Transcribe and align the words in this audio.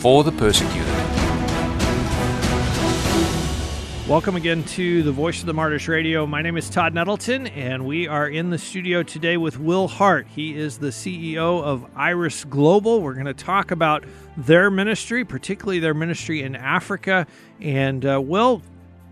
for 0.00 0.24
the 0.24 0.32
persecuted. 0.32 0.88
Welcome 4.08 4.34
again 4.36 4.64
to 4.64 5.02
the 5.04 5.12
Voice 5.12 5.40
of 5.40 5.46
the 5.46 5.54
Martyrs 5.54 5.88
Radio. 5.88 6.26
My 6.26 6.42
name 6.42 6.56
is 6.56 6.68
Todd 6.68 6.92
Nettleton, 6.92 7.46
and 7.46 7.86
we 7.86 8.08
are 8.08 8.28
in 8.28 8.50
the 8.50 8.58
studio 8.58 9.02
today 9.02 9.36
with 9.36 9.58
Will 9.58 9.88
Hart. 9.88 10.26
He 10.26 10.54
is 10.54 10.76
the 10.78 10.88
CEO 10.88 11.62
of 11.62 11.86
Iris 11.96 12.44
Global. 12.44 13.00
We're 13.00 13.14
going 13.14 13.26
to 13.26 13.32
talk 13.32 13.70
about 13.70 14.04
their 14.36 14.70
ministry, 14.70 15.24
particularly 15.24 15.78
their 15.78 15.94
ministry 15.94 16.42
in 16.42 16.56
Africa. 16.56 17.26
And 17.60 18.04
uh, 18.04 18.20
Will, 18.20 18.60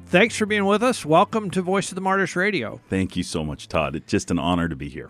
thanks 0.06 0.36
for 0.36 0.44
being 0.44 0.64
with 0.66 0.82
us. 0.82 1.06
Welcome 1.06 1.50
to 1.52 1.62
Voice 1.62 1.90
of 1.90 1.94
the 1.94 2.02
Martyrs 2.02 2.36
Radio. 2.36 2.80
Thank 2.90 3.16
you 3.16 3.22
so 3.22 3.44
much, 3.44 3.68
Todd. 3.68 3.94
It's 3.94 4.10
just 4.10 4.30
an 4.30 4.38
honor 4.38 4.68
to 4.68 4.76
be 4.76 4.88
here 4.88 5.08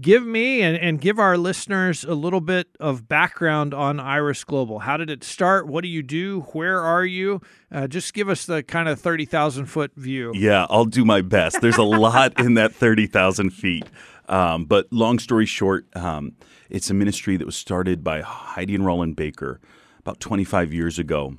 give 0.00 0.24
me 0.24 0.62
and, 0.62 0.76
and 0.76 1.00
give 1.00 1.18
our 1.18 1.36
listeners 1.36 2.04
a 2.04 2.14
little 2.14 2.40
bit 2.40 2.68
of 2.80 3.08
background 3.08 3.74
on 3.74 4.00
Iris 4.00 4.44
Global. 4.44 4.80
How 4.80 4.96
did 4.96 5.10
it 5.10 5.22
start? 5.22 5.66
What 5.66 5.82
do 5.82 5.88
you 5.88 6.02
do? 6.02 6.42
Where 6.52 6.80
are 6.80 7.04
you? 7.04 7.40
Uh, 7.70 7.86
just 7.86 8.14
give 8.14 8.28
us 8.28 8.46
the 8.46 8.62
kind 8.62 8.88
of 8.88 9.00
30,000 9.00 9.66
foot 9.66 9.92
view. 9.96 10.32
Yeah, 10.34 10.66
I'll 10.70 10.84
do 10.84 11.04
my 11.04 11.20
best. 11.20 11.60
There's 11.60 11.78
a 11.78 11.82
lot 11.82 12.38
in 12.40 12.54
that 12.54 12.74
30,000 12.74 13.50
feet. 13.50 13.84
Um, 14.28 14.64
but 14.64 14.90
long 14.92 15.18
story 15.18 15.46
short, 15.46 15.86
um, 15.94 16.32
it's 16.70 16.88
a 16.88 16.94
ministry 16.94 17.36
that 17.36 17.44
was 17.44 17.56
started 17.56 18.02
by 18.02 18.22
Heidi 18.22 18.74
and 18.74 18.86
Rolland 18.86 19.16
Baker 19.16 19.60
about 19.98 20.20
25 20.20 20.72
years 20.72 20.98
ago. 20.98 21.36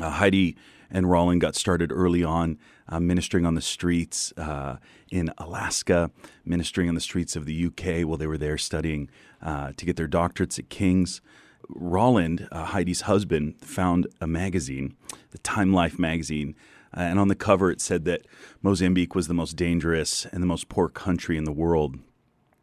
Uh, 0.00 0.10
Heidi 0.10 0.56
and 0.90 1.10
Rolland 1.10 1.40
got 1.40 1.54
started 1.54 1.92
early 1.92 2.24
on 2.24 2.58
uh, 2.90 3.00
ministering 3.00 3.46
on 3.46 3.54
the 3.54 3.60
streets 3.60 4.32
uh, 4.36 4.76
in 5.10 5.32
Alaska, 5.38 6.10
ministering 6.44 6.88
on 6.88 6.94
the 6.94 7.00
streets 7.00 7.36
of 7.36 7.46
the 7.46 7.66
UK 7.66 8.06
while 8.06 8.18
they 8.18 8.26
were 8.26 8.38
there 8.38 8.58
studying 8.58 9.08
uh, 9.42 9.72
to 9.76 9.86
get 9.86 9.96
their 9.96 10.08
doctorates 10.08 10.58
at 10.58 10.68
King's. 10.68 11.20
Rolland, 11.68 12.48
uh, 12.50 12.64
Heidi's 12.64 13.02
husband, 13.02 13.54
found 13.60 14.08
a 14.20 14.26
magazine, 14.26 14.96
the 15.30 15.38
Time 15.38 15.72
Life 15.72 15.98
magazine, 15.98 16.56
uh, 16.96 17.00
and 17.00 17.20
on 17.20 17.28
the 17.28 17.36
cover 17.36 17.70
it 17.70 17.80
said 17.80 18.04
that 18.06 18.26
Mozambique 18.62 19.14
was 19.14 19.28
the 19.28 19.34
most 19.34 19.54
dangerous 19.54 20.26
and 20.26 20.42
the 20.42 20.46
most 20.46 20.68
poor 20.68 20.88
country 20.88 21.36
in 21.36 21.44
the 21.44 21.52
world. 21.52 21.98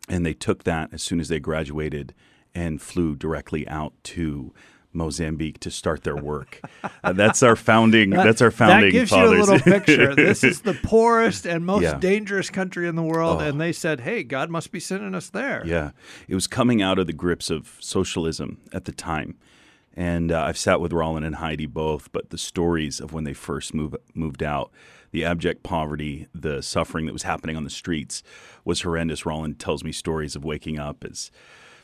And 0.09 0.25
they 0.25 0.33
took 0.33 0.63
that 0.63 0.89
as 0.93 1.01
soon 1.01 1.19
as 1.19 1.29
they 1.29 1.39
graduated 1.39 2.13
and 2.53 2.81
flew 2.81 3.15
directly 3.15 3.67
out 3.67 3.93
to 4.03 4.53
Mozambique 4.93 5.59
to 5.59 5.71
start 5.71 6.03
their 6.03 6.15
work. 6.15 6.61
Uh, 7.03 7.13
that's 7.13 7.43
our 7.43 7.55
founding. 7.55 8.09
that, 8.11 8.23
that's 8.23 8.41
our 8.41 8.51
founding. 8.51 8.89
That 8.89 8.91
gives 8.91 9.11
fathers. 9.11 9.31
you 9.31 9.37
a 9.37 9.39
little 9.39 9.59
picture. 9.59 10.15
This 10.15 10.43
is 10.43 10.61
the 10.61 10.73
poorest 10.73 11.45
and 11.45 11.65
most 11.65 11.83
yeah. 11.83 11.97
dangerous 11.99 12.49
country 12.49 12.87
in 12.87 12.95
the 12.95 13.03
world, 13.03 13.41
oh. 13.41 13.45
and 13.45 13.61
they 13.61 13.71
said, 13.71 14.01
"Hey, 14.01 14.23
God 14.23 14.49
must 14.49 14.71
be 14.71 14.79
sending 14.79 15.13
us 15.13 15.29
there." 15.29 15.63
Yeah, 15.65 15.91
it 16.27 16.35
was 16.35 16.47
coming 16.47 16.81
out 16.81 16.97
of 16.99 17.07
the 17.07 17.13
grips 17.13 17.49
of 17.49 17.77
socialism 17.79 18.59
at 18.73 18.85
the 18.85 18.91
time, 18.91 19.37
and 19.95 20.31
uh, 20.31 20.43
I've 20.43 20.57
sat 20.57 20.81
with 20.81 20.91
Rolland 20.91 21.25
and 21.25 21.35
Heidi 21.35 21.65
both. 21.65 22.11
But 22.11 22.29
the 22.29 22.37
stories 22.37 22.99
of 22.99 23.13
when 23.13 23.23
they 23.23 23.33
first 23.33 23.73
move, 23.73 23.95
moved 24.13 24.41
out, 24.41 24.71
the 25.11 25.23
abject 25.23 25.63
poverty, 25.63 26.27
the 26.33 26.61
suffering 26.61 27.05
that 27.05 27.13
was 27.13 27.23
happening 27.23 27.55
on 27.55 27.63
the 27.63 27.69
streets, 27.69 28.23
was 28.65 28.81
horrendous. 28.81 29.25
Rolland 29.25 29.59
tells 29.59 29.83
me 29.83 29.91
stories 29.91 30.35
of 30.35 30.43
waking 30.43 30.79
up 30.79 31.03
as 31.03 31.31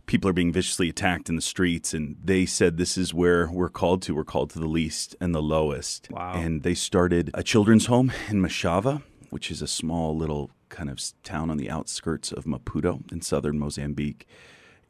people 0.06 0.30
are 0.30 0.34
being 0.34 0.52
viciously 0.52 0.90
attacked 0.90 1.30
in 1.30 1.36
the 1.36 1.42
streets 1.42 1.94
and 1.94 2.18
they 2.24 2.46
said 2.46 2.78
this 2.78 2.98
is 2.98 3.14
where 3.14 3.50
we're 3.50 3.70
called 3.70 4.02
to. 4.04 4.16
We're 4.16 4.24
called 4.24 4.50
to 4.52 4.60
the 4.60 4.68
least 4.68 5.16
and 5.20 5.34
the 5.34 5.42
lowest. 5.42 6.10
Wow. 6.12 6.34
and 6.36 6.64
they 6.64 6.74
started 6.74 7.32
a 7.34 7.44
children's 7.44 7.88
home 7.88 8.12
in 8.30 8.42
machava 8.42 9.02
which 9.30 9.50
is 9.50 9.64
a 9.64 9.68
small 9.68 10.16
little 10.16 10.52
kind 10.70 10.90
of 10.90 11.02
town 11.24 11.50
on 11.50 11.58
the 11.58 11.70
outskirts 11.70 12.32
of 12.32 12.46
maputo 12.46 13.12
in 13.12 13.22
southern 13.22 13.58
mozambique 13.58 14.28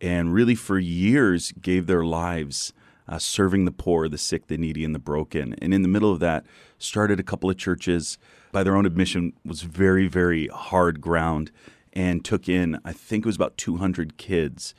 and 0.02 0.34
really 0.34 0.56
for 0.56 0.78
years 0.80 1.54
gave 1.54 1.88
their 1.88 2.04
lives 2.04 2.74
uh, 3.08 3.18
serving 3.20 3.66
the 3.66 3.72
poor 3.72 4.10
the 4.10 4.18
sick 4.18 4.48
the 4.48 4.58
needy 4.58 4.84
and 4.84 4.96
the 4.96 5.00
broken. 5.00 5.56
And 5.62 5.74
in 5.74 5.82
the 5.82 5.88
middle 5.88 6.12
of 6.12 6.20
that 6.20 6.46
started 6.78 7.20
a 7.20 7.24
couple 7.24 7.50
of 7.50 7.58
churches. 7.58 8.18
By 8.52 8.64
their 8.64 8.76
own 8.76 8.86
admission 8.86 9.34
was 9.46 9.62
very 9.62 10.08
very 10.08 10.48
hard 10.48 11.02
ground 11.02 11.52
and 11.94 12.26
took 12.26 12.50
in 12.50 12.80
i 12.84 12.92
think 12.92 13.24
it 13.24 13.28
was 13.28 13.36
about 13.36 13.58
200 13.58 14.18
kids 14.18 14.74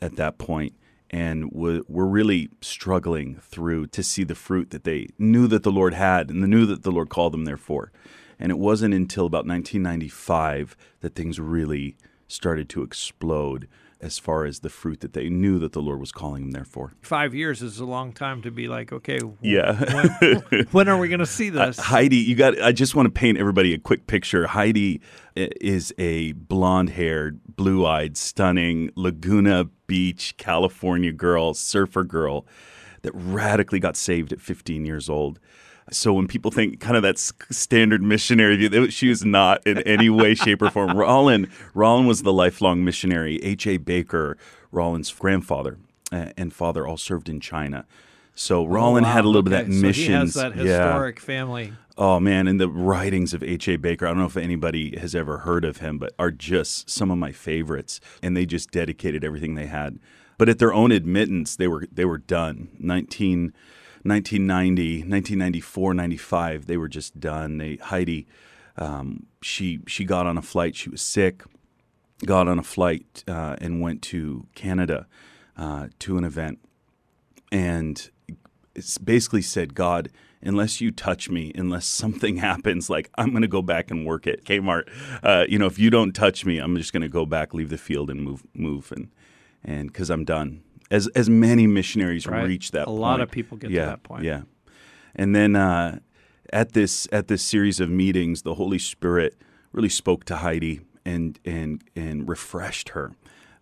at 0.00 0.16
that 0.16 0.38
point 0.38 0.74
and 1.10 1.50
were, 1.52 1.82
really 1.88 2.50
struggling 2.60 3.36
through 3.40 3.86
to 3.88 4.02
see 4.02 4.24
the 4.24 4.34
fruit 4.34 4.70
that 4.70 4.84
they 4.84 5.08
knew 5.18 5.46
that 5.46 5.62
the 5.62 5.70
Lord 5.70 5.94
had 5.94 6.30
and 6.30 6.42
they 6.42 6.48
knew 6.48 6.66
that 6.66 6.82
the 6.82 6.90
Lord 6.90 7.08
called 7.08 7.32
them 7.32 7.44
there 7.44 7.56
for. 7.56 7.92
And 8.38 8.50
it 8.50 8.58
wasn't 8.58 8.94
until 8.94 9.26
about 9.26 9.46
1995 9.46 10.76
that 11.00 11.14
things 11.14 11.38
really 11.38 11.96
started 12.26 12.68
to 12.70 12.82
explode 12.82 13.68
as 14.04 14.18
far 14.18 14.44
as 14.44 14.60
the 14.60 14.68
fruit 14.68 15.00
that 15.00 15.14
they 15.14 15.30
knew 15.30 15.58
that 15.58 15.72
the 15.72 15.80
Lord 15.80 15.98
was 15.98 16.12
calling 16.12 16.42
them 16.42 16.50
there 16.50 16.64
for. 16.64 16.92
Five 17.00 17.34
years 17.34 17.62
is 17.62 17.80
a 17.80 17.86
long 17.86 18.12
time 18.12 18.42
to 18.42 18.50
be 18.50 18.68
like, 18.68 18.92
okay, 18.92 19.18
yeah. 19.40 20.12
when, 20.20 20.66
when 20.72 20.88
are 20.88 20.98
we 20.98 21.08
going 21.08 21.20
to 21.20 21.26
see 21.26 21.48
this? 21.48 21.78
Uh, 21.78 21.82
Heidi, 21.82 22.18
you 22.18 22.34
got. 22.34 22.60
I 22.60 22.72
just 22.72 22.94
want 22.94 23.06
to 23.06 23.10
paint 23.10 23.38
everybody 23.38 23.72
a 23.72 23.78
quick 23.78 24.06
picture. 24.06 24.46
Heidi 24.46 25.00
is 25.34 25.94
a 25.96 26.32
blonde-haired, 26.32 27.40
blue-eyed, 27.56 28.18
stunning 28.18 28.90
Laguna 28.94 29.64
Beach, 29.86 30.36
California 30.36 31.10
girl, 31.12 31.54
surfer 31.54 32.04
girl 32.04 32.46
that 33.02 33.12
radically 33.14 33.80
got 33.80 33.96
saved 33.96 34.32
at 34.32 34.40
15 34.40 34.84
years 34.84 35.08
old. 35.08 35.40
So 35.90 36.14
when 36.14 36.26
people 36.26 36.50
think 36.50 36.80
kind 36.80 36.96
of 36.96 37.02
that 37.02 37.18
standard 37.18 38.02
missionary 38.02 38.56
view, 38.56 38.90
she 38.90 39.08
was 39.08 39.24
not 39.24 39.66
in 39.66 39.78
any 39.82 40.08
way, 40.08 40.34
shape, 40.34 40.62
or 40.62 40.70
form. 40.70 40.96
Rolland, 40.96 41.48
Rolland 41.74 42.08
was 42.08 42.22
the 42.22 42.32
lifelong 42.32 42.84
missionary. 42.84 43.42
H. 43.42 43.66
A. 43.66 43.76
Baker, 43.76 44.38
Rolland's 44.72 45.12
grandfather 45.12 45.78
and 46.10 46.52
father, 46.52 46.86
all 46.86 46.96
served 46.96 47.28
in 47.28 47.40
China. 47.40 47.86
So 48.34 48.64
Rolland 48.64 49.06
oh, 49.06 49.08
wow. 49.08 49.14
had 49.14 49.24
a 49.24 49.28
little 49.28 49.40
okay. 49.40 49.50
bit 49.50 49.60
of 49.60 49.66
that 49.68 49.74
so 49.74 49.80
mission. 49.80 50.04
He 50.04 50.12
has 50.12 50.34
that 50.34 50.54
historic 50.54 51.18
yeah. 51.18 51.24
family. 51.24 51.72
Oh 51.96 52.18
man, 52.18 52.48
and 52.48 52.60
the 52.60 52.68
writings 52.68 53.34
of 53.34 53.42
H. 53.44 53.68
A. 53.68 53.76
Baker. 53.76 54.06
I 54.06 54.10
don't 54.10 54.18
know 54.18 54.26
if 54.26 54.36
anybody 54.36 54.98
has 54.98 55.14
ever 55.14 55.38
heard 55.38 55.64
of 55.64 55.76
him, 55.76 55.98
but 55.98 56.12
are 56.18 56.32
just 56.32 56.90
some 56.90 57.10
of 57.10 57.18
my 57.18 57.30
favorites. 57.30 58.00
And 58.22 58.36
they 58.36 58.46
just 58.46 58.72
dedicated 58.72 59.22
everything 59.22 59.54
they 59.54 59.66
had. 59.66 60.00
But 60.36 60.48
at 60.48 60.58
their 60.58 60.74
own 60.74 60.90
admittance, 60.90 61.54
they 61.54 61.68
were 61.68 61.86
they 61.92 62.04
were 62.04 62.18
done. 62.18 62.70
Nineteen. 62.78 63.52
1990, 64.04 64.98
1994, 64.98 65.94
95, 65.94 66.66
they 66.66 66.76
were 66.76 66.88
just 66.88 67.18
done. 67.18 67.56
They 67.56 67.76
Heidi, 67.76 68.26
um, 68.76 69.26
she 69.40 69.80
she 69.86 70.04
got 70.04 70.26
on 70.26 70.36
a 70.36 70.42
flight. 70.42 70.76
She 70.76 70.90
was 70.90 71.00
sick. 71.00 71.42
Got 72.24 72.46
on 72.46 72.58
a 72.58 72.62
flight 72.62 73.24
uh, 73.26 73.56
and 73.60 73.80
went 73.80 74.02
to 74.02 74.46
Canada 74.54 75.06
uh, 75.56 75.88
to 76.00 76.18
an 76.18 76.24
event, 76.24 76.58
and 77.50 78.10
it's 78.74 78.98
basically 78.98 79.42
said, 79.42 79.74
God, 79.74 80.10
unless 80.42 80.80
you 80.80 80.90
touch 80.90 81.30
me, 81.30 81.52
unless 81.54 81.86
something 81.86 82.36
happens, 82.50 82.90
like 82.90 83.10
I'm 83.16 83.30
going 83.30 83.42
to 83.42 83.48
go 83.48 83.62
back 83.62 83.90
and 83.90 84.04
work 84.04 84.26
at 84.26 84.44
Kmart. 84.44 84.88
Uh, 85.22 85.46
you 85.48 85.58
know, 85.58 85.66
if 85.66 85.78
you 85.78 85.90
don't 85.90 86.12
touch 86.12 86.44
me, 86.44 86.58
I'm 86.58 86.76
just 86.76 86.92
going 86.92 87.02
to 87.02 87.08
go 87.08 87.24
back, 87.24 87.54
leave 87.54 87.70
the 87.70 87.78
field, 87.78 88.10
and 88.10 88.22
move, 88.22 88.44
move, 88.54 88.92
and 88.92 89.08
and 89.64 89.88
because 89.88 90.10
I'm 90.10 90.24
done 90.24 90.62
as 90.90 91.08
as 91.08 91.28
many 91.28 91.66
missionaries 91.66 92.26
right. 92.26 92.46
reach 92.46 92.70
that. 92.72 92.86
Point. 92.86 92.96
A 92.96 93.00
point. 93.00 93.00
lot 93.00 93.20
of 93.20 93.30
people 93.30 93.56
get 93.56 93.70
yeah, 93.70 93.80
to 93.80 93.86
that 93.90 94.02
point. 94.02 94.24
Yeah, 94.24 94.42
and 95.14 95.34
then 95.34 95.56
uh, 95.56 95.98
at 96.52 96.72
this 96.72 97.08
at 97.12 97.28
this 97.28 97.42
series 97.42 97.80
of 97.80 97.90
meetings, 97.90 98.42
the 98.42 98.54
Holy 98.54 98.78
Spirit 98.78 99.36
really 99.72 99.88
spoke 99.88 100.24
to 100.26 100.36
Heidi 100.36 100.80
and 101.04 101.38
and 101.44 101.82
and 101.94 102.28
refreshed 102.28 102.90
her. 102.90 103.12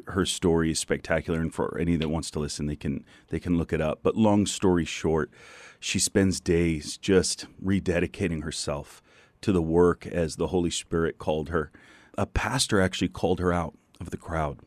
Her 0.08 0.26
story 0.26 0.72
is 0.72 0.80
spectacular, 0.80 1.40
and 1.40 1.54
for 1.54 1.78
any 1.78 1.96
that 1.96 2.08
wants 2.08 2.30
to 2.32 2.40
listen, 2.40 2.66
they 2.66 2.76
can 2.76 3.04
they 3.28 3.38
can 3.38 3.56
look 3.56 3.72
it 3.72 3.80
up. 3.80 4.00
But 4.02 4.16
long 4.16 4.46
story 4.46 4.84
short, 4.84 5.30
she 5.78 5.98
spends 5.98 6.40
days 6.40 6.96
just 6.96 7.46
rededicating 7.64 8.42
herself 8.42 9.02
to 9.42 9.52
the 9.52 9.62
work 9.62 10.06
as 10.06 10.36
the 10.36 10.48
Holy 10.48 10.70
Spirit 10.70 11.18
called 11.18 11.50
her. 11.50 11.70
A 12.18 12.26
pastor 12.26 12.80
actually 12.80 13.08
called 13.08 13.38
her 13.40 13.52
out 13.52 13.74
of 14.00 14.10
the 14.10 14.16
crowd. 14.16 14.58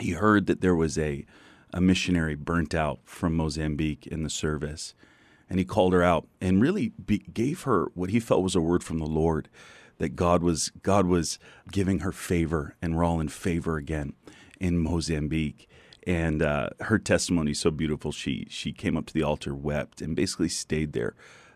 He 0.00 0.12
heard 0.12 0.46
that 0.46 0.60
there 0.60 0.76
was 0.76 0.98
a 0.98 1.24
a 1.72 1.80
missionary 1.80 2.34
burnt 2.34 2.74
out 2.74 3.00
from 3.04 3.36
Mozambique 3.36 4.06
in 4.06 4.22
the 4.22 4.30
service. 4.30 4.94
And 5.50 5.58
he 5.58 5.64
called 5.64 5.92
her 5.94 6.02
out 6.02 6.26
and 6.40 6.60
really 6.60 6.90
be, 7.04 7.18
gave 7.18 7.62
her 7.62 7.86
what 7.94 8.10
he 8.10 8.20
felt 8.20 8.42
was 8.42 8.54
a 8.54 8.60
word 8.60 8.82
from 8.84 8.98
the 8.98 9.06
Lord 9.06 9.48
that 9.98 10.10
God 10.14 10.42
was 10.42 10.70
God 10.82 11.06
was 11.06 11.38
giving 11.72 12.00
her 12.00 12.12
favor 12.12 12.76
and 12.82 12.94
we're 12.96 13.04
all 13.04 13.18
in 13.20 13.28
favor 13.28 13.76
again 13.78 14.12
in 14.60 14.78
Mozambique. 14.78 15.68
and 16.06 16.42
uh, 16.42 16.70
her 16.80 16.98
testimony 16.98 17.50
is 17.52 17.60
so 17.60 17.70
beautiful. 17.70 18.12
She 18.12 18.46
she 18.50 18.72
came 18.72 18.96
up 18.96 19.06
to 19.06 19.14
the 19.14 19.22
altar, 19.22 19.54
wept, 19.54 20.00
and 20.02 20.14
basically 20.14 20.48
stayed 20.48 20.92
there 20.92 21.14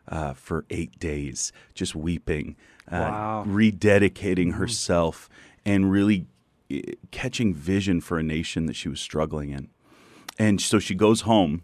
uh, 0.09 0.33
for 0.35 0.65
eight 0.71 0.99
days, 0.99 1.53
just 1.75 1.95
weeping, 1.95 2.57
uh, 2.91 2.97
Wow. 2.99 3.45
rededicating 3.47 4.55
herself, 4.55 5.29
and 5.65 5.91
really 5.93 6.27
eh, 6.71 6.81
catching 7.11 7.55
vision 7.55 8.01
for 8.01 8.19
a 8.19 8.23
nation 8.23 8.67
that 8.67 8.75
she 8.77 8.89
was 8.89 9.01
struggling 9.01 9.51
in. 9.51 9.69
And 10.39 10.61
so 10.61 10.79
she 10.79 10.95
goes 10.95 11.23
home. 11.23 11.63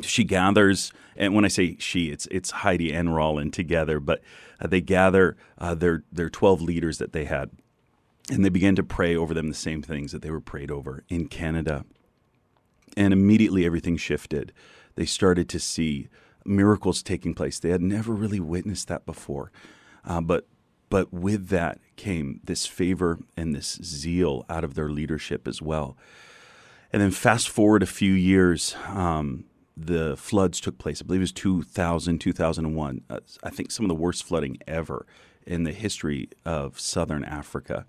She 0.00 0.24
gathers, 0.24 0.92
and 1.16 1.34
when 1.34 1.44
I 1.44 1.48
say 1.48 1.76
she, 1.78 2.10
it's 2.10 2.26
it's 2.30 2.50
Heidi 2.50 2.92
and 2.92 3.14
Rolland 3.14 3.52
together. 3.52 4.00
But 4.00 4.22
uh, 4.60 4.66
they 4.66 4.80
gather 4.80 5.36
uh, 5.58 5.74
their 5.74 6.02
their 6.10 6.30
twelve 6.30 6.62
leaders 6.62 6.98
that 6.98 7.12
they 7.12 7.26
had, 7.26 7.50
and 8.30 8.44
they 8.44 8.48
began 8.48 8.74
to 8.76 8.82
pray 8.82 9.14
over 9.14 9.34
them 9.34 9.48
the 9.48 9.54
same 9.54 9.82
things 9.82 10.12
that 10.12 10.22
they 10.22 10.30
were 10.30 10.40
prayed 10.40 10.70
over 10.70 11.04
in 11.08 11.28
Canada. 11.28 11.84
And 12.96 13.12
immediately 13.12 13.64
everything 13.64 13.96
shifted. 13.96 14.52
They 14.94 15.06
started 15.06 15.48
to 15.50 15.60
see 15.60 16.08
miracles 16.44 17.02
taking 17.02 17.34
place. 17.34 17.58
They 17.58 17.70
had 17.70 17.82
never 17.82 18.12
really 18.12 18.40
witnessed 18.40 18.88
that 18.88 19.06
before, 19.06 19.52
uh, 20.04 20.22
but 20.22 20.46
but 20.88 21.12
with 21.12 21.48
that 21.48 21.78
came 21.96 22.40
this 22.44 22.66
favor 22.66 23.18
and 23.36 23.54
this 23.54 23.78
zeal 23.82 24.44
out 24.48 24.64
of 24.64 24.74
their 24.74 24.88
leadership 24.88 25.46
as 25.46 25.62
well. 25.62 25.96
And 26.92 27.00
then 27.00 27.10
fast 27.10 27.48
forward 27.48 27.82
a 27.82 27.86
few 27.86 28.12
years, 28.12 28.76
um, 28.88 29.44
the 29.76 30.16
floods 30.16 30.60
took 30.60 30.76
place. 30.76 31.00
I 31.00 31.06
believe 31.06 31.20
it 31.20 31.22
was 31.22 31.32
2000, 31.32 32.18
2001. 32.18 33.00
Uh, 33.08 33.20
I 33.42 33.50
think 33.50 33.70
some 33.70 33.84
of 33.84 33.88
the 33.88 33.94
worst 33.94 34.24
flooding 34.24 34.58
ever 34.68 35.06
in 35.46 35.64
the 35.64 35.72
history 35.72 36.28
of 36.44 36.78
southern 36.78 37.24
Africa. 37.24 37.86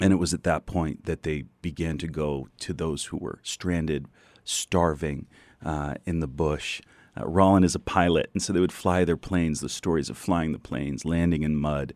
And 0.00 0.12
it 0.12 0.16
was 0.16 0.34
at 0.34 0.44
that 0.44 0.66
point 0.66 1.06
that 1.06 1.22
they 1.22 1.44
began 1.62 1.96
to 1.98 2.06
go 2.06 2.48
to 2.60 2.74
those 2.74 3.06
who 3.06 3.16
were 3.16 3.40
stranded, 3.42 4.06
starving 4.44 5.26
uh, 5.64 5.94
in 6.04 6.20
the 6.20 6.26
bush. 6.26 6.82
Uh, 7.18 7.26
Rolland 7.26 7.64
is 7.64 7.74
a 7.74 7.80
pilot, 7.80 8.30
and 8.34 8.42
so 8.42 8.52
they 8.52 8.60
would 8.60 8.72
fly 8.72 9.04
their 9.04 9.16
planes, 9.16 9.60
the 9.60 9.68
stories 9.68 10.10
of 10.10 10.18
flying 10.18 10.52
the 10.52 10.58
planes, 10.58 11.04
landing 11.04 11.42
in 11.42 11.56
mud. 11.56 11.94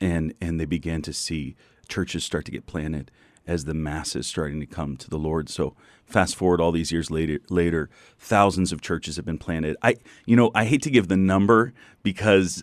And, 0.00 0.34
and 0.40 0.60
they 0.60 0.64
began 0.64 1.02
to 1.02 1.12
see 1.12 1.56
churches 1.88 2.24
start 2.24 2.44
to 2.44 2.52
get 2.52 2.66
planted 2.66 3.10
as 3.48 3.64
the 3.64 3.74
masses 3.74 4.26
starting 4.26 4.60
to 4.60 4.66
come 4.66 4.96
to 4.98 5.10
the 5.10 5.18
Lord. 5.18 5.48
So 5.48 5.74
fast 6.04 6.36
forward 6.36 6.60
all 6.60 6.70
these 6.70 6.92
years 6.92 7.10
later, 7.10 7.40
later, 7.50 7.90
thousands 8.18 8.70
of 8.70 8.80
churches 8.80 9.16
have 9.16 9.24
been 9.24 9.38
planted. 9.38 9.76
I, 9.82 9.96
you 10.26 10.36
know, 10.36 10.52
I 10.54 10.64
hate 10.66 10.82
to 10.82 10.90
give 10.90 11.08
the 11.08 11.16
number 11.16 11.72
because 12.02 12.62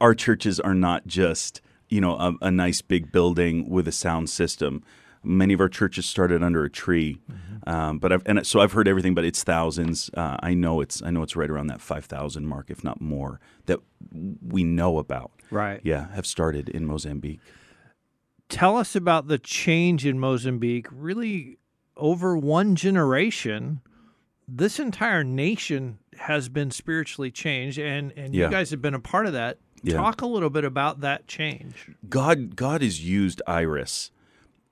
our 0.00 0.14
churches 0.14 0.58
are 0.60 0.74
not 0.74 1.06
just 1.06 1.60
you 1.88 2.00
know 2.00 2.16
a, 2.16 2.34
a 2.42 2.50
nice 2.50 2.80
big 2.80 3.12
building 3.12 3.68
with 3.68 3.86
a 3.88 3.92
sound 3.92 4.30
system. 4.30 4.82
Many 5.22 5.54
of 5.54 5.60
our 5.60 5.70
churches 5.70 6.04
started 6.04 6.42
under 6.42 6.64
a 6.64 6.70
tree, 6.70 7.18
um, 7.66 7.98
but 7.98 8.12
I've, 8.12 8.22
and 8.26 8.46
so 8.46 8.60
I've 8.60 8.72
heard 8.72 8.86
everything, 8.86 9.14
but 9.14 9.24
it's 9.24 9.42
thousands. 9.42 10.10
Uh, 10.12 10.36
I 10.40 10.52
know 10.52 10.82
it's 10.82 11.02
I 11.02 11.10
know 11.10 11.22
it's 11.22 11.34
right 11.34 11.48
around 11.48 11.68
that 11.68 11.80
five 11.80 12.04
thousand 12.04 12.46
mark, 12.46 12.70
if 12.70 12.84
not 12.84 13.00
more, 13.00 13.40
that 13.66 13.80
we 14.46 14.64
know 14.64 14.98
about. 14.98 15.30
Right. 15.50 15.80
Yeah, 15.82 16.12
have 16.14 16.26
started 16.26 16.68
in 16.68 16.84
Mozambique. 16.84 17.40
Tell 18.48 18.76
us 18.76 18.94
about 18.94 19.28
the 19.28 19.38
change 19.38 20.04
in 20.06 20.18
Mozambique. 20.18 20.86
Really, 20.90 21.58
over 21.96 22.36
one 22.36 22.76
generation, 22.76 23.80
this 24.46 24.78
entire 24.78 25.24
nation 25.24 25.98
has 26.18 26.48
been 26.48 26.70
spiritually 26.70 27.30
changed, 27.30 27.78
and 27.78 28.12
and 28.16 28.34
Yeah. 28.34 28.46
you 28.46 28.50
guys 28.50 28.70
have 28.70 28.82
been 28.82 28.94
a 28.94 29.00
part 29.00 29.26
of 29.26 29.32
that. 29.32 29.58
Yeah. 29.82 29.94
Talk 29.96 30.22
a 30.22 30.26
little 30.26 30.50
bit 30.50 30.64
about 30.64 31.00
that 31.00 31.26
change. 31.26 31.90
God 32.08 32.54
God 32.56 32.82
has 32.82 33.04
used 33.04 33.42
Iris, 33.46 34.10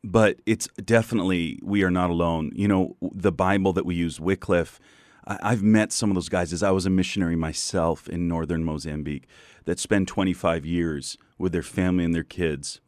but 0.05 0.41
it's 0.47 0.69
definitely 0.85 1.59
we 1.63 1.83
are 1.83 1.91
not 1.91 2.11
alone. 2.11 2.53
You 2.55 2.69
know, 2.69 2.97
the 3.01 3.33
Bible 3.33 3.73
that 3.73 3.85
we 3.87 3.95
use, 3.95 4.21
Wycliffe. 4.21 4.79
I've 5.25 5.63
met 5.63 5.93
some 5.93 6.11
of 6.11 6.17
those 6.17 6.29
guys 6.29 6.53
as 6.53 6.65
I 6.65 6.73
was 6.73 6.85
a 6.85 6.91
missionary 6.91 7.37
myself 7.37 8.09
in 8.09 8.27
northern 8.27 8.65
Mozambique 8.65 9.29
that 9.67 9.79
spend 9.79 10.09
25 10.09 10.67
years 10.67 11.17
with 11.39 11.53
their 11.53 11.63
family 11.63 12.05
and 12.05 12.13
their 12.13 12.25
kids 12.25 12.81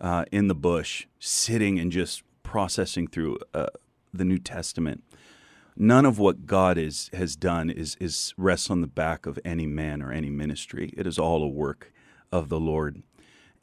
uh, 0.00 0.24
in 0.32 0.48
the 0.48 0.54
bush, 0.54 1.06
sitting 1.18 1.78
and 1.78 1.92
just 1.92 2.22
processing 2.42 3.06
through 3.06 3.38
uh, 3.54 3.66
the 4.12 4.24
New 4.24 4.38
Testament. 4.38 5.02
None 5.76 6.04
of 6.04 6.18
what 6.18 6.46
God 6.46 6.76
is, 6.76 7.08
has 7.14 7.34
done 7.34 7.70
is, 7.70 7.96
is 7.98 8.34
rests 8.36 8.70
on 8.70 8.82
the 8.82 8.86
back 8.86 9.24
of 9.24 9.38
any 9.44 9.66
man 9.66 10.02
or 10.02 10.12
any 10.12 10.28
ministry. 10.28 10.92
It 10.96 11.06
is 11.06 11.18
all 11.18 11.42
a 11.42 11.48
work 11.48 11.92
of 12.30 12.48
the 12.48 12.60
Lord. 12.60 13.02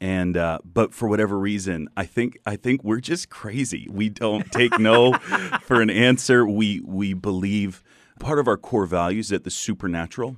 And 0.00 0.36
uh, 0.36 0.60
but 0.64 0.94
for 0.94 1.08
whatever 1.08 1.38
reason, 1.38 1.88
I 1.94 2.06
think 2.06 2.38
I 2.46 2.56
think 2.56 2.82
we're 2.82 3.00
just 3.00 3.28
crazy. 3.28 3.86
We 3.90 4.08
don't 4.08 4.50
take 4.50 4.78
no 4.78 5.12
for 5.62 5.82
an 5.82 5.90
answer. 5.90 6.46
We 6.46 6.80
we 6.80 7.12
believe 7.12 7.82
part 8.18 8.38
of 8.38 8.48
our 8.48 8.56
core 8.56 8.86
values 8.86 9.28
that 9.28 9.44
the 9.44 9.50
supernatural 9.50 10.36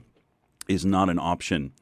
is 0.66 0.84
not 0.84 1.08
an 1.08 1.18
option 1.20 1.72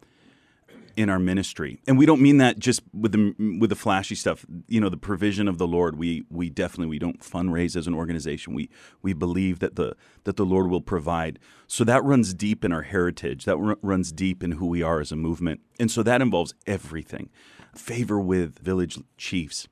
in 0.96 1.08
our 1.08 1.19
ministry, 1.19 1.81
and 1.87 1.98
we 1.98 2.06
don't 2.06 2.20
mean 2.20 2.38
that 2.38 2.58
just 2.58 2.82
with 2.92 3.12
the 3.12 3.34
with 3.58 3.70
the 3.70 3.76
flashy 3.76 4.14
stuff. 4.14 4.44
You 4.69 4.81
know, 4.81 4.88
the 4.88 4.96
provision 4.96 5.48
of 5.48 5.58
the 5.58 5.66
Lord. 5.66 5.96
We 5.96 6.25
we 6.31 6.50
definitely 6.50 6.87
we 6.88 6.98
don't 6.98 7.20
fundraise 7.20 7.76
as 7.76 7.87
an 7.87 7.94
organization. 7.94 8.54
We 8.54 8.70
we 9.02 9.12
believe 9.12 9.58
that 9.60 9.76
the 9.76 9.96
that 10.25 10.37
the 10.37 10.44
Lord 10.44 10.70
will 10.70 10.81
provide. 10.81 11.38
So 11.66 11.84
that 11.84 12.04
runs 12.04 12.34
deep 12.34 12.64
in 12.64 12.72
our 12.72 12.82
heritage. 12.82 13.44
That 13.44 13.56
r- 13.56 13.78
runs 13.82 14.12
deep 14.12 14.42
in 14.42 14.52
who 14.52 14.66
we 14.66 14.82
are 14.82 15.00
as 15.00 15.12
a 15.12 15.16
movement, 15.16 15.60
and 15.78 15.90
so 15.90 16.02
that 16.02 16.22
involves 16.22 16.54
everything. 16.66 17.31
Favor 17.75 18.20
with 18.20 18.58
village 18.58 18.98
chiefs. 19.16 19.69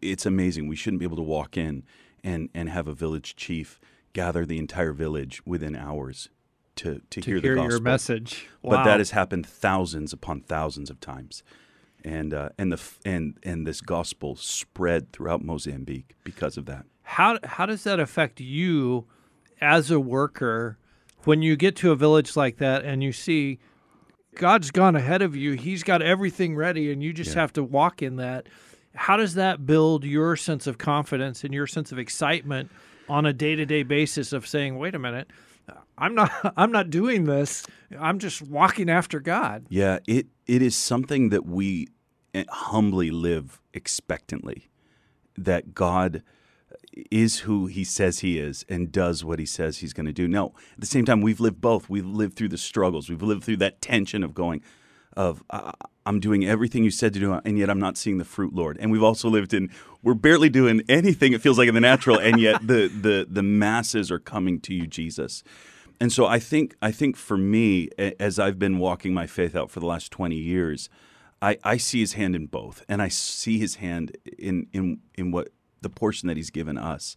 It's 0.00 0.26
amazing. 0.26 0.68
We 0.68 0.76
shouldn't 0.76 1.00
be 1.00 1.06
able 1.06 1.16
to 1.16 1.22
walk 1.22 1.56
in 1.56 1.84
and 2.22 2.48
and 2.54 2.68
have 2.68 2.88
a 2.88 2.94
village 2.94 3.36
chief 3.36 3.78
gather 4.12 4.46
the 4.46 4.58
entire 4.58 4.92
village 4.92 5.44
within 5.44 5.76
hours 5.76 6.30
to 6.76 7.00
to, 7.10 7.20
To 7.20 7.30
hear, 7.30 7.40
hear 7.40 7.54
the 7.54 7.60
gospel. 7.60 7.70
your 7.70 7.80
message. 7.80 8.48
but 8.62 8.84
that 8.84 8.98
has 9.00 9.10
happened 9.10 9.46
thousands 9.46 10.12
upon 10.12 10.40
thousands 10.42 10.90
of 10.90 11.00
times. 11.00 11.42
And 12.04 12.32
uh, 12.32 12.50
and 12.58 12.70
the 12.72 12.80
and 13.04 13.36
and 13.42 13.66
this 13.66 13.80
gospel 13.80 14.36
spread 14.36 15.12
throughout 15.12 15.42
Mozambique 15.44 16.14
because 16.22 16.56
of 16.56 16.66
that. 16.66 16.84
How 17.02 17.38
how 17.44 17.66
does 17.66 17.82
that 17.84 17.98
affect 17.98 18.40
you 18.40 19.06
as 19.60 19.90
a 19.90 19.98
worker 19.98 20.78
when 21.24 21.42
you 21.42 21.56
get 21.56 21.74
to 21.76 21.90
a 21.90 21.96
village 21.96 22.36
like 22.36 22.58
that 22.58 22.84
and 22.84 23.02
you 23.02 23.10
see 23.10 23.58
God's 24.36 24.70
gone 24.70 24.94
ahead 24.94 25.22
of 25.22 25.34
you, 25.34 25.52
he's 25.54 25.82
got 25.82 26.02
everything 26.02 26.54
ready 26.54 26.92
and 26.92 27.02
you 27.02 27.12
just 27.12 27.34
have 27.34 27.52
to 27.54 27.64
walk 27.64 28.02
in 28.02 28.16
that. 28.16 28.48
How 28.94 29.16
does 29.16 29.34
that 29.34 29.66
build 29.66 30.04
your 30.04 30.36
sense 30.36 30.66
of 30.66 30.78
confidence 30.78 31.42
and 31.42 31.52
your 31.52 31.66
sense 31.66 31.90
of 31.90 31.98
excitement 31.98 32.70
on 33.08 33.24
a 33.26 33.32
day-to-day 33.32 33.82
basis 33.82 34.32
of 34.32 34.46
saying, 34.46 34.78
"Wait 34.78 34.94
a 34.94 34.98
minute, 34.98 35.28
I'm 35.98 36.14
not 36.14 36.30
I'm 36.56 36.72
not 36.72 36.90
doing 36.90 37.24
this. 37.24 37.64
I'm 37.98 38.18
just 38.18 38.42
walking 38.42 38.90
after 38.90 39.20
God." 39.20 39.66
yeah 39.68 39.98
it 40.06 40.26
it 40.46 40.62
is 40.62 40.76
something 40.76 41.30
that 41.30 41.46
we 41.46 41.88
eh, 42.34 42.44
humbly 42.48 43.10
live 43.10 43.60
expectantly 43.72 44.68
that 45.36 45.74
God 45.74 46.22
is 47.10 47.40
who 47.40 47.66
he 47.66 47.84
says 47.84 48.20
he 48.20 48.38
is 48.38 48.64
and 48.68 48.90
does 48.90 49.24
what 49.24 49.38
he 49.38 49.46
says 49.46 49.78
he's 49.78 49.92
going 49.92 50.06
to 50.06 50.12
do. 50.12 50.26
No, 50.26 50.54
at 50.72 50.80
the 50.80 50.86
same 50.86 51.04
time, 51.04 51.20
we've 51.20 51.40
lived 51.40 51.60
both. 51.60 51.88
We've 51.88 52.06
lived 52.06 52.36
through 52.36 52.48
the 52.48 52.58
struggles. 52.58 53.08
We've 53.08 53.22
lived 53.22 53.44
through 53.44 53.58
that 53.58 53.80
tension 53.80 54.22
of 54.22 54.34
going, 54.34 54.62
of 55.14 55.42
uh, 55.50 55.72
I'm 56.06 56.20
doing 56.20 56.44
everything 56.46 56.84
you 56.84 56.90
said 56.90 57.12
to 57.14 57.20
do, 57.20 57.32
and 57.32 57.58
yet 57.58 57.68
I'm 57.68 57.80
not 57.80 57.98
seeing 57.98 58.18
the 58.18 58.24
fruit, 58.24 58.54
Lord. 58.54 58.78
And 58.80 58.90
we've 58.90 59.02
also 59.02 59.28
lived 59.28 59.52
in 59.52 59.70
we're 60.02 60.14
barely 60.14 60.48
doing 60.48 60.82
anything 60.88 61.32
it 61.32 61.42
feels 61.42 61.58
like 61.58 61.68
in 61.68 61.74
the 61.74 61.80
natural, 61.80 62.18
and 62.18 62.40
yet 62.40 62.66
the 62.66 62.88
the 62.88 63.26
the 63.28 63.42
masses 63.42 64.10
are 64.10 64.20
coming 64.20 64.60
to 64.60 64.74
you, 64.74 64.86
Jesus. 64.86 65.42
And 66.00 66.12
so 66.12 66.26
I 66.26 66.38
think 66.38 66.76
I 66.80 66.92
think 66.92 67.16
for 67.16 67.36
me, 67.36 67.88
as 67.98 68.38
I've 68.38 68.58
been 68.58 68.78
walking 68.78 69.12
my 69.12 69.26
faith 69.26 69.56
out 69.56 69.70
for 69.70 69.80
the 69.80 69.86
last 69.86 70.12
20 70.12 70.36
years, 70.36 70.88
I, 71.42 71.58
I 71.64 71.76
see 71.76 72.00
his 72.00 72.14
hand 72.14 72.36
in 72.36 72.46
both, 72.46 72.84
and 72.88 73.02
I 73.02 73.08
see 73.08 73.58
his 73.58 73.76
hand 73.76 74.16
in 74.38 74.68
in 74.72 75.00
in 75.16 75.30
what 75.32 75.48
the 75.80 75.90
portion 75.90 76.28
that 76.28 76.36
he's 76.36 76.50
given 76.50 76.78
us 76.78 77.16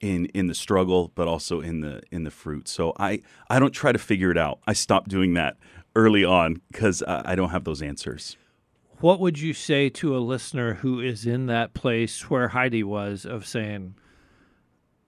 in 0.00 0.26
in 0.26 0.46
the 0.46 0.54
struggle, 0.54 1.12
but 1.14 1.28
also 1.28 1.60
in 1.60 1.80
the 1.80 2.02
in 2.10 2.24
the 2.24 2.30
fruit. 2.30 2.68
So 2.68 2.92
I 2.98 3.22
I 3.48 3.58
don't 3.58 3.72
try 3.72 3.92
to 3.92 3.98
figure 3.98 4.30
it 4.30 4.38
out. 4.38 4.60
I 4.66 4.72
stopped 4.72 5.08
doing 5.08 5.34
that 5.34 5.56
early 5.96 6.24
on 6.24 6.60
because 6.70 7.02
I, 7.02 7.32
I 7.32 7.34
don't 7.34 7.50
have 7.50 7.64
those 7.64 7.82
answers. 7.82 8.36
What 9.00 9.20
would 9.20 9.38
you 9.38 9.52
say 9.52 9.88
to 9.90 10.16
a 10.16 10.20
listener 10.20 10.74
who 10.74 11.00
is 11.00 11.26
in 11.26 11.46
that 11.46 11.74
place 11.74 12.30
where 12.30 12.48
Heidi 12.48 12.82
was 12.82 13.26
of 13.26 13.46
saying, 13.46 13.94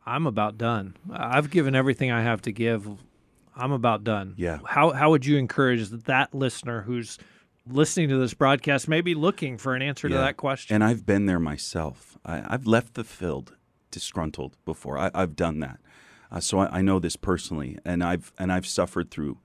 I'm 0.04 0.26
about 0.26 0.58
done. 0.58 0.96
I've 1.12 1.50
given 1.50 1.74
everything 1.74 2.10
I 2.10 2.22
have 2.22 2.42
to 2.42 2.52
give. 2.52 2.88
I'm 3.54 3.72
about 3.72 4.04
done. 4.04 4.34
Yeah. 4.36 4.58
How 4.66 4.90
how 4.90 5.10
would 5.10 5.26
you 5.26 5.36
encourage 5.36 5.88
that 5.88 6.34
listener 6.34 6.82
who's 6.82 7.18
listening 7.66 8.08
to 8.08 8.16
this 8.18 8.32
broadcast, 8.34 8.88
maybe 8.88 9.14
looking 9.14 9.58
for 9.58 9.74
an 9.74 9.82
answer 9.82 10.08
to 10.08 10.14
that 10.14 10.36
question? 10.36 10.74
And 10.74 10.84
I've 10.84 11.04
been 11.04 11.26
there 11.26 11.40
myself. 11.40 12.16
I, 12.24 12.42
I've 12.46 12.66
left 12.66 12.94
the 12.94 13.04
field 13.04 13.56
disgruntled 13.90 14.56
before. 14.64 14.96
I, 14.98 15.10
I've 15.14 15.36
done 15.36 15.60
that, 15.60 15.78
uh, 16.30 16.40
so 16.40 16.60
I, 16.60 16.78
I 16.78 16.82
know 16.82 16.98
this 16.98 17.16
personally, 17.16 17.78
and 17.84 18.02
I've 18.02 18.32
and 18.38 18.52
I've 18.52 18.66
suffered 18.66 19.10
through. 19.10 19.38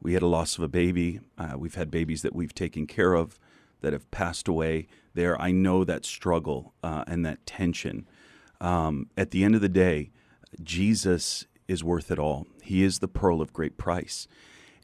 We 0.00 0.14
had 0.14 0.22
a 0.22 0.26
loss 0.26 0.56
of 0.56 0.64
a 0.64 0.68
baby. 0.68 1.20
Uh, 1.36 1.54
we've 1.56 1.74
had 1.74 1.90
babies 1.90 2.22
that 2.22 2.34
we've 2.34 2.54
taken 2.54 2.86
care 2.86 3.14
of 3.14 3.38
that 3.80 3.92
have 3.92 4.10
passed 4.10 4.48
away. 4.48 4.86
There, 5.14 5.40
I 5.40 5.50
know 5.50 5.84
that 5.84 6.04
struggle 6.04 6.74
uh, 6.82 7.04
and 7.06 7.24
that 7.26 7.44
tension. 7.46 8.06
Um, 8.60 9.08
at 9.16 9.30
the 9.30 9.44
end 9.44 9.54
of 9.54 9.60
the 9.60 9.68
day, 9.68 10.10
Jesus 10.62 11.46
is 11.66 11.84
worth 11.84 12.10
it 12.10 12.18
all. 12.18 12.46
He 12.62 12.82
is 12.82 12.98
the 12.98 13.08
pearl 13.08 13.40
of 13.40 13.52
great 13.52 13.76
price. 13.76 14.26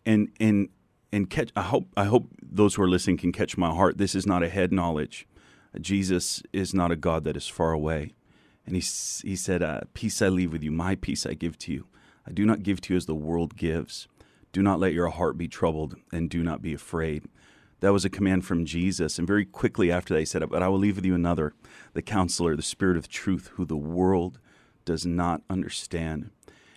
And 0.04 0.30
and 0.38 0.68
and 1.12 1.30
catch 1.30 1.50
I 1.56 1.62
hope 1.62 1.88
I 1.96 2.04
hope 2.04 2.28
those 2.42 2.74
who 2.74 2.82
are 2.82 2.88
listening 2.88 3.16
can 3.16 3.32
catch 3.32 3.56
my 3.56 3.74
heart. 3.74 3.98
This 3.98 4.14
is 4.14 4.26
not 4.26 4.42
a 4.42 4.48
head 4.48 4.72
knowledge. 4.72 5.26
Jesus 5.80 6.42
is 6.52 6.74
not 6.74 6.92
a 6.92 6.96
God 6.96 7.24
that 7.24 7.36
is 7.36 7.48
far 7.48 7.72
away. 7.72 8.12
And 8.66 8.76
he, 8.76 8.82
he 9.28 9.36
said, 9.36 9.62
uh, 9.62 9.80
Peace 9.92 10.22
I 10.22 10.28
leave 10.28 10.52
with 10.52 10.62
you, 10.62 10.70
my 10.70 10.94
peace 10.94 11.26
I 11.26 11.34
give 11.34 11.58
to 11.60 11.72
you. 11.72 11.86
I 12.26 12.32
do 12.32 12.46
not 12.46 12.62
give 12.62 12.80
to 12.82 12.94
you 12.94 12.96
as 12.96 13.06
the 13.06 13.14
world 13.14 13.56
gives. 13.56 14.08
Do 14.54 14.62
not 14.62 14.78
let 14.78 14.92
your 14.92 15.08
heart 15.08 15.36
be 15.36 15.48
troubled, 15.48 15.96
and 16.12 16.30
do 16.30 16.44
not 16.44 16.62
be 16.62 16.72
afraid. 16.72 17.24
That 17.80 17.92
was 17.92 18.04
a 18.04 18.08
command 18.08 18.46
from 18.46 18.64
Jesus. 18.64 19.18
And 19.18 19.26
very 19.26 19.44
quickly 19.44 19.90
after 19.90 20.14
that, 20.14 20.20
he 20.20 20.26
said, 20.26 20.42
it, 20.42 20.48
But 20.48 20.62
I 20.62 20.68
will 20.68 20.78
leave 20.78 20.94
with 20.94 21.04
you 21.04 21.16
another, 21.16 21.54
the 21.92 22.02
counselor, 22.02 22.54
the 22.54 22.62
spirit 22.62 22.96
of 22.96 23.08
truth, 23.08 23.50
who 23.54 23.64
the 23.64 23.76
world 23.76 24.38
does 24.84 25.04
not 25.04 25.42
understand. 25.50 26.30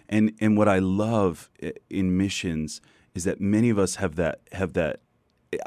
And, 0.10 0.34
and 0.42 0.58
what 0.58 0.68
I 0.68 0.80
love 0.80 1.52
in 1.88 2.18
missions 2.18 2.82
is 3.14 3.26
that 3.26 3.40
many 3.40 3.70
of 3.70 3.78
us 3.78 3.98
have 3.98 4.16
that, 4.16 4.42
have 4.54 4.74
that 4.74 5.02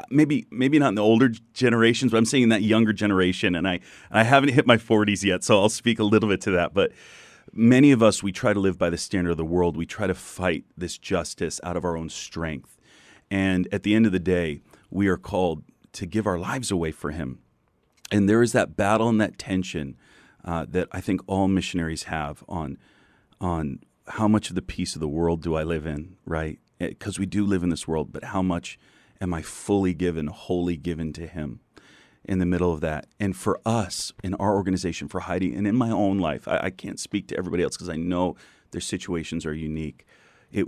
maybe 0.09 0.47
maybe 0.51 0.79
not 0.79 0.89
in 0.89 0.95
the 0.95 1.01
older 1.01 1.29
generations, 1.53 2.11
but 2.11 2.17
I'm 2.17 2.25
saying 2.25 2.49
that 2.49 2.61
younger 2.61 2.93
generation, 2.93 3.55
and 3.55 3.65
I 3.67 3.79
I 4.11 4.23
haven't 4.23 4.49
hit 4.49 4.67
my 4.67 4.77
40s 4.77 5.23
yet, 5.23 5.43
so 5.43 5.59
I'll 5.59 5.69
speak 5.69 5.97
a 5.97 6.03
little 6.03 6.29
bit 6.29 6.41
to 6.41 6.51
that. 6.51 6.73
But 6.73 6.91
many 7.51 7.91
of 7.91 8.01
us, 8.01 8.23
we 8.23 8.31
try 8.31 8.53
to 8.53 8.59
live 8.59 8.77
by 8.77 8.89
the 8.89 8.97
standard 8.97 9.31
of 9.31 9.37
the 9.37 9.45
world. 9.45 9.77
We 9.77 9.85
try 9.85 10.07
to 10.07 10.13
fight 10.13 10.65
this 10.77 10.97
justice 10.97 11.59
out 11.63 11.77
of 11.77 11.85
our 11.85 11.97
own 11.97 12.09
strength, 12.09 12.77
and 13.29 13.67
at 13.71 13.83
the 13.83 13.95
end 13.95 14.05
of 14.05 14.11
the 14.11 14.19
day, 14.19 14.61
we 14.89 15.07
are 15.07 15.17
called 15.17 15.63
to 15.93 16.05
give 16.05 16.27
our 16.27 16.39
lives 16.39 16.71
away 16.71 16.91
for 16.91 17.11
Him. 17.11 17.39
And 18.11 18.27
there 18.27 18.41
is 18.41 18.51
that 18.51 18.75
battle 18.75 19.09
and 19.09 19.21
that 19.21 19.37
tension 19.37 19.95
uh, 20.43 20.65
that 20.69 20.87
I 20.91 21.01
think 21.01 21.21
all 21.27 21.47
missionaries 21.47 22.03
have 22.03 22.43
on 22.47 22.77
on 23.39 23.79
how 24.07 24.27
much 24.27 24.49
of 24.49 24.55
the 24.55 24.61
peace 24.61 24.95
of 24.95 24.99
the 24.99 25.07
world 25.07 25.41
do 25.41 25.55
I 25.55 25.63
live 25.63 25.85
in, 25.85 26.17
right? 26.25 26.59
Because 26.77 27.17
we 27.17 27.25
do 27.25 27.45
live 27.45 27.63
in 27.63 27.69
this 27.69 27.87
world, 27.87 28.11
but 28.11 28.25
how 28.25 28.41
much 28.41 28.77
am 29.19 29.33
I 29.33 29.41
fully 29.41 29.93
given, 29.93 30.27
wholly 30.27 30.77
given 30.77 31.13
to 31.13 31.27
Him 31.27 31.61
in 32.25 32.39
the 32.39 32.45
middle 32.45 32.73
of 32.73 32.81
that? 32.81 33.07
And 33.19 33.35
for 33.35 33.59
us, 33.65 34.13
in 34.23 34.33
our 34.35 34.55
organization, 34.55 35.07
for 35.07 35.21
Heidi, 35.21 35.53
and 35.53 35.67
in 35.67 35.75
my 35.75 35.89
own 35.89 36.19
life, 36.19 36.47
I, 36.47 36.59
I 36.63 36.69
can't 36.69 36.99
speak 36.99 37.27
to 37.27 37.37
everybody 37.37 37.63
else 37.63 37.75
because 37.75 37.89
I 37.89 37.95
know 37.95 38.35
their 38.71 38.81
situations 38.81 39.45
are 39.45 39.53
unique. 39.53 40.05
It, 40.51 40.65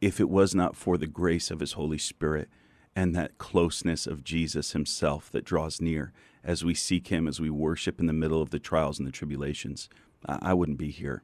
if 0.00 0.20
it 0.20 0.28
was 0.28 0.54
not 0.54 0.76
for 0.76 0.98
the 0.98 1.06
grace 1.06 1.50
of 1.50 1.60
His 1.60 1.72
Holy 1.72 1.98
Spirit 1.98 2.48
and 2.94 3.14
that 3.14 3.38
closeness 3.38 4.06
of 4.06 4.24
Jesus 4.24 4.72
Himself 4.72 5.30
that 5.30 5.44
draws 5.44 5.80
near 5.80 6.12
as 6.44 6.64
we 6.64 6.74
seek 6.74 7.08
Him, 7.08 7.26
as 7.26 7.40
we 7.40 7.50
worship 7.50 8.00
in 8.00 8.06
the 8.06 8.12
middle 8.12 8.40
of 8.40 8.50
the 8.50 8.58
trials 8.58 8.98
and 8.98 9.06
the 9.06 9.12
tribulations, 9.12 9.88
I, 10.26 10.38
I 10.42 10.54
wouldn't 10.54 10.78
be 10.78 10.90
here. 10.90 11.22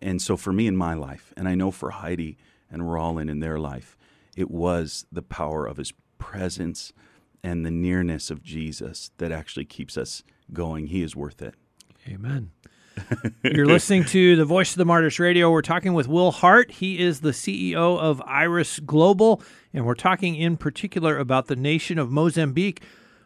And 0.00 0.20
so, 0.20 0.36
for 0.36 0.52
me 0.52 0.66
in 0.66 0.76
my 0.76 0.94
life, 0.94 1.32
and 1.36 1.48
I 1.48 1.54
know 1.54 1.70
for 1.70 1.90
Heidi 1.90 2.36
and 2.70 2.90
Rolland 2.90 3.30
in 3.30 3.40
their 3.40 3.58
life, 3.58 3.96
it 4.36 4.50
was 4.50 5.06
the 5.10 5.22
power 5.22 5.66
of 5.66 5.78
His 5.78 5.92
presence 6.18 6.92
and 7.42 7.64
the 7.64 7.70
nearness 7.70 8.30
of 8.30 8.42
Jesus 8.42 9.10
that 9.18 9.32
actually 9.32 9.64
keeps 9.64 9.96
us 9.96 10.22
going. 10.52 10.88
He 10.88 11.02
is 11.02 11.14
worth 11.16 11.42
it. 11.42 11.54
Amen. 12.08 12.50
You're 13.42 13.66
listening 13.66 14.04
to 14.06 14.36
the 14.36 14.44
Voice 14.44 14.72
of 14.72 14.78
the 14.78 14.84
Martyrs 14.84 15.18
Radio. 15.18 15.50
We're 15.50 15.62
talking 15.62 15.94
with 15.94 16.08
Will 16.08 16.30
Hart. 16.30 16.70
He 16.70 16.98
is 16.98 17.20
the 17.20 17.30
CEO 17.30 17.98
of 17.98 18.22
Iris 18.22 18.78
Global, 18.80 19.42
and 19.74 19.84
we're 19.84 19.94
talking 19.94 20.34
in 20.34 20.56
particular 20.56 21.18
about 21.18 21.46
the 21.46 21.56
nation 21.56 21.98
of 21.98 22.10
Mozambique. 22.10 22.82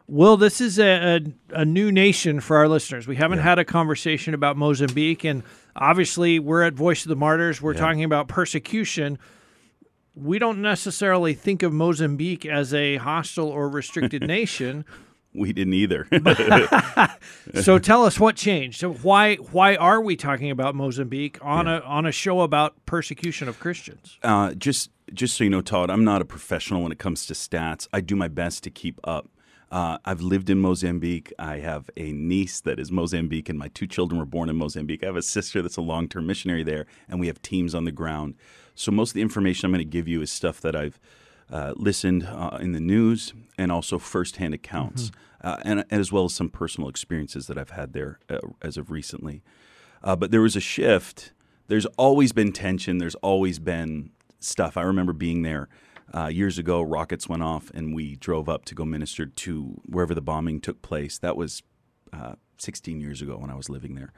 Will, 0.08 0.36
this 0.36 0.60
is 0.60 0.78
a, 0.78 1.16
a, 1.16 1.20
a 1.60 1.64
new 1.64 1.92
nation 1.92 2.40
for 2.40 2.56
our 2.56 2.68
listeners. 2.68 3.06
We 3.06 3.16
haven't 3.16 3.38
yeah. 3.38 3.44
had 3.44 3.58
a 3.60 3.64
conversation 3.64 4.34
about 4.34 4.56
Mozambique, 4.56 5.24
and 5.24 5.44
obviously, 5.76 6.40
we're 6.40 6.62
at 6.62 6.74
Voice 6.74 7.04
of 7.04 7.08
the 7.08 7.16
Martyrs. 7.16 7.62
We're 7.62 7.74
yeah. 7.74 7.80
talking 7.80 8.04
about 8.04 8.26
persecution 8.26 9.18
we 10.22 10.38
don't 10.38 10.60
necessarily 10.62 11.34
think 11.34 11.62
of 11.62 11.72
Mozambique 11.72 12.46
as 12.46 12.74
a 12.74 12.96
hostile 12.96 13.48
or 13.48 13.68
restricted 13.68 14.22
nation. 14.26 14.84
We 15.32 15.52
didn't 15.52 15.74
either. 15.74 16.08
so 17.62 17.78
tell 17.78 18.04
us 18.04 18.18
what 18.18 18.34
changed. 18.36 18.80
So 18.80 18.92
why 18.92 19.36
why 19.36 19.76
are 19.76 20.00
we 20.00 20.16
talking 20.16 20.50
about 20.50 20.74
Mozambique 20.74 21.38
on 21.40 21.66
yeah. 21.66 21.78
a 21.78 21.80
on 21.82 22.06
a 22.06 22.12
show 22.12 22.40
about 22.40 22.74
persecution 22.84 23.48
of 23.48 23.60
Christians? 23.60 24.18
Uh, 24.22 24.54
just 24.54 24.90
just 25.14 25.36
so 25.36 25.44
you 25.44 25.50
know, 25.50 25.60
Todd, 25.60 25.90
I'm 25.90 26.04
not 26.04 26.20
a 26.20 26.24
professional 26.24 26.82
when 26.82 26.92
it 26.92 26.98
comes 26.98 27.26
to 27.26 27.34
stats. 27.34 27.86
I 27.92 28.00
do 28.00 28.16
my 28.16 28.28
best 28.28 28.64
to 28.64 28.70
keep 28.70 28.98
up. 29.04 29.28
Uh, 29.70 29.98
I've 30.04 30.20
lived 30.20 30.50
in 30.50 30.58
Mozambique. 30.58 31.32
I 31.38 31.58
have 31.58 31.90
a 31.96 32.10
niece 32.10 32.60
that 32.62 32.80
is 32.80 32.90
Mozambique, 32.90 33.48
and 33.48 33.56
my 33.58 33.68
two 33.68 33.86
children 33.86 34.18
were 34.18 34.26
born 34.26 34.48
in 34.48 34.56
Mozambique. 34.56 35.04
I 35.04 35.06
have 35.06 35.16
a 35.16 35.22
sister 35.22 35.62
that's 35.62 35.76
a 35.76 35.82
long 35.82 36.08
term 36.08 36.26
missionary 36.26 36.64
there, 36.64 36.86
and 37.08 37.20
we 37.20 37.28
have 37.28 37.40
teams 37.40 37.74
on 37.74 37.84
the 37.84 37.92
ground. 37.92 38.34
So 38.80 38.90
most 38.90 39.10
of 39.10 39.14
the 39.14 39.20
information 39.20 39.66
I'm 39.66 39.72
going 39.72 39.84
to 39.84 39.90
give 39.90 40.08
you 40.08 40.22
is 40.22 40.32
stuff 40.32 40.62
that 40.62 40.74
I've 40.74 40.98
uh, 41.52 41.74
listened 41.76 42.26
uh, 42.26 42.56
in 42.62 42.72
the 42.72 42.80
news 42.80 43.34
and 43.58 43.70
also 43.70 43.98
firsthand 43.98 44.54
accounts, 44.54 45.10
mm-hmm. 45.10 45.46
uh, 45.46 45.56
and, 45.66 45.80
and, 45.90 46.00
as 46.00 46.10
well 46.10 46.24
as 46.24 46.32
some 46.32 46.48
personal 46.48 46.88
experiences 46.88 47.46
that 47.48 47.58
I've 47.58 47.70
had 47.70 47.92
there 47.92 48.20
uh, 48.30 48.38
as 48.62 48.78
of 48.78 48.90
recently. 48.90 49.42
Uh, 50.02 50.16
but 50.16 50.30
there 50.30 50.40
was 50.40 50.56
a 50.56 50.60
shift. 50.60 51.32
There's 51.68 51.84
always 51.98 52.32
been 52.32 52.52
tension. 52.52 52.96
There's 52.96 53.16
always 53.16 53.58
been 53.58 54.12
stuff. 54.38 54.78
I 54.78 54.82
remember 54.82 55.12
being 55.12 55.42
there 55.42 55.68
uh, 56.14 56.28
years 56.28 56.56
ago. 56.56 56.80
Rockets 56.80 57.28
went 57.28 57.42
off, 57.42 57.70
and 57.74 57.94
we 57.94 58.16
drove 58.16 58.48
up 58.48 58.64
to 58.64 58.74
go 58.74 58.86
minister 58.86 59.26
to 59.26 59.78
wherever 59.84 60.14
the 60.14 60.22
bombing 60.22 60.58
took 60.58 60.80
place. 60.80 61.18
That 61.18 61.36
was 61.36 61.62
16 62.56 62.98
years 62.98 63.20
ago 63.20 63.36
when 63.36 63.50
I 63.50 63.56
was 63.56 63.68
living 63.68 63.94
there. 63.94 64.14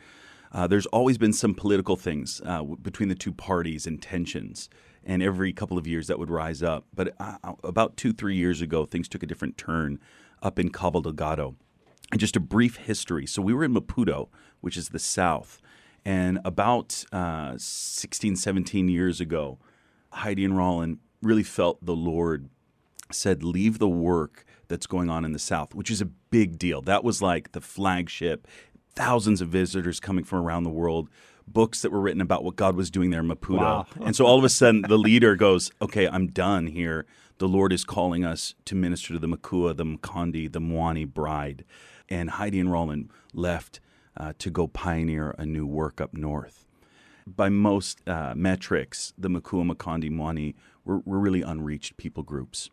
Uh, 0.52 0.66
there's 0.66 0.86
always 0.86 1.16
been 1.16 1.32
some 1.32 1.54
political 1.54 1.96
things 1.96 2.42
uh, 2.44 2.62
between 2.62 3.08
the 3.08 3.14
two 3.14 3.32
parties 3.32 3.86
and 3.86 4.02
tensions, 4.02 4.68
and 5.04 5.22
every 5.22 5.52
couple 5.52 5.78
of 5.78 5.86
years 5.86 6.06
that 6.06 6.18
would 6.18 6.30
rise 6.30 6.62
up. 6.62 6.84
But 6.94 7.14
uh, 7.18 7.38
uh, 7.42 7.54
about 7.64 7.96
two, 7.96 8.12
three 8.12 8.36
years 8.36 8.60
ago, 8.60 8.84
things 8.84 9.08
took 9.08 9.22
a 9.22 9.26
different 9.26 9.56
turn 9.56 9.98
up 10.42 10.58
in 10.58 10.70
Cabo 10.70 11.00
Delgado. 11.00 11.56
And 12.10 12.20
just 12.20 12.36
a 12.36 12.40
brief 12.40 12.76
history. 12.76 13.26
So 13.26 13.40
we 13.40 13.54
were 13.54 13.64
in 13.64 13.72
Maputo, 13.72 14.28
which 14.60 14.76
is 14.76 14.90
the 14.90 14.98
south, 14.98 15.62
and 16.04 16.40
about 16.44 17.04
uh, 17.12 17.54
16, 17.56 18.36
17 18.36 18.88
years 18.88 19.20
ago, 19.20 19.58
Heidi 20.10 20.44
and 20.44 20.56
Rolland 20.56 20.98
really 21.22 21.44
felt 21.44 21.84
the 21.84 21.94
Lord 21.94 22.50
said, 23.10 23.42
Leave 23.42 23.78
the 23.78 23.88
work 23.88 24.44
that's 24.68 24.86
going 24.86 25.10
on 25.10 25.24
in 25.24 25.32
the 25.32 25.38
South, 25.38 25.74
which 25.74 25.90
is 25.90 26.00
a 26.00 26.06
big 26.06 26.58
deal. 26.58 26.82
That 26.82 27.04
was 27.04 27.22
like 27.22 27.52
the 27.52 27.60
flagship 27.60 28.48
thousands 28.94 29.40
of 29.40 29.48
visitors 29.48 30.00
coming 30.00 30.24
from 30.24 30.40
around 30.40 30.64
the 30.64 30.70
world, 30.70 31.08
books 31.46 31.82
that 31.82 31.90
were 31.90 32.00
written 32.00 32.20
about 32.20 32.44
what 32.44 32.56
God 32.56 32.76
was 32.76 32.90
doing 32.90 33.10
there 33.10 33.20
in 33.20 33.28
Maputo. 33.28 33.58
Wow. 33.58 33.86
and 34.04 34.14
so 34.14 34.26
all 34.26 34.38
of 34.38 34.44
a 34.44 34.48
sudden, 34.48 34.82
the 34.82 34.98
leader 34.98 35.36
goes, 35.36 35.70
Okay, 35.80 36.08
I'm 36.08 36.28
done 36.28 36.66
here. 36.66 37.06
The 37.38 37.48
Lord 37.48 37.72
is 37.72 37.84
calling 37.84 38.24
us 38.24 38.54
to 38.66 38.74
minister 38.74 39.14
to 39.14 39.18
the 39.18 39.26
Makua, 39.26 39.74
the 39.74 39.84
Makonde, 39.84 40.52
the 40.52 40.60
Mwani 40.60 41.06
bride. 41.06 41.64
And 42.08 42.30
Heidi 42.30 42.60
and 42.60 42.70
Rolland 42.70 43.10
left 43.32 43.80
uh, 44.16 44.32
to 44.38 44.50
go 44.50 44.68
pioneer 44.68 45.34
a 45.38 45.46
new 45.46 45.66
work 45.66 46.00
up 46.00 46.14
north. 46.14 46.66
By 47.26 47.48
most 47.48 48.06
uh, 48.08 48.34
metrics, 48.36 49.12
the 49.16 49.28
Makua, 49.28 49.64
Makonde, 49.64 50.10
Mwani 50.10 50.54
were, 50.84 50.98
were 51.04 51.18
really 51.18 51.42
unreached 51.42 51.96
people 51.96 52.22
groups. 52.22 52.70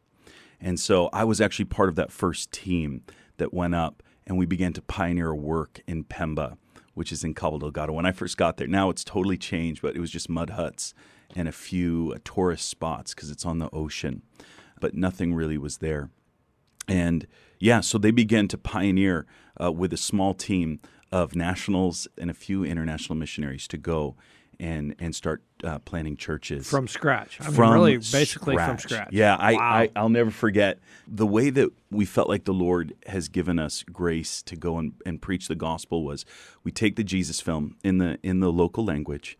And 0.59 0.79
so 0.79 1.09
I 1.13 1.23
was 1.23 1.39
actually 1.39 1.65
part 1.65 1.89
of 1.89 1.95
that 1.95 2.11
first 2.11 2.51
team 2.51 3.03
that 3.37 3.53
went 3.53 3.75
up 3.75 4.03
and 4.29 4.37
we 4.37 4.45
began 4.45 4.71
to 4.73 4.81
pioneer 4.81 5.33
work 5.35 5.81
in 5.87 6.05
Pemba, 6.05 6.55
which 6.93 7.11
is 7.11 7.23
in 7.23 7.33
Cabo 7.33 7.57
Delgado. 7.57 7.93
When 7.93 8.05
I 8.05 8.11
first 8.11 8.37
got 8.37 8.57
there, 8.57 8.67
now 8.67 8.89
it's 8.91 9.03
totally 9.03 9.37
changed, 9.37 9.81
but 9.81 9.95
it 9.95 9.99
was 9.99 10.11
just 10.11 10.29
mud 10.29 10.51
huts 10.51 10.93
and 11.35 11.47
a 11.47 11.51
few 11.51 12.13
uh, 12.15 12.19
tourist 12.23 12.69
spots 12.69 13.13
because 13.13 13.31
it's 13.31 13.45
on 13.45 13.57
the 13.57 13.69
ocean, 13.73 14.21
but 14.79 14.93
nothing 14.93 15.33
really 15.33 15.57
was 15.57 15.79
there. 15.79 16.11
And 16.87 17.27
yeah, 17.59 17.81
so 17.81 17.97
they 17.97 18.11
began 18.11 18.47
to 18.49 18.57
pioneer 18.57 19.25
uh, 19.61 19.71
with 19.71 19.91
a 19.93 19.97
small 19.97 20.33
team 20.35 20.79
of 21.11 21.35
nationals 21.35 22.07
and 22.17 22.29
a 22.29 22.35
few 22.35 22.63
international 22.63 23.15
missionaries 23.15 23.67
to 23.67 23.77
go 23.77 24.15
and 24.59 24.95
and 24.99 25.15
start 25.15 25.41
uh, 25.63 25.79
planting 25.79 26.17
churches 26.17 26.69
from 26.69 26.87
scratch. 26.87 27.39
I 27.39 27.45
mean, 27.45 27.53
from 27.53 27.73
really, 27.73 27.97
basically 27.97 28.55
scratch. 28.55 28.69
from 28.69 28.77
scratch. 28.79 29.09
Yeah, 29.11 29.35
I, 29.39 29.53
wow. 29.53 29.59
I 29.61 29.91
I'll 29.95 30.09
never 30.09 30.31
forget 30.31 30.79
the 31.07 31.27
way 31.27 31.49
that 31.49 31.69
we 31.89 32.05
felt 32.05 32.27
like 32.27 32.43
the 32.43 32.53
Lord 32.53 32.93
has 33.07 33.29
given 33.29 33.59
us 33.59 33.83
grace 33.83 34.41
to 34.43 34.55
go 34.55 34.77
and, 34.77 34.93
and 35.05 35.21
preach 35.21 35.47
the 35.47 35.55
gospel. 35.55 36.03
Was 36.03 36.25
we 36.63 36.71
take 36.71 36.95
the 36.95 37.03
Jesus 37.03 37.39
film 37.39 37.77
in 37.83 37.97
the 37.99 38.19
in 38.23 38.39
the 38.39 38.51
local 38.51 38.83
language, 38.83 39.37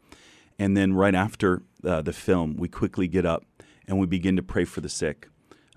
and 0.58 0.78
then 0.78 0.94
right 0.94 1.16
after 1.16 1.64
uh, 1.84 2.02
the 2.02 2.14
film, 2.14 2.56
we 2.58 2.68
quickly 2.68 3.08
get 3.08 3.26
up 3.26 3.46
and 3.88 4.00
we 4.00 4.06
begin 4.06 4.36
to 4.36 4.44
pray 4.44 4.66
for 4.66 4.82
the 4.82 4.90
sick. 4.90 5.28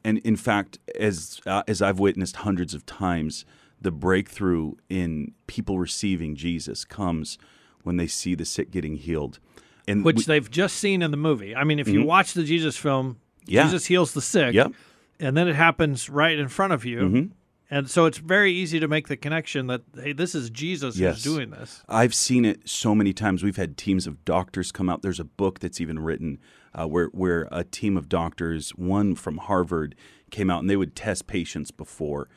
And 0.04 0.18
in 0.18 0.37
fact, 0.37 0.78
as 0.99 1.40
uh, 1.46 1.62
as 1.66 1.82
I've 1.82 1.99
witnessed 1.99 2.37
hundreds 2.37 2.75
of 2.75 2.87
times, 2.87 3.44
the 3.80 3.90
breakthrough 3.92 4.75
in 4.88 5.32
people 5.46 5.78
receiving 5.78 6.37
Jesus 6.37 6.84
comes 6.84 7.38
when 7.83 7.97
they 7.97 8.07
see 8.07 8.35
the 8.35 8.45
sick 8.45 8.71
getting 8.71 8.97
healed. 8.97 9.39
And 9.89 10.05
Which 10.05 10.19
we, 10.19 10.23
they've 10.25 10.51
just 10.51 10.77
seen 10.77 11.03
in 11.03 11.11
the 11.11 11.17
movie. 11.17 11.57
I 11.57 11.65
mean, 11.65 11.79
if 11.79 11.87
mm-hmm. 11.87 12.01
you 12.01 12.07
watch 12.07 12.35
the 12.35 12.45
Jesus 12.45 12.77
film, 12.77 13.19
yeah. 13.47 13.65
Jesus 13.65 13.87
heals 13.87 14.12
the 14.12 14.21
sick. 14.21 14.55
Yep. 14.55 14.73
And 15.21 15.37
then 15.37 15.49
it 15.49 15.55
happens 15.55 16.09
right 16.09 16.39
in 16.39 16.49
front 16.49 16.73
of 16.73 16.85
you. 16.85 17.01
Mm-hmm. 17.01 17.33
And 17.71 17.89
so 17.89 18.05
it's 18.05 18.19
very 18.19 18.53
easy 18.53 18.81
to 18.81 18.87
make 18.87 19.09
the 19.09 19.17
connection 19.17 19.67
that 19.69 19.81
hey, 19.95 20.12
this 20.12 20.35
is 20.35 20.51
Jesus 20.51 20.99
Yes. 20.99 21.15
who's 21.15 21.35
doing 21.35 21.51
this. 21.51 21.83
I've 21.89 22.15
seen 22.15 22.45
it 22.45 22.69
so 22.69 22.95
many 22.95 23.15
times. 23.15 23.43
We've 23.43 23.57
had 23.57 23.79
teams 23.79 24.07
of 24.07 24.23
doctors 24.27 24.71
come 24.71 24.91
out. 24.91 25.01
There's 25.01 25.19
a 25.19 25.25
book 25.25 25.61
that's 25.61 25.81
even 25.81 25.99
written 25.99 26.39
uh, 26.75 26.87
where 26.87 27.07
where 27.07 27.49
a 27.51 27.65
team 27.65 27.97
of 27.97 28.11
doctors, 28.11 28.71
one 28.71 29.15
from 29.15 29.39
Harvard, 29.39 29.95
came 30.31 30.51
out 30.51 30.61
and 30.61 30.69
they 30.69 30.77
would 30.77 30.95
test 30.95 31.27
patients 31.27 31.71
before. 31.71 32.29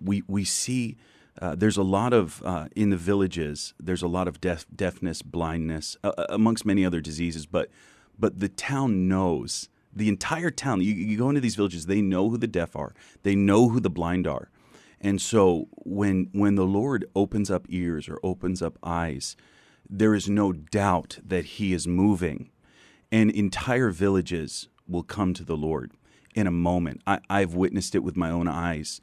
We 0.00 0.22
we 0.28 0.44
see 0.44 0.96
uh, 1.40 1.54
there's 1.54 1.76
a 1.76 1.82
lot 1.82 2.12
of 2.12 2.42
uh, 2.44 2.68
in 2.76 2.90
the 2.90 2.96
villages. 2.96 3.74
There's 3.80 4.02
a 4.02 4.08
lot 4.08 4.28
of 4.28 4.40
deaf, 4.40 4.66
deafness, 4.74 5.22
blindness, 5.22 5.96
uh, 6.04 6.12
uh, 6.16 6.26
amongst 6.28 6.64
many 6.64 6.84
other 6.84 7.00
diseases. 7.00 7.46
But 7.46 7.70
but 8.18 8.40
the 8.40 8.48
town 8.48 9.08
knows 9.08 9.68
the 9.92 10.08
entire 10.08 10.50
town. 10.50 10.80
You, 10.80 10.92
you 10.92 11.18
go 11.18 11.28
into 11.28 11.40
these 11.40 11.56
villages, 11.56 11.86
they 11.86 12.00
know 12.00 12.30
who 12.30 12.38
the 12.38 12.46
deaf 12.46 12.76
are. 12.76 12.94
They 13.22 13.34
know 13.34 13.68
who 13.68 13.80
the 13.80 13.90
blind 13.90 14.26
are. 14.26 14.50
And 15.00 15.20
so 15.20 15.68
when 15.76 16.28
when 16.32 16.54
the 16.54 16.66
Lord 16.66 17.04
opens 17.14 17.50
up 17.50 17.66
ears 17.68 18.08
or 18.08 18.20
opens 18.22 18.62
up 18.62 18.78
eyes, 18.82 19.36
there 19.88 20.14
is 20.14 20.28
no 20.28 20.52
doubt 20.52 21.18
that 21.24 21.44
he 21.44 21.72
is 21.72 21.86
moving 21.86 22.50
and 23.10 23.30
entire 23.30 23.90
villages 23.90 24.68
will 24.88 25.02
come 25.02 25.34
to 25.34 25.44
the 25.44 25.56
Lord 25.56 25.92
in 26.34 26.46
a 26.46 26.52
moment. 26.52 27.00
I, 27.06 27.20
I've 27.30 27.54
witnessed 27.54 27.94
it 27.94 28.02
with 28.02 28.16
my 28.16 28.30
own 28.30 28.48
eyes 28.48 29.00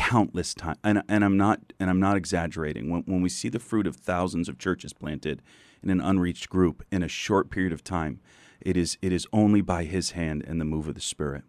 countless 0.00 0.54
times 0.54 0.78
and, 0.82 1.02
and 1.08 1.22
I'm 1.22 1.36
not 1.36 1.74
and 1.78 1.90
I'm 1.90 2.00
not 2.00 2.16
exaggerating. 2.16 2.88
When 2.88 3.02
when 3.02 3.20
we 3.20 3.28
see 3.28 3.50
the 3.50 3.58
fruit 3.58 3.86
of 3.86 3.96
thousands 3.96 4.48
of 4.48 4.58
churches 4.58 4.94
planted 4.94 5.42
in 5.82 5.90
an 5.90 6.00
unreached 6.00 6.48
group 6.48 6.82
in 6.90 7.02
a 7.02 7.08
short 7.08 7.50
period 7.50 7.72
of 7.72 7.84
time, 7.84 8.18
it 8.62 8.78
is 8.78 8.96
it 9.02 9.12
is 9.12 9.26
only 9.30 9.60
by 9.60 9.84
his 9.84 10.12
hand 10.12 10.42
and 10.46 10.58
the 10.58 10.64
move 10.64 10.88
of 10.88 10.94
the 10.94 11.02
Spirit. 11.02 11.44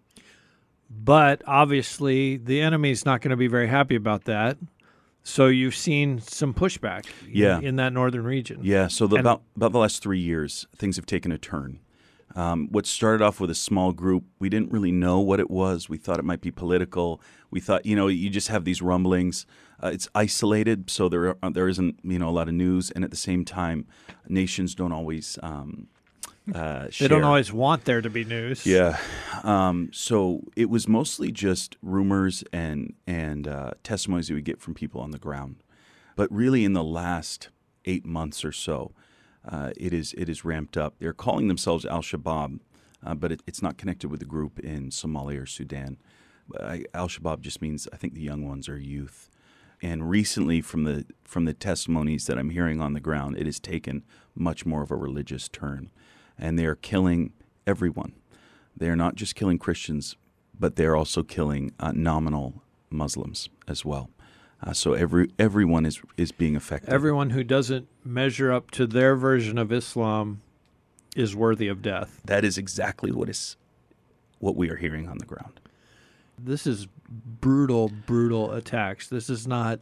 But 0.89 1.41
obviously, 1.47 2.35
the 2.35 2.59
enemy's 2.59 3.05
not 3.05 3.21
going 3.21 3.29
to 3.31 3.37
be 3.37 3.47
very 3.47 3.67
happy 3.67 3.95
about 3.95 4.25
that. 4.25 4.57
So 5.23 5.47
you've 5.47 5.75
seen 5.75 6.19
some 6.19 6.53
pushback 6.53 7.05
Yeah. 7.29 7.59
in, 7.61 7.77
that 7.77 7.93
northern 7.93 8.23
region. 8.25 8.59
Yeah, 8.63 8.87
so 8.87 9.07
the, 9.07 9.15
about 9.17 9.43
about 9.55 9.71
the 9.71 9.79
last 9.79 10.03
three 10.03 10.19
years, 10.19 10.67
things 10.75 10.97
have 10.97 11.05
taken 11.05 11.31
a 11.31 11.37
turn. 11.37 11.79
Um, 12.35 12.67
what 12.71 12.85
started 12.85 13.23
off 13.23 13.39
with 13.39 13.49
a 13.49 13.55
small 13.55 13.91
group, 13.91 14.23
we 14.39 14.49
didn't 14.49 14.71
really 14.71 14.91
know 14.91 15.19
what 15.19 15.39
it 15.39 15.49
was. 15.49 15.89
We 15.89 15.97
thought 15.97 16.19
it 16.19 16.25
might 16.25 16.41
be 16.41 16.51
political. 16.51 17.21
We 17.49 17.59
thought, 17.59 17.85
you 17.85 17.95
know, 17.95 18.07
you 18.07 18.29
just 18.29 18.47
have 18.47 18.63
these 18.65 18.81
rumblings. 18.81 19.45
Uh, 19.83 19.91
it's 19.93 20.07
isolated, 20.13 20.89
so 20.89 21.09
there 21.09 21.35
are, 21.43 21.51
there 21.51 21.67
isn't, 21.67 21.99
you 22.03 22.19
know, 22.19 22.29
a 22.29 22.31
lot 22.31 22.47
of 22.47 22.53
news. 22.53 22.91
And 22.91 23.03
at 23.03 23.11
the 23.11 23.17
same 23.17 23.43
time, 23.43 23.87
nations 24.27 24.75
don't 24.75 24.91
always 24.91 25.39
um, 25.41 25.87
uh, 26.53 26.87
They 26.99 27.07
don't 27.07 27.23
always 27.23 27.53
want 27.53 27.85
there 27.85 28.01
to 28.01 28.09
be 28.09 28.25
news. 28.25 28.65
Yeah. 28.65 28.97
Um, 29.43 29.89
so 29.93 30.41
it 30.55 30.69
was 30.69 30.87
mostly 30.87 31.31
just 31.31 31.77
rumors 31.81 32.43
and 32.51 32.93
and 33.05 33.47
uh, 33.47 33.71
testimonies 33.83 34.27
that 34.27 34.33
we 34.33 34.41
get 34.41 34.59
from 34.59 34.73
people 34.73 35.01
on 35.01 35.11
the 35.11 35.19
ground. 35.19 35.57
But 36.15 36.31
really, 36.31 36.65
in 36.65 36.73
the 36.73 36.83
last 36.83 37.49
eight 37.85 38.05
months 38.05 38.43
or 38.43 38.51
so, 38.51 38.91
uh, 39.47 39.71
it 39.77 39.93
is 39.93 40.13
it 40.17 40.29
is 40.29 40.45
ramped 40.45 40.77
up. 40.77 40.95
They're 40.99 41.13
calling 41.13 41.47
themselves 41.47 41.85
Al 41.85 42.01
Shabaab, 42.01 42.59
uh, 43.05 43.15
but 43.15 43.31
it, 43.31 43.41
it's 43.47 43.61
not 43.61 43.77
connected 43.77 44.09
with 44.09 44.19
the 44.19 44.25
group 44.25 44.59
in 44.59 44.89
Somalia 44.89 45.43
or 45.43 45.45
Sudan. 45.45 45.97
Al 46.93 47.07
Shabaab 47.07 47.41
just 47.41 47.61
means 47.61 47.87
I 47.93 47.97
think 47.97 48.13
the 48.13 48.21
young 48.21 48.47
ones 48.47 48.67
are 48.69 48.77
youth. 48.77 49.29
And 49.81 50.09
recently, 50.09 50.61
from 50.61 50.83
the 50.83 51.05
from 51.23 51.45
the 51.45 51.53
testimonies 51.53 52.27
that 52.27 52.37
I'm 52.37 52.51
hearing 52.51 52.81
on 52.81 52.93
the 52.93 52.99
ground, 52.99 53.37
it 53.37 53.47
has 53.47 53.59
taken 53.59 54.03
much 54.35 54.65
more 54.65 54.83
of 54.83 54.91
a 54.91 54.95
religious 54.95 55.49
turn, 55.49 55.89
and 56.37 56.57
they 56.57 56.65
are 56.65 56.75
killing 56.75 57.33
everyone. 57.65 58.13
They 58.77 58.89
are 58.89 58.95
not 58.95 59.15
just 59.15 59.35
killing 59.35 59.57
Christians, 59.57 60.17
but 60.57 60.75
they 60.75 60.85
are 60.85 60.95
also 60.95 61.23
killing 61.23 61.73
uh, 61.79 61.93
nominal 61.93 62.61
Muslims 62.91 63.49
as 63.67 63.83
well. 63.83 64.09
Uh, 64.63 64.73
so 64.73 64.93
every 64.93 65.31
everyone 65.39 65.85
is 65.85 66.01
is 66.17 66.31
being 66.31 66.55
affected. 66.55 66.89
Everyone 66.93 67.31
who 67.31 67.43
doesn't 67.43 67.87
measure 68.05 68.51
up 68.51 68.69
to 68.71 68.85
their 68.85 69.15
version 69.15 69.57
of 69.57 69.71
Islam 69.71 70.41
is 71.15 71.35
worthy 71.35 71.67
of 71.67 71.81
death. 71.81 72.21
that 72.25 72.43
is 72.45 72.57
exactly 72.57 73.11
what 73.11 73.27
is 73.29 73.57
what 74.39 74.55
we 74.55 74.69
are 74.69 74.75
hearing 74.77 75.07
on 75.09 75.17
the 75.17 75.25
ground. 75.25 75.59
This 76.37 76.65
is 76.65 76.87
brutal, 77.09 77.89
brutal 78.07 78.51
attacks. 78.53 79.07
This 79.07 79.29
is 79.29 79.45
not, 79.47 79.79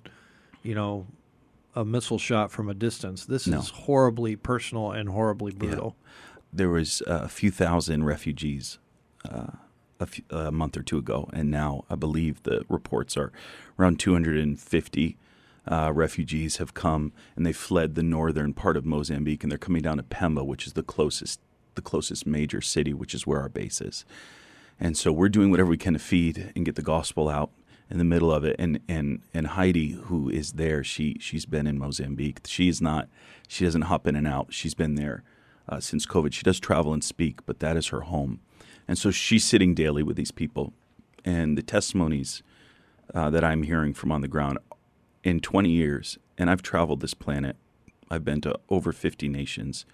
you 0.63 0.75
know, 0.75 1.07
a 1.75 1.85
missile 1.85 2.17
shot 2.17 2.51
from 2.51 2.67
a 2.69 2.73
distance. 2.73 3.25
This 3.25 3.47
No. 3.47 3.59
is 3.59 3.69
horribly 3.69 4.35
personal 4.35 4.91
and 4.91 5.07
horribly 5.09 5.53
brutal. 5.53 5.95
There 6.51 6.69
was 6.69 7.01
uh, 7.07 7.21
a 7.23 7.29
few 7.29 7.51
thousand 7.51 8.03
refugees 8.05 8.79
uh, 9.29 9.51
a, 9.99 10.05
few, 10.05 10.23
a 10.29 10.51
month 10.51 10.77
or 10.77 10.83
two 10.83 10.97
ago, 10.97 11.29
and 11.33 11.51
now 11.51 11.85
I 11.89 11.95
believe 11.95 12.43
the 12.43 12.63
reports 12.69 13.17
are 13.17 13.31
around 13.77 13.99
250 13.99 15.17
uh, 15.67 15.91
refugees 15.93 16.57
have 16.57 16.73
come, 16.73 17.13
and 17.35 17.45
they 17.45 17.53
fled 17.53 17.95
the 17.95 18.03
northern 18.03 18.53
part 18.53 18.75
of 18.75 18.85
Mozambique, 18.85 19.43
and 19.43 19.51
they're 19.51 19.57
coming 19.57 19.81
down 19.81 19.97
to 19.97 20.03
Pemba, 20.03 20.45
which 20.45 20.65
is 20.65 20.73
the 20.73 20.83
closest 20.83 21.39
the 21.75 21.81
closest 21.81 22.25
major 22.25 22.59
city, 22.59 22.93
which 22.93 23.13
is 23.13 23.25
where 23.25 23.39
our 23.39 23.47
base 23.47 23.79
is. 23.79 24.03
And 24.79 24.97
so 24.97 25.13
we're 25.13 25.29
doing 25.29 25.49
whatever 25.51 25.69
we 25.69 25.77
can 25.77 25.93
to 25.93 25.99
feed 25.99 26.51
and 26.55 26.65
get 26.65 26.75
the 26.75 26.81
gospel 26.81 27.29
out 27.29 27.51
in 27.89 27.97
the 27.97 28.03
middle 28.03 28.31
of 28.31 28.43
it. 28.43 28.55
And 28.59 28.79
and 28.87 29.21
and 29.33 29.47
Heidi, 29.47 29.91
who 29.91 30.29
is 30.29 30.53
there, 30.53 30.83
she 30.83 31.17
she's 31.19 31.45
been 31.45 31.67
in 31.67 31.77
Mozambique. 31.77 32.39
She's 32.45 32.81
not. 32.81 33.07
She 33.47 33.65
doesn't 33.65 33.83
hop 33.83 34.07
in 34.07 34.15
and 34.15 34.27
out. 34.27 34.53
She's 34.53 34.73
been 34.73 34.95
there 34.95 35.23
uh, 35.67 35.79
since 35.79 36.05
COVID. 36.05 36.33
She 36.33 36.43
does 36.43 36.59
travel 36.59 36.93
and 36.93 37.03
speak, 37.03 37.45
but 37.45 37.59
that 37.59 37.77
is 37.77 37.87
her 37.87 38.01
home. 38.01 38.39
And 38.89 38.97
so 38.97 39.11
she's 39.11 39.45
sitting 39.45 39.75
daily 39.75 40.01
with 40.01 40.17
these 40.17 40.31
people, 40.31 40.73
and 41.23 41.55
the 41.55 41.61
testimonies 41.61 42.41
uh, 43.13 43.29
that 43.29 43.43
I'm 43.43 43.61
hearing 43.61 43.93
from 43.93 44.11
on 44.11 44.21
the 44.21 44.27
ground 44.27 44.57
in 45.23 45.41
20 45.41 45.69
years, 45.69 46.17
and 46.39 46.49
I've 46.49 46.63
traveled 46.63 46.99
this 46.99 47.13
planet. 47.13 47.55
I've 48.09 48.25
been 48.25 48.41
to 48.41 48.57
over 48.67 48.91
50 48.91 49.27
nations. 49.29 49.85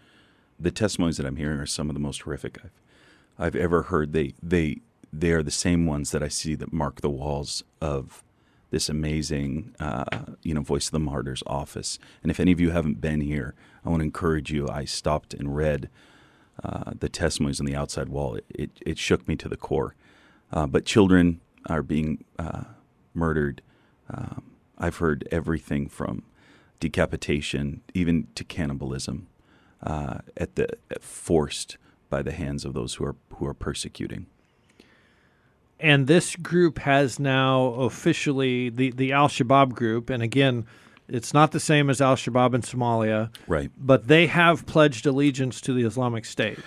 The 0.58 0.72
testimonies 0.72 1.18
that 1.18 1.26
I'm 1.26 1.36
hearing 1.36 1.60
are 1.60 1.66
some 1.66 1.90
of 1.90 1.94
the 1.94 2.00
most 2.00 2.22
horrific 2.22 2.58
I've 2.64 2.72
I've 3.38 3.56
ever 3.58 3.82
heard. 3.84 4.14
They 4.14 4.34
they 4.42 4.78
they 5.12 5.32
are 5.32 5.44
the 5.44 5.52
same 5.52 5.86
ones 5.86 6.12
that 6.12 6.24
I 6.24 6.30
see 6.30 6.56
that 6.56 6.72
mark 6.72 7.02
the 7.02 7.10
walls 7.10 7.66
of 7.82 8.24
this 8.72 8.88
amazing, 8.88 9.76
uh, 9.78 10.06
you 10.42 10.54
know, 10.54 10.62
Voice 10.62 10.86
of 10.86 10.94
the 10.94 11.00
Martyrs 11.00 11.44
office. 11.46 12.00
And 12.24 12.32
if 12.32 12.40
any 12.40 12.54
of 12.54 12.62
you 12.62 12.72
haven't 12.72 13.02
been 13.02 13.20
here, 13.20 13.56
I 13.84 13.90
want 13.90 14.00
to 14.00 14.06
encourage 14.06 14.54
you. 14.54 14.70
I 14.70 14.86
stopped 14.86 15.34
and 15.34 15.54
read 15.54 15.90
uh, 16.64 16.94
the 17.00 17.10
testimonies 17.10 17.60
on 17.60 17.66
the 17.66 17.76
outside 17.76 18.10
wall. 18.10 18.36
It 18.36 18.46
it, 18.50 18.72
it 18.86 18.98
shook 18.98 19.28
me 19.28 19.36
to 19.38 19.50
the 19.50 19.58
core. 19.58 19.96
Uh, 20.52 20.68
but 20.68 20.86
children 20.86 21.42
are 21.68 21.82
being 21.82 22.24
uh, 22.38 22.64
murdered. 23.14 23.62
Um, 24.10 24.44
I've 24.78 24.98
heard 24.98 25.28
everything 25.32 25.90
from 25.90 26.24
decapitation, 26.80 27.82
even 27.94 28.28
to 28.36 28.44
cannibalism, 28.44 29.28
uh, 29.82 30.20
at 30.38 30.56
the 30.56 30.68
forced 31.00 31.78
by 32.10 32.22
the 32.22 32.32
hands 32.32 32.66
of 32.66 32.74
those 32.74 32.96
who 32.96 33.06
are 33.06 33.16
who 33.36 33.46
are 33.46 33.54
persecuting. 33.54 34.28
And 35.80 36.08
this 36.08 36.36
group 36.36 36.80
has 36.80 37.20
now 37.20 37.66
officially 37.74 38.70
the 38.70 38.92
the 38.92 39.12
Al 39.12 39.28
Shabaab 39.28 39.74
group, 39.74 40.10
and 40.10 40.24
again, 40.24 40.66
it's 41.08 41.34
not 41.34 41.52
the 41.52 41.60
same 41.60 41.90
as 41.90 42.02
Al 42.02 42.16
Shabaab 42.16 42.54
in 42.54 42.62
Somalia, 42.62 43.30
Right. 43.48 43.72
but 43.78 44.08
they 44.08 44.28
have 44.28 44.66
pledged 44.66 45.06
allegiance 45.06 45.62
to 45.62 45.74
the 45.74 45.84
Islamic 45.84 46.26
State. 46.26 46.60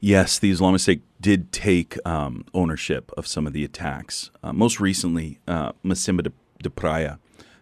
Yes, 0.00 0.38
the 0.38 0.50
Islamic 0.50 0.80
State 0.80 1.02
did 1.20 1.52
take 1.52 1.98
um, 2.06 2.44
ownership 2.54 3.12
of 3.18 3.26
some 3.26 3.46
of 3.46 3.52
the 3.52 3.64
attacks. 3.64 4.30
Uh, 4.42 4.52
most 4.52 4.80
recently, 4.80 5.38
uh, 5.46 5.72
Mocímboa 5.84 6.22
de, 6.24 6.32
de 6.62 6.70
Praia, 6.70 7.18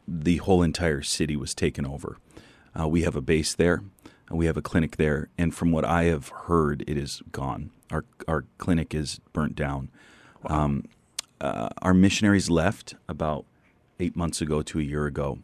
the 0.06 0.36
whole 0.38 0.62
entire 0.62 1.02
city 1.02 1.36
was 1.36 1.52
taken 1.54 1.84
over. 1.84 2.16
Uh, 2.78 2.86
we 2.86 3.02
have 3.02 3.16
a 3.16 3.20
base 3.20 3.54
there, 3.54 3.82
and 4.28 4.38
we 4.38 4.46
have 4.46 4.56
a 4.56 4.62
clinic 4.62 4.96
there, 4.98 5.28
and 5.36 5.52
from 5.54 5.72
what 5.72 5.84
I 5.84 6.04
have 6.04 6.28
heard, 6.28 6.84
it 6.86 6.96
is 6.96 7.22
gone. 7.32 7.70
Our 7.90 8.04
our 8.28 8.44
clinic 8.58 8.94
is 8.94 9.20
burnt 9.32 9.56
down. 9.56 9.90
Um, 10.46 10.84
uh, 11.40 11.70
our 11.82 11.94
missionaries 11.94 12.48
left 12.50 12.94
about 13.08 13.46
eight 13.98 14.14
months 14.14 14.40
ago 14.40 14.62
to 14.62 14.78
a 14.78 14.82
year 14.82 15.06
ago, 15.06 15.38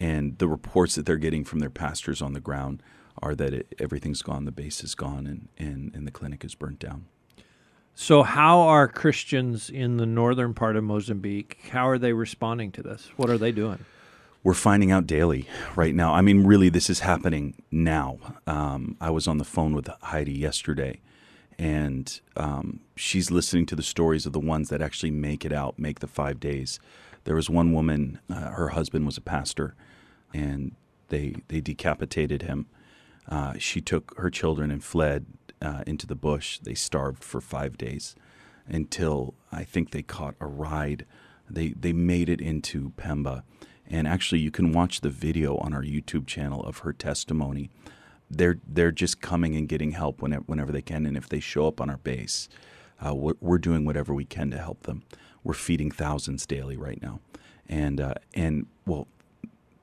and 0.00 0.38
the 0.38 0.48
reports 0.48 0.94
that 0.94 1.06
they're 1.06 1.16
getting 1.16 1.44
from 1.44 1.58
their 1.58 1.70
pastors 1.70 2.22
on 2.22 2.32
the 2.32 2.40
ground 2.40 2.82
are 3.22 3.34
that 3.34 3.52
it, 3.52 3.74
everything's 3.78 4.22
gone, 4.22 4.46
the 4.46 4.52
base 4.52 4.82
is 4.82 4.94
gone, 4.94 5.26
and, 5.26 5.48
and, 5.58 5.94
and 5.94 6.06
the 6.06 6.10
clinic 6.10 6.44
is 6.44 6.54
burnt 6.54 6.78
down. 6.78 7.06
So, 7.94 8.22
how 8.22 8.60
are 8.60 8.88
Christians 8.88 9.68
in 9.68 9.98
the 9.98 10.06
northern 10.06 10.54
part 10.54 10.76
of 10.76 10.84
Mozambique? 10.84 11.58
How 11.70 11.86
are 11.86 11.98
they 11.98 12.14
responding 12.14 12.72
to 12.72 12.82
this? 12.82 13.10
What 13.16 13.28
are 13.28 13.36
they 13.36 13.52
doing? 13.52 13.84
We're 14.42 14.54
finding 14.54 14.90
out 14.90 15.06
daily 15.06 15.46
right 15.76 15.94
now. 15.94 16.14
I 16.14 16.22
mean, 16.22 16.46
really, 16.46 16.70
this 16.70 16.88
is 16.88 17.00
happening 17.00 17.62
now. 17.70 18.18
Um, 18.46 18.96
I 19.00 19.10
was 19.10 19.28
on 19.28 19.36
the 19.36 19.44
phone 19.44 19.74
with 19.74 19.90
Heidi 20.00 20.32
yesterday, 20.32 21.00
and 21.58 22.18
um, 22.38 22.80
she's 22.96 23.30
listening 23.30 23.66
to 23.66 23.76
the 23.76 23.82
stories 23.82 24.24
of 24.24 24.32
the 24.32 24.40
ones 24.40 24.70
that 24.70 24.80
actually 24.80 25.10
make 25.10 25.44
it 25.44 25.52
out, 25.52 25.78
make 25.78 26.00
the 26.00 26.06
five 26.06 26.40
days. 26.40 26.80
There 27.24 27.34
was 27.34 27.50
one 27.50 27.74
woman, 27.74 28.18
uh, 28.30 28.52
her 28.52 28.68
husband 28.68 29.04
was 29.04 29.18
a 29.18 29.20
pastor, 29.20 29.74
and 30.34 30.74
they 31.08 31.36
they 31.48 31.60
decapitated 31.60 32.42
him. 32.42 32.66
Uh, 33.28 33.54
she 33.58 33.80
took 33.80 34.14
her 34.18 34.30
children 34.30 34.70
and 34.70 34.82
fled 34.82 35.26
uh, 35.62 35.82
into 35.86 36.06
the 36.06 36.14
bush. 36.14 36.58
They 36.58 36.74
starved 36.74 37.22
for 37.24 37.40
five 37.40 37.76
days 37.78 38.14
until 38.66 39.34
I 39.52 39.64
think 39.64 39.90
they 39.90 40.02
caught 40.02 40.34
a 40.40 40.46
ride 40.46 41.06
They 41.50 41.70
they 41.70 41.92
made 41.92 42.28
it 42.28 42.40
into 42.40 42.90
Pemba, 42.96 43.42
and 43.86 44.06
actually 44.06 44.40
you 44.40 44.50
can 44.50 44.72
watch 44.72 45.00
the 45.00 45.10
video 45.10 45.56
on 45.56 45.74
our 45.74 45.82
YouTube 45.82 46.26
channel 46.26 46.62
of 46.64 46.78
her 46.78 46.92
testimony. 46.92 47.70
They're 48.30 48.58
they're 48.66 48.92
just 48.92 49.20
coming 49.20 49.56
and 49.56 49.68
getting 49.68 49.92
help 49.92 50.22
whenever 50.22 50.44
whenever 50.46 50.72
they 50.72 50.82
can, 50.82 51.06
and 51.06 51.16
if 51.16 51.28
they 51.28 51.40
show 51.40 51.66
up 51.66 51.80
on 51.80 51.90
our 51.90 51.96
base, 51.98 52.48
uh, 53.04 53.14
we're, 53.14 53.34
we're 53.40 53.58
doing 53.58 53.84
whatever 53.84 54.14
we 54.14 54.24
can 54.24 54.50
to 54.52 54.58
help 54.58 54.84
them. 54.84 55.02
We're 55.42 55.54
feeding 55.54 55.90
thousands 55.90 56.46
daily 56.46 56.76
right 56.76 57.02
now, 57.02 57.20
and 57.68 58.00
uh, 58.00 58.14
and 58.34 58.66
well, 58.86 59.08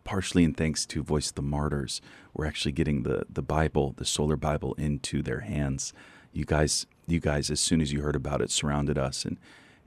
partially 0.07 0.45
in 0.45 0.53
thanks 0.53 0.85
to 0.85 1.03
Voice 1.03 1.29
of 1.29 1.35
the 1.35 1.41
Martyrs, 1.41 2.01
we're 2.33 2.45
actually 2.45 2.71
getting 2.71 3.03
the 3.03 3.25
the 3.29 3.41
Bible, 3.41 3.93
the 3.97 4.05
Solar 4.05 4.37
Bible, 4.37 4.73
into 4.75 5.21
their 5.21 5.41
hands. 5.41 5.91
You 6.31 6.45
guys, 6.45 6.87
you 7.07 7.19
guys, 7.19 7.51
as 7.51 7.59
soon 7.59 7.81
as 7.81 7.91
you 7.91 8.01
heard 8.01 8.15
about 8.15 8.41
it, 8.41 8.49
surrounded 8.49 8.97
us 8.97 9.25
and 9.25 9.37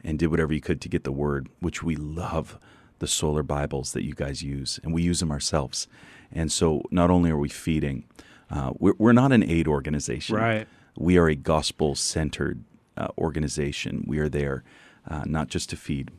and 0.05 0.19
did 0.19 0.27
whatever 0.27 0.53
you 0.53 0.61
could 0.61 0.81
to 0.83 0.91
get 0.91 1.05
the 1.05 1.13
word, 1.13 1.49
which 1.61 1.83
we 1.83 1.97
love 1.97 2.59
the 2.99 3.07
solar 3.07 3.43
Bibles 3.43 3.93
that 3.93 4.05
you 4.05 4.15
guys 4.15 4.43
use, 4.43 4.79
and 4.85 4.93
we 4.93 5.03
use 5.03 5.21
them 5.21 5.31
ourselves. 5.31 5.89
And 6.31 6.53
so, 6.53 6.83
not 6.91 7.11
only 7.11 7.31
are 7.31 7.39
we 7.39 7.49
feeding, 7.49 8.05
uh, 8.51 8.73
we're, 8.79 8.95
we're 8.99 9.13
not 9.13 9.33
an 9.33 9.43
aid 9.43 9.67
organization. 9.67 10.37
Right. 10.37 10.69
We 10.99 11.17
are 11.17 11.29
a 11.29 11.35
gospel 11.35 11.95
centered 11.95 12.63
uh, 12.95 13.09
organization. 13.17 14.05
We 14.07 14.19
are 14.19 14.29
there 14.29 14.65
uh, 15.09 15.23
not 15.25 15.49
just 15.49 15.71
to 15.71 15.77
feed, 15.77 16.11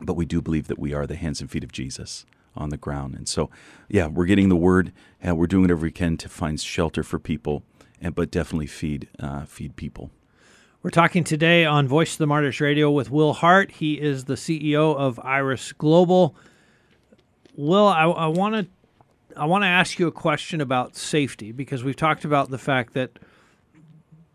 but 0.00 0.14
we 0.14 0.24
do 0.24 0.40
believe 0.40 0.68
that 0.68 0.78
we 0.78 0.94
are 0.94 1.06
the 1.06 1.16
hands 1.16 1.42
and 1.42 1.50
feet 1.50 1.64
of 1.64 1.70
Jesus 1.70 2.24
on 2.56 2.70
the 2.70 2.76
ground. 2.76 3.14
And 3.14 3.28
so, 3.28 3.50
yeah, 3.88 4.06
we're 4.06 4.26
getting 4.26 4.48
the 4.48 4.56
word, 4.56 4.92
and 5.20 5.36
we're 5.38 5.46
doing 5.46 5.62
whatever 5.62 5.82
we 5.82 5.92
can 5.92 6.16
to 6.18 6.28
find 6.28 6.60
shelter 6.60 7.02
for 7.02 7.18
people, 7.18 7.62
and 8.00 8.14
but 8.14 8.30
definitely 8.30 8.66
feed 8.66 9.08
uh, 9.18 9.44
feed 9.44 9.76
people. 9.76 10.10
We're 10.82 10.90
talking 10.90 11.24
today 11.24 11.64
on 11.64 11.88
Voice 11.88 12.12
of 12.12 12.18
the 12.18 12.26
Martyrs 12.28 12.60
Radio 12.60 12.90
with 12.90 13.10
Will 13.10 13.32
Hart. 13.32 13.72
He 13.72 13.94
is 13.94 14.24
the 14.26 14.34
CEO 14.34 14.94
of 14.96 15.18
Iris 15.24 15.72
Global. 15.72 16.36
Will, 17.56 17.88
I 17.88 18.26
want 18.26 18.54
to 18.54 18.66
I 19.36 19.46
want 19.46 19.64
to 19.64 19.68
ask 19.68 19.98
you 19.98 20.06
a 20.06 20.12
question 20.12 20.60
about 20.60 20.96
safety 20.96 21.52
because 21.52 21.82
we've 21.84 21.96
talked 21.96 22.24
about 22.24 22.50
the 22.50 22.58
fact 22.58 22.94
that 22.94 23.18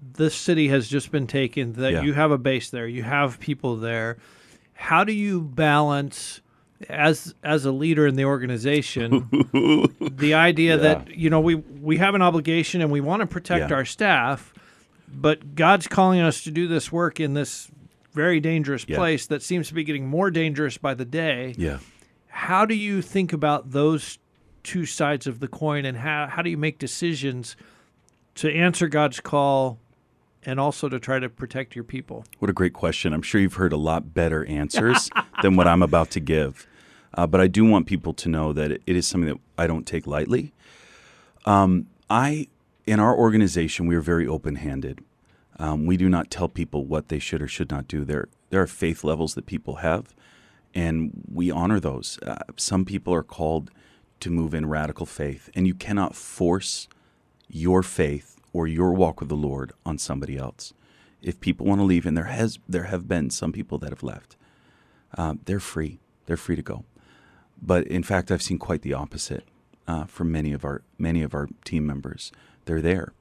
this 0.01 0.35
city 0.35 0.67
has 0.67 0.87
just 0.87 1.11
been 1.11 1.27
taken. 1.27 1.73
That 1.73 1.93
Yeah. 1.93 2.01
you 2.01 2.13
have 2.13 2.31
a 2.31 2.37
base 2.37 2.69
there, 2.69 2.87
you 2.87 3.03
have 3.03 3.39
people 3.39 3.77
there. 3.77 4.17
How 4.73 5.03
do 5.03 5.13
you 5.13 5.41
balance? 5.41 6.41
As 6.89 7.35
as 7.43 7.65
a 7.65 7.71
leader 7.71 8.07
in 8.07 8.15
the 8.15 8.25
organization, 8.25 9.27
the 9.31 10.33
idea 10.35 10.77
that 10.77 11.15
you 11.15 11.29
know 11.29 11.39
we 11.39 11.55
we 11.55 11.97
have 11.97 12.15
an 12.15 12.21
obligation 12.21 12.81
and 12.81 12.91
we 12.91 13.01
want 13.01 13.21
to 13.21 13.27
protect 13.27 13.69
Yeah. 13.69 13.75
our 13.75 13.85
staff, 13.85 14.53
but 15.07 15.55
God's 15.55 15.87
calling 15.87 16.19
us 16.21 16.43
to 16.43 16.51
do 16.51 16.67
this 16.67 16.91
work 16.91 17.19
in 17.19 17.33
this 17.33 17.69
very 18.13 18.39
dangerous 18.39 18.85
Yeah. 18.87 18.97
place 18.97 19.25
that 19.27 19.41
seems 19.41 19.67
to 19.69 19.73
be 19.73 19.83
getting 19.83 20.07
more 20.07 20.31
dangerous 20.31 20.77
by 20.77 20.93
the 20.93 21.05
day. 21.05 21.53
Yeah. 21.57 21.79
How 22.27 22.65
do 22.65 22.73
you 22.75 23.01
think 23.01 23.31
about 23.33 23.71
those 23.71 24.17
two 24.63 24.85
sides 24.85 25.27
of 25.27 25.39
the 25.39 25.47
coin 25.47 25.85
and 25.85 25.97
how, 25.97 26.27
how 26.27 26.41
do 26.41 26.49
you 26.49 26.57
make 26.57 26.77
decisions 26.79 27.55
to 28.35 28.51
answer 28.53 28.87
God's 28.87 29.19
call 29.19 29.79
and 30.43 30.59
also 30.59 30.89
to 30.89 30.99
try 30.99 31.19
to 31.19 31.29
protect 31.29 31.75
your 31.75 31.83
people? 31.83 32.25
What 32.39 32.49
a 32.49 32.53
great 32.53 32.73
question. 32.73 33.13
I'm 33.13 33.21
sure 33.21 33.39
you've 33.41 33.55
heard 33.55 33.73
a 33.73 33.77
lot 33.77 34.13
better 34.13 34.45
answers 34.45 35.09
than 35.41 35.55
what 35.55 35.67
I'm 35.67 35.81
about 35.83 36.09
to 36.11 36.19
give. 36.19 36.67
Uh, 37.13 37.27
but 37.27 37.41
I 37.41 37.47
do 37.47 37.65
want 37.65 37.87
people 37.87 38.13
to 38.13 38.29
know 38.29 38.53
that 38.53 38.71
it, 38.71 38.81
is 38.85 39.07
something 39.07 39.29
that 39.29 39.39
I 39.57 39.67
don't 39.67 39.85
take 39.85 40.07
lightly. 40.07 40.53
Um, 41.45 41.87
I, 42.09 42.47
in 42.85 42.99
our 42.99 43.15
organization, 43.15 43.87
we 43.87 43.95
are 43.95 44.01
very 44.01 44.27
open 44.27 44.55
handed. 44.55 45.03
Um, 45.59 45.85
we 45.85 45.97
do 45.97 46.09
not 46.09 46.31
tell 46.31 46.47
people 46.47 46.85
what 46.85 47.09
they 47.09 47.19
should 47.19 47.41
or 47.41 47.47
should 47.47 47.69
not 47.69 47.87
do. 47.87 48.05
There, 48.05 48.29
there 48.49 48.61
are 48.61 48.67
faith 48.67 49.03
levels 49.03 49.35
that 49.35 49.45
people 49.45 49.77
have, 49.77 50.13
and 50.73 51.11
we 51.31 51.51
honor 51.51 51.79
those. 51.79 52.17
Uh, 52.25 52.37
some 52.57 52.85
people 52.85 53.13
are 53.13 53.23
called 53.23 53.71
to 54.21 54.29
move 54.29 54.53
in 54.53 54.67
radical 54.67 55.05
faith, 55.05 55.49
and 55.53 55.67
you 55.67 55.73
cannot 55.73 56.15
force 56.15 56.87
your 57.49 57.83
faith 57.83 58.37
or 58.53 58.67
your 58.67 58.93
walk 58.93 59.19
with 59.19 59.29
the 59.29 59.35
Lord 59.35 59.73
on 59.85 59.97
somebody 59.97 60.37
else. 60.37 60.73
If 61.21 61.39
people 61.39 61.65
want 61.65 61.79
to 61.79 61.85
leave, 61.85 62.05
and 62.05 62.17
there 62.17 62.25
has 62.25 62.57
there 62.67 62.85
have 62.85 63.07
been 63.07 63.29
some 63.29 63.51
people 63.51 63.77
that 63.79 63.89
have 63.89 64.03
left, 64.03 64.37
uh, 65.17 65.35
they're 65.45 65.59
free. 65.59 65.99
They're 66.25 66.37
free 66.37 66.55
to 66.55 66.61
go. 66.61 66.85
But 67.61 67.85
in 67.87 68.03
fact, 68.03 68.31
I've 68.31 68.41
seen 68.41 68.57
quite 68.57 68.81
the 68.81 68.93
opposite 68.93 69.45
uh, 69.87 70.05
from 70.05 70.31
many 70.31 70.53
of 70.53 70.65
our 70.65 70.81
many 70.97 71.21
of 71.21 71.33
our 71.33 71.47
team 71.63 71.85
members. 71.85 72.31
They're 72.65 72.81
there. 72.81 73.13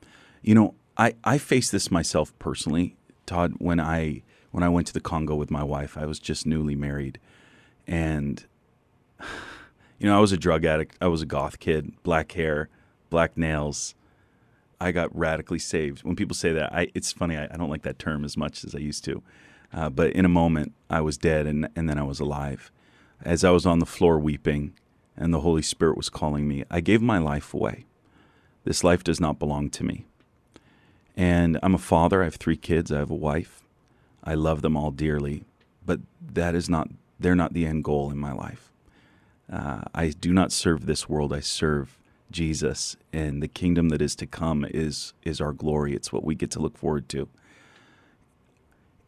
You 0.42 0.54
know, 0.54 0.74
I 0.96 1.14
I 1.24 1.38
faced 1.38 1.72
this 1.72 1.90
myself 1.90 2.36
personally, 2.38 2.96
Todd. 3.26 3.54
When 3.58 3.80
I 3.80 4.22
when 4.50 4.62
I 4.62 4.68
went 4.68 4.86
to 4.88 4.92
the 4.92 5.00
Congo 5.00 5.34
with 5.34 5.50
my 5.50 5.62
wife, 5.62 5.96
I 5.96 6.06
was 6.06 6.18
just 6.18 6.46
newly 6.46 6.74
married, 6.74 7.18
and 7.86 8.44
you 9.98 10.06
know, 10.06 10.16
I 10.16 10.20
was 10.20 10.32
a 10.32 10.38
drug 10.38 10.64
addict. 10.64 10.96
I 11.00 11.08
was 11.08 11.22
a 11.22 11.26
goth 11.26 11.58
kid, 11.58 11.92
black 12.02 12.32
hair, 12.32 12.68
black 13.10 13.36
nails. 13.36 13.94
I 14.82 14.92
got 14.92 15.14
radically 15.14 15.58
saved. 15.58 16.04
When 16.04 16.16
people 16.16 16.34
say 16.34 16.52
that, 16.54 16.72
I, 16.72 16.88
it's 16.94 17.12
funny. 17.12 17.36
I, 17.36 17.44
I 17.44 17.58
don't 17.58 17.68
like 17.68 17.82
that 17.82 17.98
term 17.98 18.24
as 18.24 18.34
much 18.38 18.64
as 18.64 18.74
I 18.74 18.78
used 18.78 19.04
to. 19.04 19.22
Uh, 19.74 19.90
but 19.90 20.10
in 20.12 20.24
a 20.24 20.28
moment, 20.28 20.72
I 20.88 21.02
was 21.02 21.18
dead, 21.18 21.46
and 21.46 21.68
and 21.76 21.88
then 21.88 21.98
I 21.98 22.02
was 22.02 22.18
alive. 22.20 22.70
As 23.22 23.44
I 23.44 23.50
was 23.50 23.66
on 23.66 23.78
the 23.78 23.86
floor 23.86 24.18
weeping, 24.18 24.72
and 25.16 25.34
the 25.34 25.40
Holy 25.40 25.62
Spirit 25.62 25.96
was 25.96 26.08
calling 26.08 26.48
me, 26.48 26.64
I 26.70 26.80
gave 26.80 27.02
my 27.02 27.18
life 27.18 27.52
away. 27.52 27.84
This 28.64 28.82
life 28.82 29.04
does 29.04 29.20
not 29.20 29.38
belong 29.38 29.68
to 29.70 29.84
me. 29.84 30.06
And 31.16 31.58
I'm 31.62 31.74
a 31.74 31.78
father. 31.78 32.22
I 32.22 32.24
have 32.24 32.36
three 32.36 32.56
kids. 32.56 32.90
I 32.90 32.98
have 32.98 33.10
a 33.10 33.14
wife. 33.14 33.62
I 34.24 34.34
love 34.34 34.62
them 34.62 34.76
all 34.76 34.90
dearly, 34.90 35.44
but 35.84 36.00
that 36.20 36.54
is 36.54 36.68
not. 36.68 36.88
They're 37.18 37.34
not 37.34 37.52
the 37.52 37.66
end 37.66 37.84
goal 37.84 38.10
in 38.10 38.18
my 38.18 38.32
life. 38.32 38.70
Uh, 39.50 39.82
I 39.94 40.08
do 40.08 40.32
not 40.32 40.52
serve 40.52 40.86
this 40.86 41.08
world. 41.08 41.32
I 41.32 41.40
serve 41.40 41.98
Jesus, 42.30 42.96
and 43.12 43.42
the 43.42 43.48
kingdom 43.48 43.88
that 43.88 44.00
is 44.00 44.14
to 44.16 44.26
come 44.26 44.64
is 44.68 45.12
is 45.22 45.40
our 45.40 45.52
glory. 45.52 45.94
It's 45.94 46.12
what 46.12 46.24
we 46.24 46.34
get 46.34 46.50
to 46.52 46.60
look 46.60 46.78
forward 46.78 47.08
to. 47.10 47.28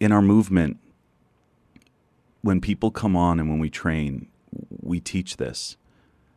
In 0.01 0.13
our 0.13 0.23
movement, 0.23 0.79
when 2.43 2.61
people 2.61 2.91
come 2.91 3.17
on 3.17 3.41
and 3.41 3.49
when 3.49 3.59
we 3.59 3.71
train, 3.71 4.29
we 4.81 5.01
teach 5.01 5.39
this, 5.39 5.77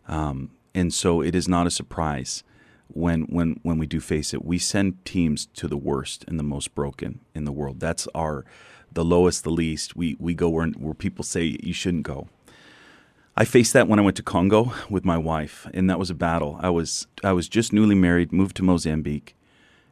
um, 0.07 0.51
and 0.73 0.93
so 0.93 1.21
it 1.21 1.35
is 1.35 1.47
not 1.47 1.67
a 1.67 1.71
surprise 1.71 2.43
when 2.87 3.23
when 3.23 3.59
when 3.63 3.77
we 3.77 3.87
do 3.87 3.99
face 3.99 4.33
it. 4.33 4.45
We 4.45 4.57
send 4.57 5.03
teams 5.05 5.47
to 5.47 5.67
the 5.67 5.77
worst 5.77 6.23
and 6.27 6.39
the 6.39 6.43
most 6.43 6.73
broken 6.75 7.19
in 7.33 7.45
the 7.45 7.51
world. 7.51 7.79
That's 7.79 8.07
our 8.15 8.45
the 8.91 9.05
lowest, 9.05 9.43
the 9.43 9.51
least. 9.51 9.95
We 9.95 10.15
we 10.19 10.33
go 10.33 10.49
where 10.49 10.67
where 10.67 10.93
people 10.93 11.23
say 11.23 11.57
you 11.61 11.73
shouldn't 11.73 12.03
go. 12.03 12.29
I 13.37 13.43
faced 13.43 13.73
that 13.73 13.89
when 13.89 13.99
I 13.99 14.01
went 14.01 14.15
to 14.17 14.23
Congo 14.23 14.71
with 14.89 15.03
my 15.03 15.17
wife, 15.17 15.67
and 15.73 15.89
that 15.89 15.99
was 15.99 16.09
a 16.09 16.15
battle. 16.15 16.57
I 16.61 16.69
was 16.69 17.07
I 17.23 17.33
was 17.33 17.49
just 17.49 17.73
newly 17.73 17.95
married, 17.95 18.31
moved 18.31 18.55
to 18.57 18.63
Mozambique, 18.63 19.35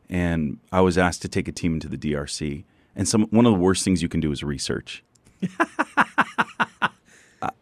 and 0.10 0.60
I 0.71 0.82
was 0.82 0.97
asked 0.97 1.21
to 1.23 1.28
take 1.28 1.47
a 1.47 1.52
team 1.52 1.73
into 1.73 1.89
the 1.89 1.97
DRC. 1.97 2.63
And 2.95 3.08
some 3.08 3.23
one 3.23 3.45
of 3.45 3.54
the 3.54 3.60
worst 3.60 3.84
things 3.84 4.02
you 4.02 4.10
can 4.10 4.19
do 4.19 4.32
is 4.32 4.43
research. 4.43 5.04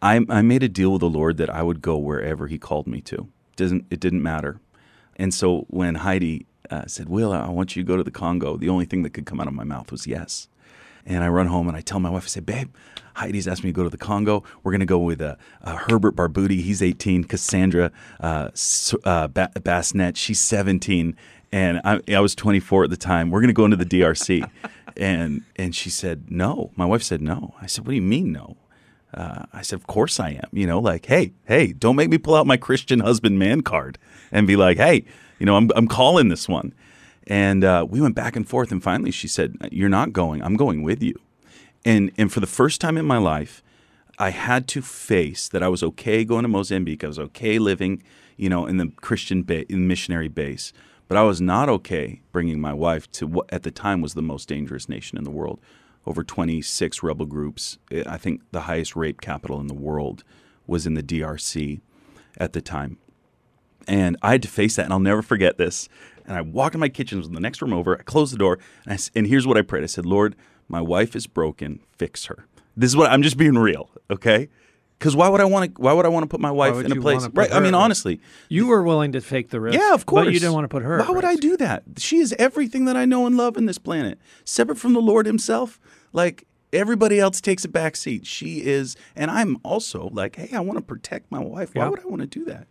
I, 0.01 0.21
I 0.29 0.41
made 0.41 0.63
a 0.63 0.69
deal 0.69 0.91
with 0.91 1.01
the 1.01 1.09
Lord 1.09 1.37
that 1.37 1.49
I 1.49 1.63
would 1.63 1.81
go 1.81 1.97
wherever 1.97 2.47
He 2.47 2.57
called 2.57 2.87
me 2.87 3.01
to. 3.01 3.27
Doesn't 3.55 3.85
it 3.89 3.99
didn't 3.99 4.23
matter. 4.23 4.59
And 5.15 5.33
so 5.33 5.65
when 5.69 5.95
Heidi 5.95 6.45
uh, 6.69 6.85
said, 6.87 7.09
"Will, 7.09 7.31
I 7.33 7.49
want 7.49 7.75
you 7.75 7.83
to 7.83 7.87
go 7.87 7.97
to 7.97 8.03
the 8.03 8.11
Congo," 8.11 8.57
the 8.57 8.69
only 8.69 8.85
thing 8.85 9.03
that 9.03 9.11
could 9.11 9.25
come 9.25 9.39
out 9.39 9.47
of 9.47 9.53
my 9.53 9.63
mouth 9.63 9.91
was 9.91 10.07
yes. 10.07 10.47
And 11.05 11.23
I 11.23 11.27
run 11.29 11.47
home 11.47 11.67
and 11.67 11.75
I 11.75 11.81
tell 11.81 11.99
my 11.99 12.09
wife, 12.09 12.25
I 12.25 12.27
say, 12.27 12.39
babe, 12.41 12.73
Heidi's 13.15 13.47
asked 13.47 13.63
me 13.63 13.71
to 13.71 13.75
go 13.75 13.83
to 13.83 13.89
the 13.89 13.97
Congo. 13.97 14.43
We're 14.63 14.71
going 14.71 14.81
to 14.81 14.85
go 14.85 14.99
with 14.99 15.21
uh, 15.21 15.35
uh, 15.63 15.75
Herbert 15.75 16.15
Barbuti. 16.15 16.61
He's 16.61 16.81
18. 16.81 17.23
Cassandra 17.23 17.91
uh, 18.19 18.49
uh, 19.03 19.27
ba- 19.27 19.51
Bassnet, 19.55 20.15
she's 20.15 20.39
17. 20.39 21.15
And 21.51 21.81
I, 21.83 21.99
I 22.07 22.19
was 22.19 22.33
24 22.35 22.85
at 22.85 22.89
the 22.89 22.97
time. 22.97 23.29
We're 23.29 23.41
going 23.41 23.49
to 23.49 23.53
go 23.53 23.65
into 23.65 23.77
the 23.77 23.85
DRC. 23.85 24.49
and 24.97 25.43
and 25.55 25.75
she 25.75 25.89
said, 25.89 26.31
no. 26.31 26.71
My 26.75 26.85
wife 26.85 27.03
said, 27.03 27.21
no. 27.21 27.55
I 27.61 27.67
said, 27.67 27.85
what 27.85 27.91
do 27.91 27.95
you 27.95 28.01
mean, 28.01 28.31
no? 28.31 28.57
Uh, 29.13 29.43
I 29.51 29.61
said, 29.61 29.77
of 29.77 29.87
course 29.87 30.19
I 30.19 30.31
am. 30.31 30.49
You 30.53 30.67
know, 30.67 30.79
like, 30.79 31.05
hey, 31.05 31.33
hey, 31.45 31.73
don't 31.73 31.97
make 31.97 32.09
me 32.09 32.17
pull 32.17 32.35
out 32.35 32.47
my 32.47 32.57
Christian 32.57 33.01
husband 33.01 33.37
man 33.37 33.61
card 33.61 33.97
and 34.31 34.47
be 34.47 34.55
like, 34.55 34.77
hey, 34.77 35.03
you 35.39 35.45
know, 35.45 35.57
I'm, 35.57 35.69
I'm 35.75 35.87
calling 35.87 36.29
this 36.29 36.47
one. 36.47 36.73
And 37.27 37.63
uh, 37.63 37.85
we 37.89 38.01
went 38.01 38.15
back 38.15 38.35
and 38.35 38.47
forth, 38.47 38.71
and 38.71 38.81
finally 38.81 39.11
she 39.11 39.27
said, 39.27 39.55
"You're 39.71 39.89
not 39.89 40.11
going. 40.11 40.41
I'm 40.41 40.55
going 40.55 40.81
with 40.81 41.03
you." 41.03 41.13
And 41.85 42.11
and 42.17 42.31
for 42.31 42.39
the 42.39 42.47
first 42.47 42.81
time 42.81 42.97
in 42.97 43.05
my 43.05 43.19
life, 43.19 43.61
I 44.17 44.31
had 44.31 44.67
to 44.69 44.81
face 44.81 45.47
that 45.49 45.61
I 45.61 45.67
was 45.67 45.83
okay 45.83 46.25
going 46.25 46.43
to 46.43 46.47
Mozambique. 46.49 47.03
I 47.03 47.07
was 47.07 47.19
okay 47.19 47.59
living, 47.59 48.01
you 48.37 48.49
know, 48.49 48.65
in 48.65 48.77
the 48.77 48.91
Christian 49.01 49.43
ba- 49.43 49.71
in 49.71 49.87
missionary 49.87 50.29
base, 50.29 50.73
but 51.11 51.17
I 51.17 51.23
was 51.23 51.41
not 51.41 51.67
okay 51.67 52.21
bringing 52.31 52.61
my 52.61 52.71
wife 52.71 53.11
to 53.11 53.27
what 53.27 53.51
at 53.51 53.63
the 53.63 53.69
time 53.69 53.99
was 53.99 54.13
the 54.13 54.21
most 54.21 54.47
dangerous 54.47 54.87
nation 54.87 55.17
in 55.17 55.25
the 55.25 55.29
world. 55.29 55.59
Over 56.05 56.23
26 56.23 57.03
rebel 57.03 57.25
groups. 57.25 57.79
Eh, 57.91 58.05
I 58.07 58.15
think 58.15 58.43
the 58.51 58.61
highest 58.61 58.95
rape 58.95 59.19
capital 59.19 59.59
in 59.59 59.67
the 59.67 59.73
world 59.73 60.23
was 60.67 60.87
in 60.87 60.93
the 60.93 61.03
DRC 61.03 61.81
at 62.37 62.53
the 62.53 62.61
time. 62.61 62.97
And 63.89 64.15
I 64.21 64.31
had 64.31 64.41
to 64.43 64.47
face 64.47 64.77
that, 64.77 64.85
and 64.85 64.93
I'll 64.93 64.99
never 64.99 65.21
forget 65.21 65.57
this. 65.57 65.89
And 66.25 66.37
I 66.37 66.39
walked 66.39 66.75
in 66.75 66.79
my 66.79 66.87
kitchen, 66.87 67.17
it 67.17 67.23
was 67.23 67.29
the 67.29 67.41
next 67.41 67.61
room 67.61 67.73
over. 67.73 67.99
I 67.99 68.03
closed 68.03 68.31
the 68.31 68.37
door, 68.37 68.57
and, 68.85 68.97
I 68.97 69.03
and 69.13 69.27
here's 69.27 69.45
what 69.45 69.57
I 69.57 69.63
prayed. 69.63 69.83
I 69.83 69.87
said, 69.87 70.05
Lord, 70.05 70.37
my 70.69 70.79
wife 70.79 71.13
is 71.13 71.27
broken, 71.27 71.81
fix 71.97 72.27
her. 72.27 72.47
This 72.77 72.89
is 72.89 72.95
what 72.95 73.11
I'm 73.11 73.21
just 73.21 73.35
being 73.35 73.57
real, 73.57 73.89
okay? 74.09 74.47
Because 75.01 75.15
why 75.15 75.29
would 75.29 75.41
I 75.41 75.45
want 75.45 75.73
to? 75.75 75.81
Why 75.81 75.93
would 75.93 76.05
I 76.05 76.09
want 76.09 76.25
to 76.25 76.27
put 76.27 76.39
my 76.39 76.51
wife 76.51 76.75
in 76.85 76.91
a 76.91 77.01
place? 77.01 77.27
Right. 77.33 77.51
I 77.51 77.55
mean, 77.55 77.71
risk? 77.73 77.73
honestly, 77.73 78.21
You 78.49 78.67
were 78.67 78.83
willing 78.83 79.13
to 79.13 79.21
take 79.21 79.49
the 79.49 79.59
risk. 79.59 79.75
yeah, 79.75 79.95
of 79.95 80.05
course. 80.05 80.25
But 80.25 80.33
you 80.33 80.39
didn't 80.39 80.53
want 80.53 80.65
to 80.65 80.67
put 80.67 80.83
her. 80.83 80.99
Why 80.99 81.09
would 81.09 81.25
I 81.25 81.37
do 81.37 81.57
that? 81.57 81.81
She 81.97 82.19
is 82.19 82.35
everything 82.37 82.85
that 82.85 82.95
I 82.95 83.05
know 83.05 83.25
and 83.25 83.35
love 83.35 83.57
in 83.57 83.65
this 83.65 83.79
planet, 83.79 84.19
separate 84.45 84.77
from 84.77 84.93
the 84.93 84.99
Lord 85.01 85.25
Himself. 85.25 85.79
Like 86.13 86.45
everybody 86.71 87.19
else 87.19 87.41
takes 87.41 87.65
a 87.65 87.67
back 87.67 87.95
seat. 87.95 88.27
She 88.27 88.63
is, 88.63 88.95
and 89.15 89.31
I'm 89.31 89.57
also 89.63 90.09
like, 90.13 90.35
hey, 90.35 90.55
I 90.55 90.59
want 90.59 90.77
to 90.77 90.83
protect 90.83 91.31
my 91.31 91.39
wife. 91.39 91.73
Why 91.73 91.87
would 91.89 91.99
I 91.99 92.05
want 92.05 92.21
to 92.21 92.27
do 92.27 92.45
that? 92.45 92.67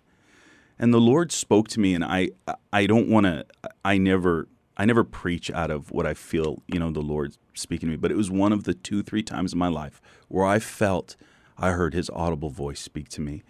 And 0.78 0.94
the 0.94 1.00
Lord 1.00 1.32
spoke 1.32 1.66
to 1.70 1.80
me, 1.80 1.94
and 1.94 2.04
I, 2.04 2.30
I 2.72 2.86
don't 2.86 3.08
want 3.08 3.26
to. 3.26 3.44
I 3.84 3.98
never, 3.98 4.46
I 4.76 4.84
never 4.84 5.02
preach 5.02 5.50
out 5.50 5.72
of 5.72 5.90
what 5.90 6.06
I 6.06 6.14
feel. 6.14 6.62
You 6.68 6.78
know, 6.78 6.92
the 6.92 7.00
Lord 7.00 7.36
speaking 7.54 7.88
to 7.88 7.90
me, 7.90 7.96
but 7.96 8.12
it 8.12 8.16
was 8.16 8.30
one 8.30 8.52
of 8.52 8.62
the 8.62 8.72
two, 8.72 9.02
three 9.02 9.24
times 9.24 9.52
in 9.52 9.58
my 9.58 9.66
life 9.66 10.00
where 10.28 10.46
I 10.46 10.60
felt 10.60 11.16
I 11.60 11.70
heard 11.72 11.94
His 11.94 12.10
audible 12.10 12.50
voice 12.50 12.80
speak 12.80 13.08
to 13.10 13.20
me, 13.20 13.42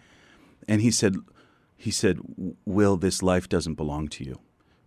and 0.68 0.82
He 0.82 0.90
said, 0.90 1.16
He 1.76 1.90
said, 1.90 2.18
"Will, 2.66 2.96
this 2.98 3.22
life 3.22 3.48
doesn't 3.48 3.74
belong 3.74 4.08
to 4.08 4.24
you." 4.24 4.40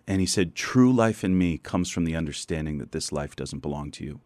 And 0.06 0.22
He 0.22 0.28
said, 0.28 0.54
"True 0.54 0.94
life 0.94 1.24
in 1.24 1.38
me 1.38 1.58
comes 1.58 1.90
from 1.90 2.06
the 2.06 2.16
understanding 2.16 2.78
that 2.78 2.92
this 2.92 3.12
life 3.12 3.36
doesn't 3.36 3.62
belong 3.62 3.90
to 3.92 4.04
you." 4.04 4.22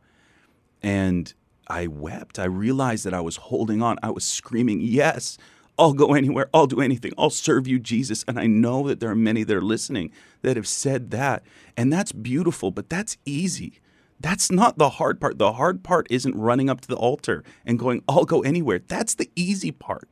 And 0.82 1.34
I 1.70 1.88
wept. 1.88 2.40
I 2.40 2.46
realized 2.46 3.06
that 3.06 3.14
I 3.14 3.22
was 3.22 3.36
holding 3.38 3.82
on. 3.82 3.98
I 4.02 4.10
was 4.10 4.24
screaming, 4.24 4.80
Yes, 4.82 5.38
I'll 5.78 5.94
go 5.94 6.14
anywhere. 6.14 6.50
I'll 6.54 6.68
do 6.68 6.82
anything. 6.82 7.14
I'll 7.18 7.30
serve 7.30 7.68
you, 7.68 7.78
Jesus. 7.78 8.26
And 8.28 8.40
I 8.40 8.48
know 8.48 8.88
that 8.88 9.00
there 9.00 9.12
are 9.12 9.16
many 9.16 9.44
that 9.44 9.56
are 9.56 9.62
listening 9.62 10.12
that 10.42 10.56
have 10.56 10.68
said 10.68 11.12
that. 11.12 11.44
And 11.76 11.94
that's 11.94 12.12
beautiful, 12.12 12.72
but 12.72 12.90
that's 12.90 13.18
easy. 13.26 13.80
That's 14.20 14.52
not 14.52 14.78
the 14.78 14.90
hard 14.92 15.20
part. 15.22 15.38
The 15.38 15.54
hard 15.54 15.84
part 15.84 16.08
isn't 16.10 16.36
running 16.36 16.70
up 16.70 16.82
to 16.82 16.88
the 16.88 16.96
altar 16.96 17.44
and 17.66 17.78
going, 17.78 18.04
I'll 18.08 18.26
go 18.26 18.42
anywhere. 18.42 18.80
That's 18.88 19.16
the 19.16 19.30
easy 19.36 19.72
part. 19.72 20.10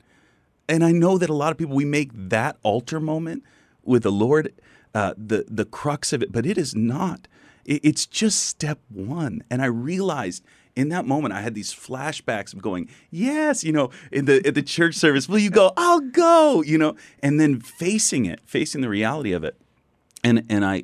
And 0.70 0.84
I 0.84 0.92
know 0.92 1.18
that 1.18 1.30
a 1.30 1.34
lot 1.34 1.52
of 1.52 1.58
people, 1.58 1.76
we 1.76 1.86
make 1.86 2.12
that 2.14 2.58
altar 2.64 3.00
moment 3.00 3.44
with 3.84 4.04
the 4.04 4.12
Lord 4.12 4.54
uh, 4.94 5.14
the, 5.18 5.46
the 5.50 5.66
crux 5.66 6.14
of 6.14 6.24
it, 6.24 6.32
but 6.32 6.46
it 6.46 6.58
is 6.58 6.74
not. 6.76 7.28
It- 7.66 7.82
It's 7.84 8.06
just 8.06 8.44
step 8.44 8.80
one. 8.90 9.44
And 9.50 9.62
I 9.62 9.66
realized 9.66 10.44
in 10.76 10.90
that 10.90 11.06
moment, 11.06 11.34
I 11.34 11.42
had 11.42 11.54
these 11.56 11.74
flashbacks 11.74 12.54
of 12.54 12.62
going, 12.62 12.90
yes, 13.12 13.64
you 13.64 13.72
know, 13.72 13.90
in 14.12 14.26
the, 14.26 14.46
at 14.46 14.56
the 14.56 14.62
church 14.62 14.96
service, 14.96 15.28
will 15.28 15.40
you 15.40 15.50
go? 15.50 15.72
I'll 15.78 16.00
go, 16.02 16.62
you 16.62 16.78
know, 16.78 16.96
and 17.22 17.40
then 17.40 17.60
facing 17.60 18.26
it, 18.26 18.40
facing 18.46 18.82
the 18.82 18.90
reality 18.90 19.32
of 19.34 19.44
it. 19.44 19.56
And, 20.24 20.44
and 20.50 20.64
I, 20.66 20.84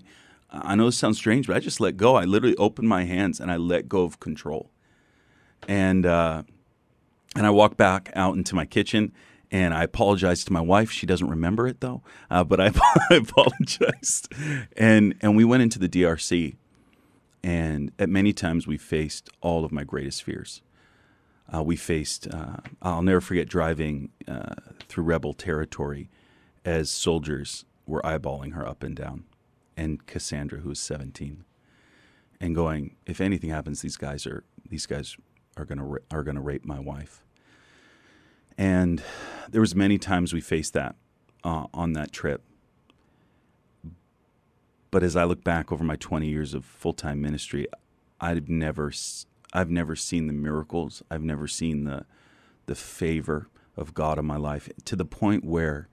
I 0.51 0.75
know 0.75 0.85
this 0.85 0.97
sounds 0.97 1.17
strange, 1.17 1.47
but 1.47 1.55
I 1.55 1.59
just 1.59 1.79
let 1.79 1.97
go. 1.97 2.15
I 2.15 2.25
literally 2.25 2.57
opened 2.57 2.89
my 2.89 3.05
hands 3.05 3.39
and 3.39 3.51
I 3.51 3.57
let 3.57 3.87
go 3.87 4.03
of 4.03 4.19
control. 4.19 4.69
And, 5.67 6.05
uh, 6.05 6.43
and 7.35 7.45
I 7.45 7.49
walked 7.49 7.77
back 7.77 8.11
out 8.15 8.35
into 8.35 8.55
my 8.55 8.65
kitchen 8.65 9.13
and 9.51 9.73
I 9.73 9.83
apologized 9.83 10.47
to 10.47 10.53
my 10.53 10.61
wife. 10.61 10.91
She 10.91 11.05
doesn't 11.05 11.29
remember 11.29 11.67
it 11.67 11.81
though, 11.81 12.01
uh, 12.29 12.43
but 12.43 12.59
I, 12.59 12.71
I 13.09 13.15
apologized. 13.15 14.33
And 14.77 15.15
and 15.21 15.35
we 15.35 15.43
went 15.43 15.63
into 15.63 15.77
the 15.77 15.89
DRC, 15.89 16.55
and 17.43 17.91
at 17.99 18.09
many 18.09 18.33
times 18.33 18.65
we 18.65 18.77
faced 18.77 19.29
all 19.41 19.65
of 19.65 19.71
my 19.71 19.83
greatest 19.83 20.23
fears. 20.23 20.61
Uh, 21.53 21.61
we 21.61 21.75
faced. 21.75 22.27
Uh, 22.33 22.57
I'll 22.81 23.01
never 23.01 23.21
forget 23.21 23.49
driving 23.49 24.09
uh, 24.27 24.55
through 24.87 25.03
rebel 25.03 25.33
territory 25.33 26.09
as 26.63 26.89
soldiers 26.89 27.65
were 27.85 28.01
eyeballing 28.03 28.53
her 28.53 28.65
up 28.65 28.83
and 28.83 28.95
down, 28.95 29.25
and 29.81 30.05
Cassandra, 30.05 30.59
who 30.59 30.69
was 30.69 30.79
seventeen, 30.79 31.43
and 32.39 32.53
going, 32.55 32.95
if 33.05 33.19
anything 33.19 33.49
happens, 33.49 33.81
these 33.81 33.97
guys 33.97 34.27
are 34.27 34.43
these 34.69 34.85
guys 34.85 35.17
are 35.57 35.65
gonna 35.65 35.85
ra- 35.85 36.05
are 36.11 36.23
gonna 36.23 36.41
rape 36.41 36.63
my 36.63 36.79
wife. 36.79 37.23
And 38.57 39.01
there 39.49 39.61
was 39.61 39.73
many 39.73 39.97
times 39.97 40.33
we 40.33 40.41
faced 40.41 40.73
that 40.73 40.95
uh, 41.43 41.65
on 41.73 41.93
that 41.93 42.11
trip. 42.11 42.43
But 44.91 45.03
as 45.03 45.15
I 45.15 45.23
look 45.23 45.43
back 45.43 45.71
over 45.71 45.83
my 45.83 45.95
20 45.95 46.27
years 46.27 46.53
of 46.53 46.65
full-time 46.65 47.21
ministry, 47.21 47.65
I've 48.19 48.49
never 48.49 48.91
I've 49.51 49.71
never 49.71 49.95
seen 49.95 50.27
the 50.27 50.33
miracles. 50.33 51.01
I've 51.09 51.23
never 51.23 51.47
seen 51.47 51.85
the 51.85 52.05
the 52.67 52.75
favor 52.75 53.47
of 53.75 53.95
God 53.95 54.19
in 54.19 54.25
my 54.25 54.37
life 54.37 54.69
to 54.85 54.95
the 54.95 55.05
point 55.05 55.43
where 55.43 55.87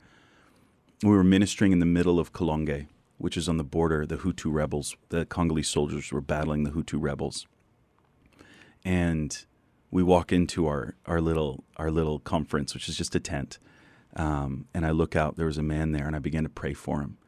we 1.02 1.10
were 1.10 1.24
ministering 1.24 1.72
in 1.72 1.78
the 1.78 1.86
middle 1.86 2.18
of 2.20 2.32
Kolonge, 2.32 2.88
which 3.18 3.36
is 3.36 3.48
on 3.48 3.56
the 3.56 3.64
border. 3.64 4.06
The 4.06 4.18
Hutu 4.18 4.52
rebels, 4.52 4.96
the 5.10 5.26
Congolese 5.26 5.68
soldiers 5.68 6.10
were 6.10 6.20
battling 6.20 6.64
the 6.64 6.70
Hutu 6.70 7.00
rebels, 7.00 7.46
and 8.84 9.44
we 9.90 10.02
walk 10.02 10.32
into 10.32 10.66
our, 10.66 10.94
our 11.06 11.20
little 11.20 11.64
our 11.76 11.90
little 11.90 12.18
conference, 12.18 12.74
which 12.74 12.88
is 12.88 12.96
just 12.96 13.14
a 13.14 13.20
tent. 13.20 13.58
Um, 14.16 14.66
and 14.72 14.86
I 14.86 14.90
look 14.90 15.14
out. 15.14 15.36
There 15.36 15.46
was 15.46 15.58
a 15.58 15.62
man 15.62 15.92
there, 15.92 16.06
and 16.06 16.16
I 16.16 16.18
began 16.18 16.42
to 16.44 16.48
pray 16.48 16.74
for 16.74 17.00
him, 17.00 17.18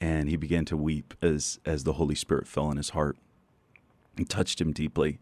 and 0.00 0.28
he 0.28 0.36
began 0.36 0.64
to 0.66 0.76
weep 0.76 1.14
as 1.20 1.58
as 1.66 1.84
the 1.84 1.94
Holy 1.94 2.14
Spirit 2.14 2.48
fell 2.48 2.70
in 2.70 2.76
his 2.76 2.90
heart 2.90 3.16
and 4.16 4.28
touched 4.28 4.60
him 4.60 4.72
deeply. 4.72 5.18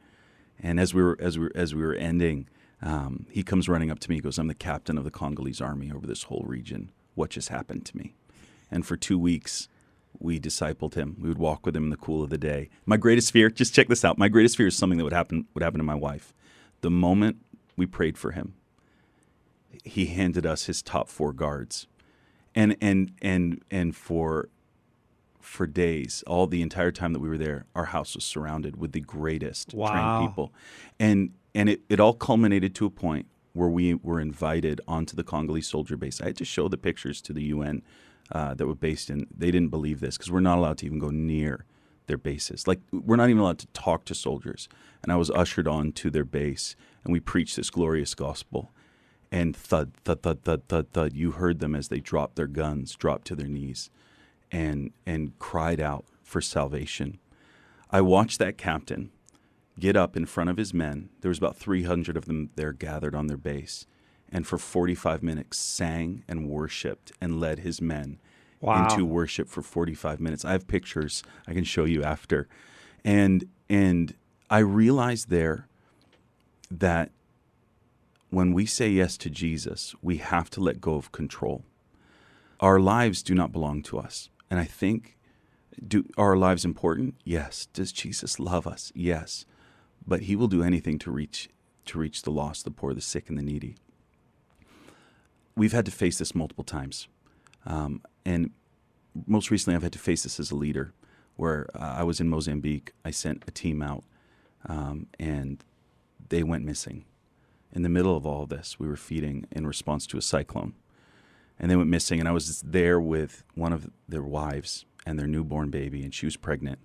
And 0.63 0.79
as 0.79 0.95
we 0.95 1.03
were 1.03 1.17
as 1.21 1.39
we 1.39 1.49
as 1.55 1.75
we 1.75 1.83
were 1.83 1.95
ending, 1.95 2.49
um, 2.81 3.27
he 3.31 3.43
comes 3.43 3.69
running 3.69 3.91
up 3.91 3.99
to 4.01 4.11
me. 4.11 4.17
He 4.17 4.21
goes, 4.21 4.39
"I'm 4.39 4.47
the 4.47 4.55
captain 4.55 4.99
of 4.99 5.05
the 5.05 5.11
Congolese 5.11 5.61
army 5.61 5.91
over 5.91 6.07
this 6.07 6.25
whole 6.25 6.45
region. 6.47 6.91
What 7.15 7.31
just 7.31 7.49
happened 7.49 7.85
to 7.87 7.97
me?" 7.97 8.15
And 8.71 8.87
for 8.87 8.97
two 8.97 9.19
weeks, 9.19 9.69
we 10.19 10.39
discipled 10.39 10.95
him. 10.95 11.17
We 11.21 11.29
would 11.29 11.39
walk 11.39 11.67
with 11.67 11.75
him 11.77 11.85
in 11.85 11.91
the 11.91 11.97
cool 11.97 12.23
of 12.23 12.31
the 12.31 12.39
day. 12.39 12.69
My 12.87 12.97
greatest 12.97 13.33
fear, 13.33 13.51
just 13.51 13.75
check 13.75 13.89
this 13.89 14.05
out. 14.05 14.19
My 14.19 14.29
greatest 14.29 14.57
fear 14.57 14.67
is 14.69 14.77
something 14.77 14.99
that 14.99 15.05
would 15.05 15.13
happen 15.13 15.47
would 15.55 15.63
happen 15.63 15.79
to 15.79 15.85
my 15.85 15.95
wife. 15.95 16.33
The 16.81 16.91
moment 16.91 17.37
we 17.77 17.87
prayed 17.87 18.19
for 18.19 18.33
him, 18.33 18.55
he 19.85 20.07
handed 20.07 20.47
us 20.47 20.67
his 20.67 20.83
top 20.83 21.09
four 21.09 21.33
guards, 21.33 21.87
and 22.55 22.77
and 22.81 23.13
and 23.23 23.63
and 23.71 23.97
for 23.97 24.49
for 25.41 25.67
days, 25.67 26.23
all 26.27 26.47
the 26.47 26.63
entire 26.63 26.93
time 26.93 27.13
that 27.13 27.19
we 27.19 27.29
were 27.29 27.39
there, 27.39 27.67
our 27.75 27.87
house 27.87 28.15
was 28.15 28.25
surrounded 28.25 28.77
with 28.77 28.93
the 28.93 29.01
greatest 29.01 29.75
Wow. 29.75 29.91
trained 29.91 30.19
people, 30.29 30.53
and 31.01 31.33
and 31.55 31.69
it, 31.69 31.81
it 31.89 32.01
all 32.01 32.15
culminated 32.15 32.75
to 32.77 32.87
a 32.87 32.91
point 32.91 33.27
where 33.55 33.69
we 33.69 33.95
were 33.95 34.21
invited 34.21 34.81
onto 34.89 35.15
the 35.15 35.25
Congolese 35.25 35.69
soldier 35.69 35.97
base. 35.97 36.21
I 36.21 36.27
had 36.27 36.37
to 36.39 36.45
show 36.45 36.69
the 36.69 36.79
pictures 36.79 37.21
to 37.23 37.33
the 37.35 37.43
UN 37.45 37.83
uh, 38.31 38.55
that 38.55 38.67
were 38.67 38.75
based 38.75 39.11
in. 39.11 39.27
They 39.37 39.51
didn't 39.51 39.71
believe 39.71 40.01
this 40.01 40.17
because 40.17 40.31
we're 40.31 40.41
not 40.41 40.59
allowed 40.59 40.79
to 40.79 40.87
even 40.87 40.99
go 40.99 41.11
near 41.11 41.65
their 42.07 42.19
bases. 42.19 42.67
Like 42.67 42.81
we're 42.93 43.17
not 43.17 43.31
even 43.31 43.41
allowed 43.41 43.59
to 43.61 43.67
talk 43.69 44.05
to 44.07 44.15
soldiers. 44.15 44.69
And 45.03 45.13
I 45.13 45.17
was 45.17 45.31
ushered 45.31 45.67
on 45.67 45.93
to 45.93 46.11
their 46.11 46.25
base, 46.25 46.77
and 47.05 47.13
we 47.13 47.21
preached 47.21 47.57
this 47.57 47.71
glorious 47.71 48.15
gospel. 48.15 48.71
And 49.31 49.57
thud, 49.57 49.93
thud, 50.05 50.23
thud, 50.23 50.45
thud, 50.45 50.69
thud, 50.69 50.93
thud. 50.93 51.13
You 51.15 51.33
heard 51.33 51.59
them 51.59 51.75
as 51.75 51.89
they 51.89 52.01
dropped 52.01 52.37
their 52.37 52.47
guns, 52.47 52.95
dropped 52.95 53.27
to 53.29 53.35
their 53.35 53.49
knees, 53.49 53.91
and 54.51 54.93
and 55.07 55.39
cried 55.39 55.81
out 55.81 56.05
for 56.23 56.41
salvation. 56.41 57.19
I 57.91 58.01
watched 58.01 58.39
that 58.39 58.59
captain 58.59 59.11
get 59.79 59.97
up 59.97 60.17
in 60.17 60.27
front 60.27 60.51
of 60.51 60.57
his 60.57 60.75
men. 60.75 61.09
There 61.21 61.29
was 61.29 61.39
about 61.39 61.57
300 61.57 62.17
of 62.17 62.27
them 62.27 62.51
there 62.57 62.73
gathered 62.73 63.15
on 63.15 63.27
their 63.27 63.37
base, 63.37 63.87
and 64.33 64.47
for 64.47 64.57
45 64.59 65.23
minutes 65.23 65.59
sang 65.59 66.25
and 66.27 66.49
worshipped 66.49 67.13
and 67.21 67.39
led 67.39 67.61
his 67.61 67.81
men 67.81 68.19
Wow. 68.61 68.85
into 68.89 69.05
worship 69.05 69.49
for 69.49 69.61
45 69.61 70.21
minutes. 70.21 70.45
I 70.45 70.53
have 70.53 70.69
pictures 70.69 71.23
I 71.49 71.53
can 71.53 71.65
show 71.65 71.85
you 71.85 72.03
after. 72.05 72.49
And 73.05 73.45
and 73.69 74.15
I 74.49 74.59
realized 74.59 75.29
there 75.31 75.67
that 76.71 77.11
when 78.31 78.53
we 78.53 78.65
say 78.65 78.89
yes 78.89 79.17
to 79.19 79.31
Jesus, 79.31 79.95
we 80.01 80.19
have 80.19 80.49
to 80.51 80.61
let 80.61 80.81
go 80.81 80.95
of 80.95 81.11
control. 81.13 81.65
Our 82.61 82.79
lives 82.79 83.23
do 83.23 83.35
not 83.35 83.51
belong 83.53 83.83
to 83.85 83.99
us. 83.99 84.31
And 84.49 84.61
I 84.61 84.65
think 84.65 85.17
do 85.87 86.05
are 86.17 86.31
our 86.31 86.37
lives 86.37 86.65
important? 86.65 87.17
Yes. 87.25 87.67
Does 87.73 87.91
Jesus 87.93 88.39
love 88.39 88.67
us? 88.67 88.93
Yes. 88.95 89.45
But 90.07 90.23
he 90.23 90.37
will 90.37 90.49
do 90.49 90.63
anything 90.63 90.99
to 91.01 91.11
reach 91.11 91.49
to 91.87 91.99
reach 91.99 92.23
the 92.23 92.31
lost, 92.31 92.65
the 92.65 92.71
poor, 92.71 92.95
the 92.95 93.01
sick, 93.01 93.29
and 93.29 93.37
the 93.37 93.43
needy. 93.43 93.75
We've 95.57 95.73
had 95.73 95.85
to 95.87 95.93
face 95.93 96.19
this 96.19 96.35
multiple 96.35 96.65
times. 96.65 97.09
Um, 97.67 98.03
and 98.25 98.51
most 99.27 99.51
recently, 99.51 99.77
I've 99.77 99.83
had 99.83 99.93
to 99.93 99.99
face 99.99 100.23
this 100.23 100.41
as 100.41 100.51
a 100.51 100.57
leader, 100.57 100.93
where 101.37 101.69
uh, 101.75 101.97
I 101.99 102.03
was 102.03 102.21
in 102.21 102.29
Mozambique. 102.29 102.93
I 103.05 103.11
sent 103.11 103.45
a 103.47 103.51
team 103.51 103.83
out, 103.83 104.05
um, 104.67 105.07
and 105.19 105.63
they 106.29 106.43
went 106.43 106.65
missing. 106.65 107.05
In 107.73 107.83
the 107.83 107.89
middle 107.89 108.17
of 108.17 108.27
all 108.27 108.43
of 108.43 108.49
this, 108.49 108.79
we 108.79 108.87
were 108.87 108.97
feeding 108.97 109.47
in 109.51 109.67
response 109.67 110.07
to 110.09 110.19
a 110.19 110.23
cyclone, 110.23 110.75
and 111.59 111.71
they 111.71 111.77
went 111.77 111.91
missing. 111.91 112.21
And 112.21 112.29
I 112.29 112.33
was 112.33 112.61
there 112.63 113.01
with 113.01 113.45
one 113.55 113.73
of 113.73 113.91
their 114.09 114.23
wives 114.23 114.85
and 115.07 115.19
their 115.19 115.27
newborn 115.27 115.71
baby, 115.71 116.03
and 116.03 116.15
she 116.15 116.27
was 116.27 116.37
pregnant. 116.37 116.79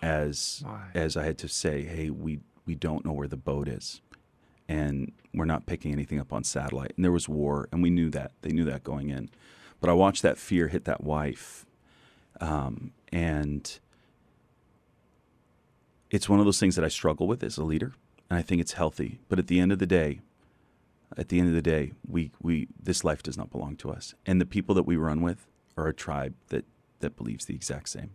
As 0.00 0.62
My. 0.64 0.80
as 0.94 1.16
I 1.16 1.24
had 1.24 1.38
to 1.38 1.48
say, 1.48 1.82
hey, 1.82 2.08
we 2.10 2.40
we 2.66 2.74
don't 2.74 3.04
know 3.04 3.12
where 3.12 3.26
the 3.26 3.36
boat 3.36 3.66
is, 3.68 4.00
and 4.68 5.12
we're 5.34 5.44
not 5.44 5.66
picking 5.66 5.92
anything 5.92 6.20
up 6.20 6.32
on 6.32 6.44
satellite. 6.44 6.92
And 6.96 7.04
there 7.04 7.12
was 7.12 7.28
war, 7.28 7.68
and 7.72 7.82
we 7.82 7.90
knew 7.90 8.10
that. 8.10 8.32
They 8.42 8.50
knew 8.50 8.64
that 8.66 8.84
going 8.84 9.08
in. 9.08 9.30
But 9.80 9.90
I 9.90 9.92
watched 9.92 10.22
that 10.22 10.38
fear 10.38 10.68
hit 10.68 10.84
that 10.84 11.02
wife, 11.02 11.64
um, 12.40 12.92
and 13.10 13.78
it's 16.10 16.28
one 16.28 16.38
of 16.40 16.44
those 16.44 16.58
things 16.60 16.76
that 16.76 16.84
I 16.84 16.88
struggle 16.88 17.26
with 17.26 17.42
as 17.42 17.58
a 17.58 17.64
leader. 17.64 17.94
and 18.30 18.38
I 18.38 18.42
think 18.42 18.60
it's 18.60 18.72
healthy. 18.72 19.18
But 19.28 19.38
at 19.38 19.46
the 19.46 19.60
end 19.60 19.72
of 19.72 19.78
the 19.78 19.86
day, 19.86 20.20
at 21.16 21.28
the 21.28 21.38
end 21.38 21.48
of 21.48 21.54
the 21.54 21.62
day, 21.62 21.92
we, 22.06 22.30
we 22.42 22.68
this 22.82 23.04
life 23.04 23.22
does 23.22 23.38
not 23.38 23.50
belong 23.50 23.76
to 23.76 23.90
us, 23.90 24.14
and 24.26 24.40
the 24.40 24.46
people 24.46 24.74
that 24.74 24.82
we 24.84 24.96
run 24.96 25.22
with 25.22 25.46
are 25.76 25.86
a 25.88 25.94
tribe 25.94 26.34
that 26.48 26.64
that 27.00 27.16
believes 27.16 27.44
the 27.46 27.54
exact 27.54 27.88
same. 27.88 28.10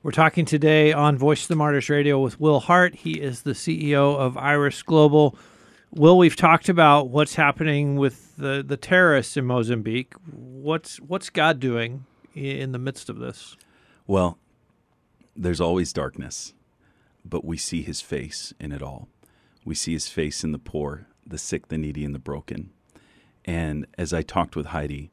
We're 0.00 0.12
talking 0.12 0.44
today 0.44 0.92
on 0.92 1.18
Voice 1.18 1.42
of 1.42 1.48
the 1.48 1.56
Martyrs 1.56 1.90
Radio 1.90 2.20
with 2.20 2.38
Will 2.38 2.60
Hart. 2.60 2.94
He 2.94 3.14
is 3.14 3.42
the 3.42 3.50
CEO 3.50 4.16
of 4.16 4.36
Iris 4.36 4.80
Global. 4.84 5.36
Will, 5.90 6.16
we've 6.16 6.36
talked 6.36 6.68
about 6.68 7.08
what's 7.08 7.34
happening 7.34 7.96
with 7.96 8.36
the, 8.36 8.62
the 8.64 8.76
terrorists 8.76 9.36
in 9.36 9.44
Mozambique. 9.44 10.14
What's 10.30 10.98
what's 10.98 11.30
God 11.30 11.58
doing 11.58 12.04
in 12.32 12.70
the 12.70 12.78
midst 12.78 13.08
of 13.08 13.18
this? 13.18 13.56
Well, 14.06 14.38
there's 15.34 15.60
always 15.60 15.92
darkness, 15.92 16.54
but 17.24 17.44
we 17.44 17.56
see 17.56 17.82
his 17.82 18.00
face 18.00 18.54
in 18.60 18.70
it 18.70 18.82
all. 18.82 19.08
We 19.64 19.74
see 19.74 19.94
his 19.94 20.06
face 20.06 20.44
in 20.44 20.52
the 20.52 20.60
poor, 20.60 21.08
the 21.26 21.38
sick, 21.38 21.68
the 21.68 21.78
needy, 21.78 22.04
and 22.04 22.14
the 22.14 22.20
broken. 22.20 22.70
And 23.44 23.84
as 23.98 24.12
I 24.12 24.22
talked 24.22 24.54
with 24.54 24.66
Heidi, 24.66 25.10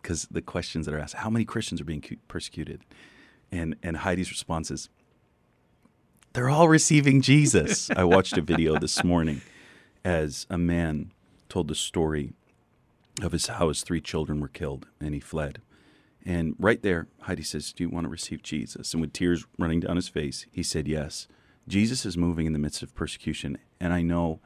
because 0.00 0.26
the 0.30 0.40
questions 0.40 0.86
that 0.86 0.94
are 0.94 0.98
asked, 0.98 1.16
how 1.16 1.28
many 1.28 1.44
Christians 1.44 1.82
are 1.82 1.84
being 1.84 2.02
persecuted? 2.28 2.80
And, 3.52 3.76
and 3.82 3.98
Heidi's 3.98 4.30
response 4.30 4.70
is, 4.70 4.88
they're 6.32 6.48
all 6.48 6.68
receiving 6.68 7.20
Jesus. 7.20 7.90
I 7.96 8.04
watched 8.04 8.38
a 8.38 8.42
video 8.42 8.78
this 8.78 9.04
morning 9.04 9.42
as 10.04 10.46
a 10.48 10.56
man 10.56 11.12
told 11.48 11.68
the 11.68 11.74
story 11.74 12.32
of 13.20 13.32
his 13.32 13.46
how 13.48 13.68
his 13.68 13.82
three 13.82 14.00
children 14.00 14.40
were 14.40 14.48
killed 14.48 14.86
and 14.98 15.12
he 15.12 15.20
fled. 15.20 15.60
And 16.24 16.54
right 16.58 16.82
there, 16.82 17.08
Heidi 17.22 17.42
says, 17.42 17.72
Do 17.72 17.84
you 17.84 17.90
want 17.90 18.04
to 18.04 18.10
receive 18.10 18.42
Jesus? 18.42 18.94
And 18.94 19.00
with 19.00 19.12
tears 19.12 19.44
running 19.58 19.80
down 19.80 19.96
his 19.96 20.08
face, 20.08 20.46
he 20.50 20.62
said, 20.62 20.88
Yes. 20.88 21.28
Jesus 21.68 22.04
is 22.04 22.16
moving 22.16 22.46
in 22.46 22.52
the 22.52 22.58
midst 22.58 22.82
of 22.82 22.94
persecution. 22.94 23.58
And 23.78 23.92
I 23.92 24.02
know 24.02 24.40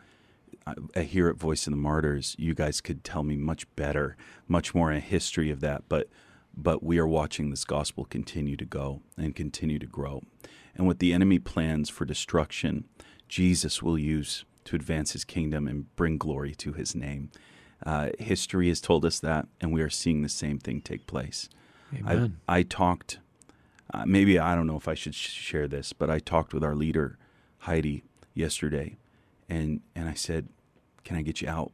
I, 0.66 1.02
here 1.02 1.28
at 1.28 1.36
Voice 1.36 1.66
of 1.66 1.72
the 1.72 1.78
Martyrs, 1.78 2.34
you 2.38 2.54
guys 2.54 2.80
could 2.80 3.04
tell 3.04 3.22
me 3.22 3.36
much 3.36 3.72
better, 3.76 4.16
much 4.48 4.74
more 4.74 4.90
a 4.90 5.00
history 5.00 5.50
of 5.50 5.60
that. 5.60 5.84
But 5.88 6.08
but 6.56 6.82
we 6.82 6.98
are 6.98 7.06
watching 7.06 7.50
this 7.50 7.64
gospel 7.64 8.04
continue 8.04 8.56
to 8.56 8.64
go 8.64 9.02
and 9.16 9.34
continue 9.34 9.78
to 9.78 9.86
grow. 9.86 10.22
And 10.74 10.86
what 10.86 10.98
the 10.98 11.12
enemy 11.12 11.38
plans 11.38 11.90
for 11.90 12.04
destruction, 12.04 12.84
Jesus 13.28 13.82
will 13.82 13.98
use 13.98 14.44
to 14.64 14.76
advance 14.76 15.12
his 15.12 15.24
kingdom 15.24 15.68
and 15.68 15.94
bring 15.96 16.18
glory 16.18 16.54
to 16.56 16.72
his 16.72 16.94
name. 16.94 17.30
Uh, 17.84 18.10
history 18.18 18.68
has 18.68 18.80
told 18.80 19.04
us 19.04 19.20
that, 19.20 19.46
and 19.60 19.72
we 19.72 19.82
are 19.82 19.90
seeing 19.90 20.22
the 20.22 20.28
same 20.28 20.58
thing 20.58 20.80
take 20.80 21.06
place. 21.06 21.48
Amen. 21.94 22.38
I, 22.48 22.58
I 22.58 22.62
talked, 22.62 23.18
uh, 23.92 24.04
maybe 24.06 24.38
I 24.38 24.54
don't 24.54 24.66
know 24.66 24.76
if 24.76 24.88
I 24.88 24.94
should 24.94 25.14
sh- 25.14 25.30
share 25.30 25.68
this, 25.68 25.92
but 25.92 26.10
I 26.10 26.18
talked 26.18 26.52
with 26.52 26.64
our 26.64 26.74
leader, 26.74 27.18
Heidi, 27.58 28.02
yesterday, 28.34 28.96
and, 29.48 29.80
and 29.94 30.08
I 30.08 30.14
said, 30.14 30.48
Can 31.04 31.16
I 31.16 31.22
get 31.22 31.40
you 31.40 31.48
out? 31.48 31.72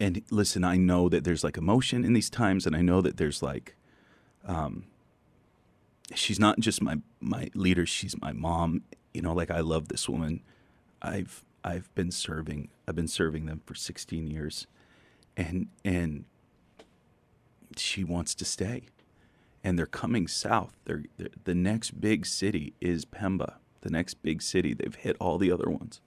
And 0.00 0.22
listen, 0.30 0.64
I 0.64 0.78
know 0.78 1.10
that 1.10 1.24
there's 1.24 1.44
like 1.44 1.58
emotion 1.58 2.06
in 2.06 2.14
these 2.14 2.30
times, 2.30 2.66
and 2.66 2.74
I 2.74 2.80
know 2.80 3.02
that 3.02 3.18
there's 3.18 3.42
like, 3.42 3.76
um, 4.46 4.86
she's 6.14 6.40
not 6.40 6.58
just 6.58 6.80
my 6.80 6.96
my 7.20 7.50
leader; 7.54 7.84
she's 7.84 8.18
my 8.20 8.32
mom. 8.32 8.82
You 9.12 9.20
know, 9.20 9.34
like 9.34 9.50
I 9.50 9.60
love 9.60 9.88
this 9.88 10.08
woman. 10.08 10.42
I've 11.02 11.44
I've 11.62 11.94
been 11.94 12.10
serving. 12.10 12.70
I've 12.88 12.96
been 12.96 13.08
serving 13.08 13.44
them 13.44 13.60
for 13.66 13.74
16 13.74 14.26
years, 14.26 14.66
and 15.36 15.68
and 15.84 16.24
she 17.76 18.02
wants 18.02 18.34
to 18.36 18.46
stay, 18.46 18.84
and 19.62 19.78
they're 19.78 19.86
coming 19.86 20.26
south. 20.26 20.78
They're, 20.86 21.04
they're 21.18 21.28
the 21.44 21.54
next 21.54 22.00
big 22.00 22.24
city 22.24 22.72
is 22.80 23.04
Pemba. 23.04 23.56
The 23.82 23.90
next 23.90 24.14
big 24.22 24.40
city. 24.40 24.72
They've 24.72 24.94
hit 24.94 25.16
all 25.20 25.36
the 25.36 25.52
other 25.52 25.68
ones, 25.68 26.00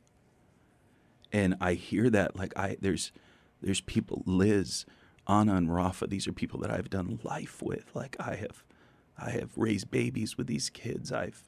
and 1.32 1.56
I 1.62 1.76
hear 1.76 2.10
that 2.10 2.36
like 2.36 2.58
I 2.58 2.78
there's 2.82 3.12
there's 3.64 3.82
people 3.82 4.24
Liz, 4.26 4.86
Anna, 5.28 5.56
and 5.56 5.74
Rafa. 5.74 6.08
These 6.08 6.28
are 6.28 6.34
people 6.34 6.60
that 6.62 6.72
I've 6.72 6.90
done 6.90 7.20
life 7.24 7.62
with. 7.62 7.96
Like 7.96 8.16
I 8.20 8.36
have, 8.36 8.64
I 9.18 9.32
have 9.32 9.52
raised 9.58 9.92
babies 9.92 10.38
with 10.38 10.48
these 10.48 10.70
kids. 10.70 11.12
I've 11.12 11.44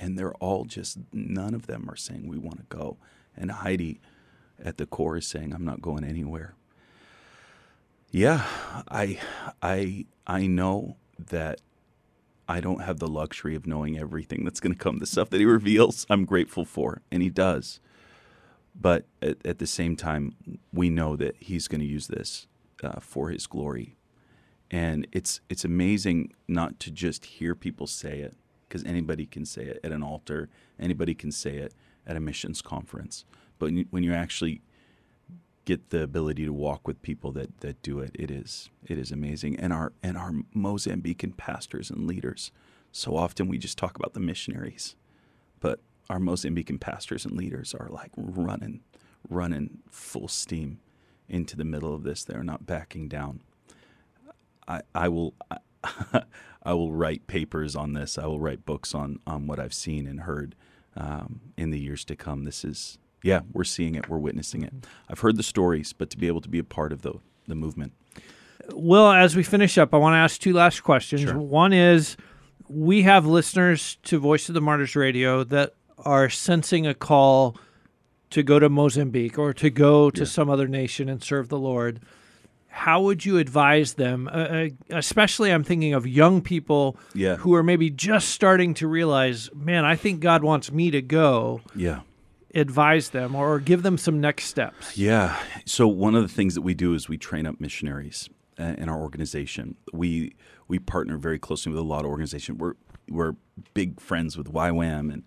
and 0.00 0.18
they're 0.18 0.34
all 0.34 0.64
just 0.64 0.98
none 1.12 1.54
of 1.54 1.66
them 1.66 1.88
are 1.88 1.96
saying 1.96 2.26
we 2.26 2.38
want 2.38 2.58
to 2.58 2.76
go 2.76 2.96
and 3.36 3.50
heidi 3.50 4.00
at 4.62 4.78
the 4.78 4.86
core 4.86 5.16
is 5.16 5.26
saying 5.26 5.52
i'm 5.52 5.64
not 5.64 5.82
going 5.82 6.04
anywhere 6.04 6.54
yeah 8.10 8.44
i 8.88 9.18
i 9.62 10.04
i 10.26 10.46
know 10.46 10.96
that 11.18 11.60
i 12.48 12.60
don't 12.60 12.82
have 12.82 12.98
the 12.98 13.08
luxury 13.08 13.54
of 13.54 13.66
knowing 13.66 13.98
everything 13.98 14.44
that's 14.44 14.60
going 14.60 14.72
to 14.72 14.78
come 14.78 14.98
the 14.98 15.06
stuff 15.06 15.30
that 15.30 15.38
he 15.40 15.46
reveals 15.46 16.06
i'm 16.10 16.24
grateful 16.24 16.64
for 16.64 17.02
and 17.10 17.22
he 17.22 17.30
does 17.30 17.80
but 18.74 19.06
at, 19.22 19.44
at 19.46 19.58
the 19.58 19.66
same 19.66 19.96
time 19.96 20.34
we 20.72 20.90
know 20.90 21.16
that 21.16 21.36
he's 21.38 21.68
going 21.68 21.80
to 21.80 21.86
use 21.86 22.08
this 22.08 22.46
uh, 22.82 23.00
for 23.00 23.30
his 23.30 23.46
glory 23.46 23.96
and 24.70 25.06
it's 25.12 25.40
it's 25.48 25.64
amazing 25.64 26.32
not 26.48 26.80
to 26.80 26.90
just 26.90 27.24
hear 27.24 27.54
people 27.54 27.86
say 27.86 28.18
it 28.20 28.34
because 28.74 28.82
anybody 28.84 29.24
can 29.24 29.44
say 29.44 29.62
it 29.62 29.78
at 29.84 29.92
an 29.92 30.02
altar, 30.02 30.48
anybody 30.80 31.14
can 31.14 31.30
say 31.30 31.58
it 31.58 31.72
at 32.06 32.16
a 32.16 32.20
missions 32.20 32.60
conference. 32.60 33.24
But 33.60 33.72
when 33.90 34.02
you 34.02 34.12
actually 34.12 34.62
get 35.64 35.90
the 35.90 36.02
ability 36.02 36.44
to 36.44 36.52
walk 36.52 36.88
with 36.88 37.00
people 37.00 37.30
that, 37.32 37.60
that 37.60 37.80
do 37.82 38.00
it, 38.00 38.10
it 38.18 38.32
is 38.32 38.70
it 38.84 38.98
is 38.98 39.12
amazing. 39.12 39.60
And 39.60 39.72
our 39.72 39.92
and 40.02 40.18
our 40.18 40.32
Mozambican 40.56 41.36
pastors 41.36 41.88
and 41.88 42.06
leaders, 42.06 42.50
so 42.90 43.16
often 43.16 43.46
we 43.46 43.58
just 43.58 43.78
talk 43.78 43.96
about 43.96 44.14
the 44.14 44.20
missionaries, 44.20 44.96
but 45.60 45.78
our 46.10 46.18
Mozambican 46.18 46.80
pastors 46.80 47.24
and 47.24 47.36
leaders 47.36 47.74
are 47.74 47.88
like 47.88 48.10
running, 48.16 48.80
running 49.28 49.78
full 49.90 50.28
steam 50.28 50.80
into 51.28 51.56
the 51.56 51.64
middle 51.64 51.94
of 51.94 52.02
this. 52.02 52.24
They're 52.24 52.44
not 52.44 52.66
backing 52.66 53.08
down. 53.08 53.40
I, 54.68 54.82
I 54.94 55.08
will 55.08 55.34
I 56.62 56.72
will 56.72 56.92
write 56.92 57.26
papers 57.26 57.76
on 57.76 57.92
this. 57.92 58.16
I 58.18 58.26
will 58.26 58.40
write 58.40 58.64
books 58.64 58.94
on 58.94 59.18
on 59.26 59.46
what 59.46 59.58
I've 59.58 59.74
seen 59.74 60.06
and 60.06 60.20
heard 60.20 60.54
um, 60.96 61.40
in 61.56 61.70
the 61.70 61.78
years 61.78 62.04
to 62.06 62.16
come. 62.16 62.44
This 62.44 62.64
is 62.64 62.98
yeah, 63.22 63.40
we're 63.52 63.64
seeing 63.64 63.94
it, 63.94 64.08
we're 64.08 64.18
witnessing 64.18 64.62
it. 64.62 64.72
I've 65.08 65.20
heard 65.20 65.36
the 65.36 65.42
stories, 65.42 65.92
but 65.92 66.10
to 66.10 66.18
be 66.18 66.26
able 66.26 66.42
to 66.42 66.48
be 66.48 66.58
a 66.58 66.64
part 66.64 66.92
of 66.92 67.02
the 67.02 67.14
the 67.46 67.54
movement. 67.54 67.92
Well, 68.72 69.10
as 69.10 69.36
we 69.36 69.42
finish 69.42 69.76
up, 69.76 69.92
I 69.92 69.98
want 69.98 70.14
to 70.14 70.18
ask 70.18 70.40
two 70.40 70.54
last 70.54 70.82
questions. 70.82 71.22
Sure. 71.22 71.38
One 71.38 71.72
is 71.72 72.16
we 72.68 73.02
have 73.02 73.26
listeners 73.26 73.98
to 74.04 74.18
Voice 74.18 74.48
of 74.48 74.54
the 74.54 74.60
Martyrs 74.60 74.96
Radio 74.96 75.44
that 75.44 75.74
are 75.98 76.28
sensing 76.28 76.86
a 76.86 76.94
call 76.94 77.56
to 78.30 78.42
go 78.42 78.58
to 78.58 78.68
Mozambique 78.68 79.38
or 79.38 79.52
to 79.54 79.70
go 79.70 80.10
to 80.10 80.20
yeah. 80.20 80.26
some 80.26 80.50
other 80.50 80.66
nation 80.66 81.08
and 81.08 81.22
serve 81.22 81.48
the 81.48 81.58
Lord 81.58 82.00
how 82.74 83.00
would 83.02 83.24
you 83.24 83.38
advise 83.38 83.94
them? 83.94 84.26
Uh, 84.26 84.30
uh, 84.30 84.68
especially, 84.90 85.52
I'm 85.52 85.62
thinking 85.62 85.94
of 85.94 86.08
young 86.08 86.42
people 86.42 86.96
yeah. 87.14 87.36
who 87.36 87.54
are 87.54 87.62
maybe 87.62 87.88
just 87.88 88.30
starting 88.30 88.74
to 88.74 88.88
realize, 88.88 89.48
man, 89.54 89.84
I 89.84 89.94
think 89.94 90.18
God 90.18 90.42
wants 90.42 90.72
me 90.72 90.90
to 90.90 91.00
go. 91.00 91.60
Yeah. 91.76 92.00
Advise 92.52 93.10
them 93.10 93.36
or 93.36 93.60
give 93.60 93.84
them 93.84 93.96
some 93.96 94.20
next 94.20 94.46
steps. 94.46 94.98
Yeah. 94.98 95.40
So 95.64 95.86
one 95.86 96.16
of 96.16 96.22
the 96.22 96.28
things 96.28 96.56
that 96.56 96.62
we 96.62 96.74
do 96.74 96.94
is 96.94 97.08
we 97.08 97.16
train 97.16 97.46
up 97.46 97.60
missionaries 97.60 98.28
uh, 98.58 98.74
in 98.76 98.88
our 98.88 99.00
organization. 99.00 99.76
We 99.92 100.34
we 100.66 100.80
partner 100.80 101.16
very 101.16 101.38
closely 101.38 101.70
with 101.70 101.78
a 101.78 101.84
lot 101.84 102.04
of 102.04 102.10
organizations. 102.10 102.58
We're 102.58 102.74
we're 103.08 103.36
big 103.74 104.00
friends 104.00 104.36
with 104.36 104.52
YWAM, 104.52 105.12
and 105.12 105.22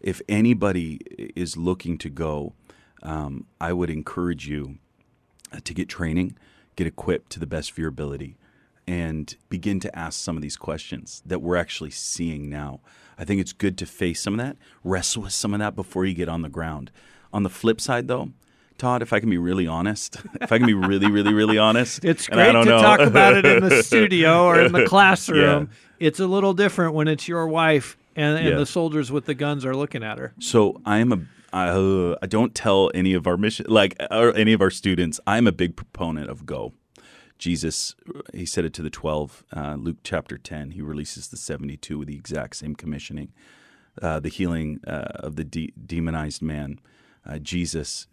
if 0.00 0.22
anybody 0.28 1.00
is 1.36 1.56
looking 1.56 1.98
to 1.98 2.10
go, 2.10 2.54
um, 3.02 3.46
I 3.60 3.72
would 3.72 3.90
encourage 3.90 4.48
you 4.48 4.78
to 5.64 5.74
get 5.74 5.88
training 5.88 6.36
get 6.80 6.86
equipped 6.86 7.30
to 7.30 7.38
the 7.38 7.46
best 7.46 7.70
of 7.70 7.78
your 7.78 7.88
ability 7.88 8.38
and 8.86 9.36
begin 9.50 9.80
to 9.80 9.98
ask 9.98 10.18
some 10.18 10.34
of 10.36 10.42
these 10.42 10.56
questions 10.56 11.22
that 11.26 11.40
we're 11.42 11.56
actually 11.56 11.90
seeing 11.90 12.48
now. 12.48 12.80
I 13.18 13.24
think 13.26 13.38
it's 13.38 13.52
good 13.52 13.76
to 13.78 13.86
face 13.86 14.22
some 14.22 14.40
of 14.40 14.46
that, 14.46 14.56
wrestle 14.82 15.22
with 15.22 15.32
some 15.32 15.52
of 15.52 15.60
that 15.60 15.76
before 15.76 16.06
you 16.06 16.14
get 16.14 16.28
on 16.28 16.40
the 16.40 16.48
ground. 16.48 16.90
On 17.34 17.42
the 17.42 17.50
flip 17.50 17.82
side, 17.82 18.08
though, 18.08 18.30
Todd, 18.78 19.02
if 19.02 19.12
I 19.12 19.20
can 19.20 19.28
be 19.28 19.36
really 19.36 19.66
honest, 19.66 20.16
if 20.40 20.50
I 20.52 20.56
can 20.56 20.66
be 20.66 20.72
really, 20.72 21.10
really, 21.10 21.34
really 21.34 21.58
honest, 21.58 22.02
it's 22.04 22.26
great 22.26 22.52
to 22.52 22.64
know. 22.64 22.80
talk 22.80 23.00
about 23.00 23.36
it 23.36 23.44
in 23.44 23.62
the 23.62 23.82
studio 23.82 24.44
or 24.44 24.58
in 24.58 24.72
the 24.72 24.86
classroom. 24.86 25.68
Yeah. 25.70 26.06
It's 26.06 26.18
a 26.18 26.26
little 26.26 26.54
different 26.54 26.94
when 26.94 27.08
it's 27.08 27.28
your 27.28 27.46
wife 27.46 27.98
and, 28.16 28.38
and 28.38 28.48
yeah. 28.48 28.56
the 28.56 28.66
soldiers 28.66 29.10
with 29.10 29.26
the 29.26 29.34
guns 29.34 29.64
are 29.64 29.74
looking 29.74 30.02
at 30.02 30.18
her. 30.18 30.34
So 30.38 30.80
I 30.84 30.98
am 30.98 31.12
a 31.12 31.20
uh, 31.52 32.16
I 32.22 32.26
don't 32.26 32.54
tell 32.54 32.90
any 32.94 33.12
of 33.14 33.26
our 33.26 33.36
mission 33.36 33.66
like 33.68 33.96
or 34.10 34.34
any 34.36 34.52
of 34.52 34.60
our 34.60 34.70
students. 34.70 35.20
I'm 35.26 35.46
a 35.46 35.52
big 35.52 35.76
proponent 35.76 36.30
of 36.30 36.46
go. 36.46 36.74
Jesus, 37.38 37.96
he 38.34 38.44
said 38.44 38.64
it 38.64 38.74
to 38.74 38.82
the 38.82 38.90
twelve. 38.90 39.44
Uh, 39.54 39.76
Luke 39.78 39.98
chapter 40.04 40.38
ten. 40.38 40.72
He 40.72 40.82
releases 40.82 41.28
the 41.28 41.36
seventy-two 41.36 41.98
with 41.98 42.08
the 42.08 42.16
exact 42.16 42.56
same 42.56 42.74
commissioning. 42.74 43.32
Uh, 44.00 44.20
the 44.20 44.28
healing 44.28 44.80
uh, 44.86 45.08
of 45.14 45.36
the 45.36 45.44
de- 45.44 45.72
demonized 45.84 46.42
man. 46.42 46.78
Uh, 47.26 47.38
Jesus 47.38 48.06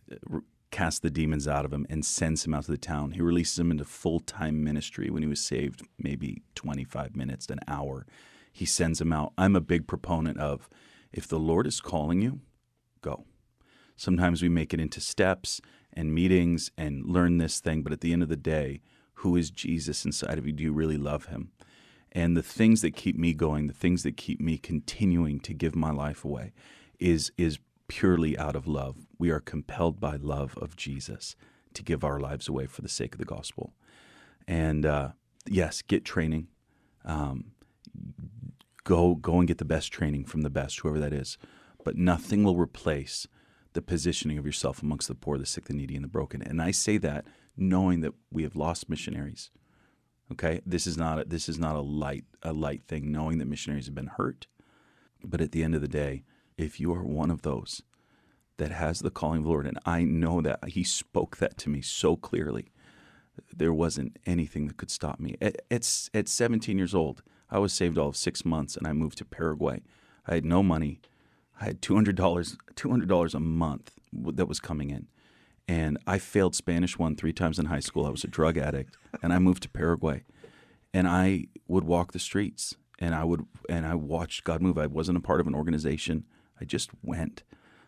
casts 0.71 0.99
the 0.99 1.09
demons 1.09 1.47
out 1.47 1.65
of 1.65 1.71
him 1.71 1.85
and 1.89 2.05
sends 2.05 2.45
him 2.45 2.53
out 2.53 2.65
to 2.65 2.71
the 2.71 2.77
town. 2.77 3.11
He 3.11 3.21
releases 3.21 3.57
him 3.59 3.71
into 3.71 3.85
full 3.85 4.19
time 4.19 4.63
ministry 4.63 5.09
when 5.09 5.23
he 5.23 5.29
was 5.29 5.39
saved, 5.39 5.81
maybe 5.97 6.41
25 6.55 7.15
minutes, 7.15 7.47
an 7.49 7.59
hour. 7.67 8.05
He 8.57 8.65
sends 8.65 8.99
him 8.99 9.13
out. 9.13 9.33
I'm 9.37 9.55
a 9.55 9.61
big 9.61 9.85
proponent 9.85 10.39
of 10.39 10.67
If 11.13 11.27
the 11.27 11.37
Lord 11.37 11.67
is 11.67 11.79
calling 11.79 12.23
you, 12.23 12.39
go. 13.01 13.25
Sometimes 13.95 14.41
we 14.41 14.49
make 14.49 14.73
it 14.73 14.79
into 14.79 14.99
steps 14.99 15.61
and 15.93 16.11
meetings 16.11 16.71
and 16.75 17.05
learn 17.05 17.37
this 17.37 17.59
thing, 17.59 17.83
but 17.83 17.93
at 17.93 18.01
the 18.01 18.13
end 18.13 18.23
of 18.23 18.29
the 18.29 18.35
day, 18.35 18.81
who 19.21 19.35
is 19.35 19.51
Jesus 19.51 20.05
inside 20.05 20.39
of 20.39 20.47
you? 20.47 20.53
Do 20.53 20.63
you 20.63 20.73
really 20.73 20.97
love 20.97 21.25
him? 21.25 21.51
And 22.11 22.35
the 22.35 22.41
things 22.41 22.81
that 22.81 22.95
keep 22.95 23.15
me 23.15 23.35
going, 23.35 23.67
the 23.67 23.73
things 23.73 24.01
that 24.01 24.17
keep 24.17 24.41
me 24.41 24.57
continuing 24.57 25.39
to 25.41 25.53
give 25.53 25.75
my 25.75 25.91
life 25.91 26.25
away 26.25 26.51
is 26.99 27.31
is 27.37 27.59
purely 27.87 28.35
out 28.39 28.55
of 28.55 28.65
love. 28.65 29.05
We 29.19 29.29
are 29.29 29.39
compelled 29.39 29.99
by 29.99 30.15
love 30.15 30.57
of 30.57 30.75
Jesus 30.75 31.35
to 31.75 31.83
give 31.83 32.03
our 32.03 32.19
lives 32.19 32.47
away 32.47 32.65
for 32.65 32.81
the 32.81 32.89
sake 32.89 33.13
of 33.13 33.19
the 33.19 33.25
gospel. 33.25 33.75
And 34.47 34.83
uh, 34.83 35.09
yes, 35.45 35.83
get 35.83 36.03
training. 36.03 36.47
Um, 37.05 37.51
go 38.87 39.15
go 39.15 39.37
and 39.39 39.47
get 39.47 39.57
the 39.57 39.65
best 39.65 39.91
training 39.91 40.23
from 40.23 40.41
the 40.41 40.49
best, 40.49 40.79
whoever 40.79 40.99
that 40.99 41.13
is. 41.13 41.37
But 41.83 41.97
nothing 41.97 42.43
will 42.43 42.55
replace 42.55 43.27
the 43.73 43.81
positioning 43.81 44.37
of 44.37 44.45
yourself 44.45 44.81
amongst 44.81 45.09
the 45.09 45.15
poor, 45.15 45.37
the 45.37 45.45
sick, 45.45 45.65
the 45.65 45.73
needy, 45.73 45.95
and 45.95 46.03
the 46.03 46.09
broken. 46.09 46.41
And 46.41 46.61
I 46.61 46.71
say 46.71 46.97
that 46.99 47.25
knowing 47.57 47.99
that 48.01 48.13
we 48.31 48.43
have 48.43 48.55
lost 48.55 48.89
missionaries. 48.89 49.51
Okay, 50.31 50.61
this 50.65 50.87
is 50.87 50.97
not 50.97 51.19
a, 51.19 51.25
this 51.25 51.49
is 51.49 51.59
not 51.59 51.75
a 51.75 51.81
light 51.81 52.23
a 52.41 52.53
light 52.53 52.83
thing. 52.87 53.11
Knowing 53.11 53.39
that 53.39 53.47
missionaries 53.47 53.85
have 53.87 53.95
been 53.95 54.07
hurt, 54.07 54.47
but 55.23 55.41
at 55.41 55.51
the 55.51 55.63
end 55.63 55.75
of 55.75 55.81
the 55.81 55.87
day, 55.87 56.23
if 56.57 56.79
you 56.79 56.93
are 56.93 57.03
one 57.03 57.29
of 57.29 57.41
those 57.41 57.81
that 58.55 58.71
has 58.71 58.99
the 58.99 59.11
calling 59.11 59.39
of 59.39 59.43
the 59.43 59.49
Lord, 59.49 59.67
and 59.67 59.79
I 59.85 60.05
know 60.05 60.41
that 60.41 60.69
He 60.69 60.83
spoke 60.83 61.37
that 61.37 61.57
to 61.59 61.69
me 61.69 61.81
so 61.81 62.15
clearly, 62.15 62.71
there 63.53 63.73
wasn't 63.73 64.17
anything 64.25 64.67
that 64.67 64.77
could 64.77 64.91
stop 64.91 65.19
me. 65.19 65.35
At, 65.41 65.57
at, 65.69 66.09
at 66.13 66.29
17 66.29 66.77
years 66.77 66.95
old, 66.95 67.21
I 67.49 67.59
was 67.59 67.73
saved 67.73 67.97
all 67.97 68.09
of 68.09 68.17
six 68.17 68.43
months, 68.45 68.75
and 68.75 68.85
I 68.87 68.93
moved 68.93 69.17
to 69.19 69.25
Paraguay. 69.25 69.81
I 70.27 70.35
had 70.35 70.45
no 70.45 70.61
money. 70.61 70.99
I 71.59 71.65
had 71.65 71.81
two 71.81 71.95
hundred 71.95 72.15
dollars, 72.15 72.57
two 72.75 72.89
hundred 72.89 73.09
dollars 73.09 73.33
a 73.33 73.39
month 73.39 73.93
that 74.13 74.47
was 74.47 74.59
coming 74.59 74.89
in, 74.89 75.07
and 75.67 75.97
I 76.05 76.19
failed 76.19 76.55
Spanish 76.55 76.99
one 76.99 77.15
three 77.15 77.33
times 77.33 77.57
in 77.57 77.65
high 77.67 77.79
school. 77.79 78.05
I 78.05 78.09
was 78.09 78.23
a 78.23 78.27
drug 78.27 78.57
addict, 78.57 78.97
and 79.23 79.33
I 79.33 79.39
moved 79.39 79.63
to 79.63 79.69
Paraguay, 79.69 80.23
and 80.93 81.07
I 81.07 81.45
would 81.67 81.83
walk 81.83 82.11
the 82.11 82.19
streets, 82.19 82.75
and 82.99 83.15
I 83.15 83.23
would 83.23 83.45
and 83.69 83.85
I 83.87 83.95
watched 83.95 84.43
God 84.43 84.61
move. 84.61 84.77
I 84.77 84.87
wasn't 84.87 85.17
a 85.17 85.21
part 85.21 85.39
of 85.39 85.47
an 85.47 85.55
organization. 85.55 86.25
I 86.59 86.65
just 86.65 86.89
went. 87.01 87.43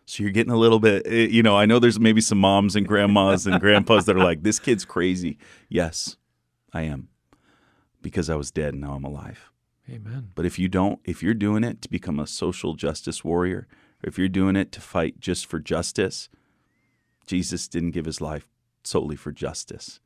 So 0.06 0.24
you're 0.24 0.32
getting 0.32 0.52
a 0.52 0.56
little 0.56 0.80
bit, 0.80 1.06
eh, 1.06 1.28
you 1.30 1.42
know. 1.42 1.56
I 1.56 1.66
know 1.66 1.78
there's 1.78 2.00
maybe 2.00 2.20
some 2.20 2.38
moms 2.38 2.74
and 2.74 2.88
grandmas 2.88 3.46
and 3.46 3.60
grandpas 3.60 4.06
that 4.06 4.16
are 4.16 4.24
like, 4.24 4.42
"This 4.42 4.58
kid's 4.58 4.84
crazy." 4.84 5.38
Yes, 5.68 6.16
I 6.72 6.82
am, 6.82 7.08
because 8.02 8.28
I 8.28 8.34
was 8.34 8.50
dead 8.50 8.72
and 8.74 8.80
now 8.80 8.94
I'm 8.94 9.04
alive. 9.04 9.49
Amen. 9.90 10.30
But 10.34 10.46
if 10.46 10.58
you 10.58 10.68
don't, 10.68 11.00
if 11.04 11.22
you're 11.22 11.34
doing 11.34 11.64
it 11.64 11.82
to 11.82 11.90
become 11.90 12.20
a 12.20 12.26
social 12.26 12.74
justice 12.74 13.24
warrior, 13.24 13.66
or 14.02 14.08
if 14.08 14.18
you're 14.18 14.28
doing 14.28 14.56
it 14.56 14.70
to 14.72 14.80
fight 14.80 15.20
just 15.20 15.46
for 15.46 15.58
justice, 15.58 16.28
Jesus 17.26 17.68
didn't 17.68 17.90
give 17.90 18.06
his 18.06 18.20
life 18.20 18.48
solely 18.84 19.16
for 19.16 19.32
justice. 19.32 20.00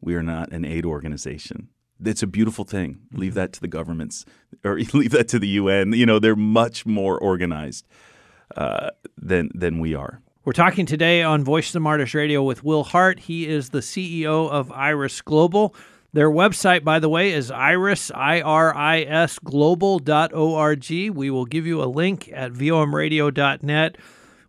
We 0.00 0.14
are 0.14 0.22
not 0.22 0.52
an 0.52 0.64
aid 0.64 0.84
organization. 0.84 1.68
It's 2.04 2.22
a 2.22 2.26
beautiful 2.26 2.64
thing. 2.64 3.00
Leave 3.12 3.34
that 3.34 3.52
to 3.54 3.60
the 3.60 3.68
governments 3.68 4.24
or 4.62 4.78
leave 4.92 5.12
that 5.12 5.28
to 5.28 5.38
the 5.38 5.48
UN. 5.48 5.92
You 5.92 6.06
know, 6.06 6.18
they're 6.18 6.36
much 6.36 6.84
more 6.84 7.18
organized 7.18 7.86
uh, 8.56 8.90
than 9.16 9.50
than 9.54 9.80
we 9.80 9.94
are. 9.94 10.20
We're 10.44 10.52
talking 10.52 10.86
today 10.86 11.22
on 11.22 11.42
Voice 11.42 11.70
of 11.70 11.72
the 11.72 11.80
Martyrs 11.80 12.14
Radio 12.14 12.42
with 12.42 12.62
Will 12.62 12.84
Hart. 12.84 13.18
He 13.18 13.48
is 13.48 13.70
the 13.70 13.80
CEO 13.80 14.48
of 14.48 14.70
Iris 14.70 15.20
Global. 15.20 15.74
Their 16.12 16.30
website, 16.30 16.82
by 16.84 16.98
the 16.98 17.08
way, 17.08 17.32
is 17.32 17.50
iris, 17.50 18.10
I-R-I-S, 18.14 19.38
global.org. 19.40 20.90
We 21.14 21.30
will 21.30 21.44
give 21.44 21.66
you 21.66 21.82
a 21.82 21.84
link 21.86 22.30
at 22.32 22.52
vomradio.net. 22.52 23.96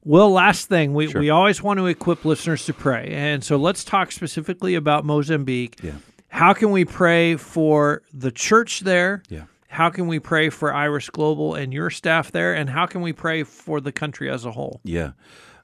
Will, 0.03 0.31
last 0.31 0.69
thing, 0.69 0.93
we, 0.93 1.09
Sure. 1.09 1.19
we 1.19 1.29
always 1.29 1.61
want 1.61 1.79
to 1.79 1.85
equip 1.87 2.23
listeners 2.23 2.65
to 2.65 2.73
pray. 2.73 3.09
And 3.11 3.43
so 3.43 3.57
let's 3.57 3.83
talk 3.83 4.11
specifically 4.13 4.75
about 4.75 5.03
Mozambique. 5.03 5.77
Yeah. 5.83 5.93
How 6.29 6.53
can 6.53 6.71
we 6.71 6.85
pray 6.85 7.35
for 7.35 8.03
the 8.13 8.31
church 8.31 8.81
there? 8.81 9.21
Yeah. 9.27 9.43
How 9.67 9.89
can 9.89 10.07
we 10.07 10.19
pray 10.19 10.49
for 10.49 10.73
Iris 10.73 11.09
Global 11.09 11.55
and 11.55 11.73
your 11.73 11.89
staff 11.89 12.31
there? 12.31 12.53
And 12.53 12.69
how 12.69 12.85
can 12.85 13.01
we 13.01 13.11
pray 13.11 13.43
for 13.43 13.81
the 13.81 13.91
country 13.91 14.29
as 14.29 14.45
a 14.45 14.51
whole? 14.51 14.79
Yeah. 14.85 15.11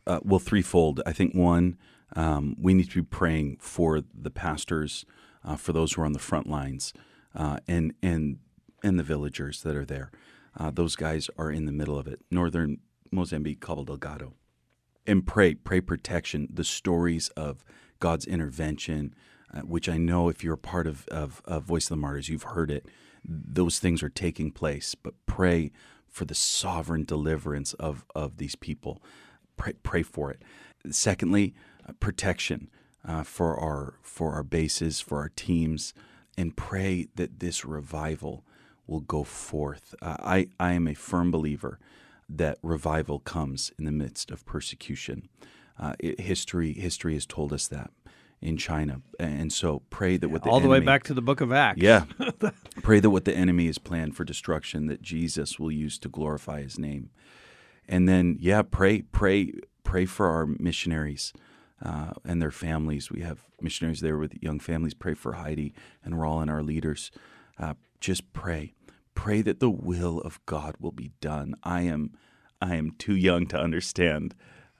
Uh, 0.05 0.19
well, 0.23 0.39
threefold. 0.39 1.01
I 1.05 1.13
think 1.13 1.33
one, 1.33 1.77
um, 2.15 2.57
we 2.59 2.73
need 2.73 2.89
to 2.91 3.01
be 3.01 3.07
praying 3.09 3.57
for 3.61 4.01
the 4.13 4.29
pastors, 4.29 5.05
uh, 5.45 5.55
for 5.55 5.73
those 5.73 5.93
who 5.93 6.01
are 6.01 6.05
on 6.05 6.13
the 6.13 6.19
front 6.19 6.47
lines, 6.47 6.93
uh, 7.35 7.57
and 7.67 7.93
and 8.01 8.39
and 8.83 8.99
the 8.99 9.03
villagers 9.03 9.61
that 9.63 9.75
are 9.75 9.85
there. 9.85 10.11
Uh, 10.57 10.69
those 10.69 10.95
guys 10.95 11.29
are 11.37 11.51
in 11.51 11.65
the 11.65 11.71
middle 11.71 11.97
of 11.97 12.07
it. 12.07 12.19
Northern 12.29 12.79
Mozambique, 13.11 13.61
Cabo 13.61 13.83
Delgado, 13.83 14.33
and 15.07 15.25
pray, 15.25 15.55
pray 15.55 15.81
protection. 15.81 16.47
The 16.51 16.63
stories 16.63 17.29
of 17.29 17.63
God's 17.99 18.25
intervention, 18.25 19.15
uh, 19.53 19.61
which 19.61 19.89
I 19.89 19.97
know 19.97 20.29
if 20.29 20.43
you're 20.43 20.53
a 20.53 20.57
part 20.57 20.87
of, 20.87 21.07
of, 21.07 21.41
of 21.45 21.63
Voice 21.63 21.85
of 21.85 21.89
the 21.89 21.95
Martyrs, 21.97 22.29
you've 22.29 22.43
heard 22.43 22.69
it. 22.69 22.85
Those 23.25 23.79
things 23.79 24.03
are 24.03 24.09
taking 24.09 24.51
place, 24.51 24.95
but 24.95 25.13
pray 25.25 25.71
for 26.07 26.25
the 26.25 26.35
sovereign 26.35 27.05
deliverance 27.05 27.73
of, 27.73 28.05
of 28.13 28.37
these 28.37 28.55
people. 28.55 29.01
Pray, 29.57 29.73
pray 29.81 30.03
for 30.03 30.29
it. 30.29 30.41
Secondly, 30.91 31.53
uh, 31.87 31.93
protection 31.99 32.69
uh, 33.07 33.23
for 33.23 33.59
our 33.59 33.95
for 34.01 34.33
our 34.33 34.43
bases, 34.43 34.99
for 35.01 35.19
our 35.19 35.29
teams, 35.29 35.93
and 36.37 36.55
pray 36.55 37.07
that 37.15 37.39
this 37.39 37.65
revival 37.65 38.43
will 38.87 39.01
go 39.01 39.23
forth. 39.23 39.95
Uh, 40.01 40.17
I 40.19 40.47
I 40.59 40.73
am 40.73 40.87
a 40.87 40.93
firm 40.93 41.31
believer 41.31 41.79
that 42.29 42.57
revival 42.61 43.19
comes 43.19 43.71
in 43.77 43.85
the 43.85 43.91
midst 43.91 44.31
of 44.31 44.45
persecution. 44.45 45.29
Uh, 45.79 45.93
it, 45.99 46.19
history 46.19 46.73
history 46.73 47.13
has 47.13 47.25
told 47.25 47.51
us 47.51 47.67
that 47.67 47.91
in 48.41 48.57
China, 48.57 49.01
and 49.19 49.51
so 49.53 49.81
pray 49.89 50.17
that 50.17 50.29
what 50.29 50.43
the 50.43 50.49
All 50.49 50.59
the 50.59 50.67
way 50.67 50.81
back 50.81 51.03
to 51.03 51.13
the 51.13 51.21
book 51.21 51.39
of 51.41 51.51
Acts. 51.51 51.81
yeah. 51.81 52.05
Pray 52.81 52.99
that 52.99 53.09
what 53.09 53.23
the 53.23 53.33
enemy 53.33 53.67
has 53.67 53.77
planned 53.77 54.17
for 54.17 54.25
destruction, 54.25 54.87
that 54.87 55.01
Jesus 55.01 55.57
will 55.57 55.71
use 55.71 55.97
to 55.99 56.09
glorify 56.09 56.61
his 56.61 56.77
name. 56.77 57.09
And 57.87 58.07
then, 58.09 58.37
yeah, 58.41 58.61
pray, 58.61 59.03
pray, 59.03 59.53
pray 59.85 60.05
for 60.05 60.27
our 60.27 60.45
missionaries 60.45 61.31
uh, 61.83 62.11
and 62.23 62.41
their 62.41 62.51
families. 62.51 63.11
We 63.11 63.21
have 63.21 63.45
missionaries 63.61 64.01
there 64.01 64.17
with 64.17 64.41
young 64.41 64.59
families. 64.59 64.93
Pray 64.93 65.13
for 65.13 65.33
Heidi 65.33 65.73
and 66.03 66.19
Rolland, 66.19 66.49
our 66.49 66.63
leaders. 66.63 67.11
Uh, 67.59 67.73
just 67.99 68.33
pray. 68.33 68.73
Pray 69.15 69.41
that 69.41 69.59
the 69.59 69.69
will 69.69 70.19
of 70.21 70.43
God 70.45 70.75
will 70.79 70.91
be 70.91 71.11
done. 71.21 71.55
I 71.63 71.81
am, 71.81 72.11
I 72.61 72.75
am 72.75 72.91
too 72.91 73.15
young 73.15 73.45
to 73.47 73.59
understand 73.59 74.33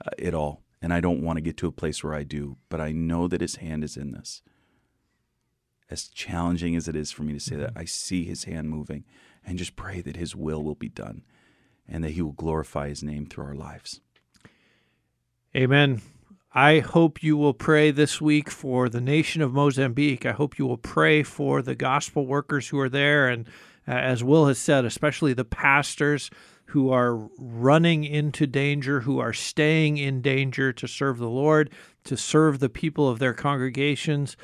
uh, 0.04 0.10
it 0.18 0.34
all. 0.34 0.62
And 0.82 0.92
I 0.92 1.00
don't 1.00 1.22
want 1.22 1.36
to 1.38 1.42
get 1.42 1.56
to 1.58 1.66
a 1.66 1.72
place 1.72 2.02
where 2.02 2.14
I 2.14 2.24
do, 2.24 2.58
but 2.68 2.80
I 2.80 2.92
know 2.92 3.28
that 3.28 3.40
his 3.40 3.56
hand 3.56 3.84
is 3.84 3.96
in 3.96 4.12
this 4.12 4.42
as 5.90 6.08
challenging 6.08 6.74
as 6.76 6.88
it 6.88 6.96
is 6.96 7.12
for 7.12 7.22
me 7.22 7.32
to 7.32 7.40
say 7.40 7.56
that, 7.56 7.72
I 7.76 7.84
see 7.84 8.24
his 8.24 8.44
hand 8.44 8.70
moving 8.70 9.04
and 9.46 9.58
just 9.58 9.76
pray 9.76 10.00
that 10.00 10.16
his 10.16 10.34
will 10.34 10.62
will 10.62 10.74
be 10.74 10.88
done 10.88 11.22
and 11.86 12.02
that 12.02 12.12
he 12.12 12.22
will 12.22 12.32
glorify 12.32 12.88
his 12.88 13.02
name 13.02 13.26
through 13.26 13.44
our 13.44 13.54
lives. 13.54 14.00
Amen. 15.54 16.02
I 16.56 16.78
hope 16.78 17.20
you 17.20 17.36
will 17.36 17.52
pray 17.52 17.90
this 17.90 18.20
week 18.20 18.48
for 18.48 18.88
the 18.88 19.00
nation 19.00 19.42
of 19.42 19.52
Mozambique. 19.52 20.24
I 20.24 20.30
hope 20.30 20.56
you 20.56 20.66
will 20.66 20.78
pray 20.78 21.24
for 21.24 21.62
the 21.62 21.74
gospel 21.74 22.26
workers 22.26 22.68
who 22.68 22.78
are 22.78 22.88
there. 22.88 23.28
And 23.28 23.48
uh, 23.88 23.92
as 23.92 24.22
Will 24.22 24.46
has 24.46 24.58
said, 24.58 24.84
especially 24.84 25.32
the 25.32 25.44
pastors 25.44 26.30
who 26.66 26.92
are 26.92 27.28
running 27.38 28.04
into 28.04 28.46
danger, 28.46 29.00
who 29.00 29.18
are 29.18 29.32
staying 29.32 29.96
in 29.96 30.22
danger 30.22 30.72
to 30.72 30.86
serve 30.86 31.18
the 31.18 31.28
Lord, 31.28 31.70
to 32.04 32.16
serve 32.16 32.60
the 32.60 32.68
people 32.68 33.08
of 33.08 33.18
their 33.18 33.34
congregations. 33.34 34.36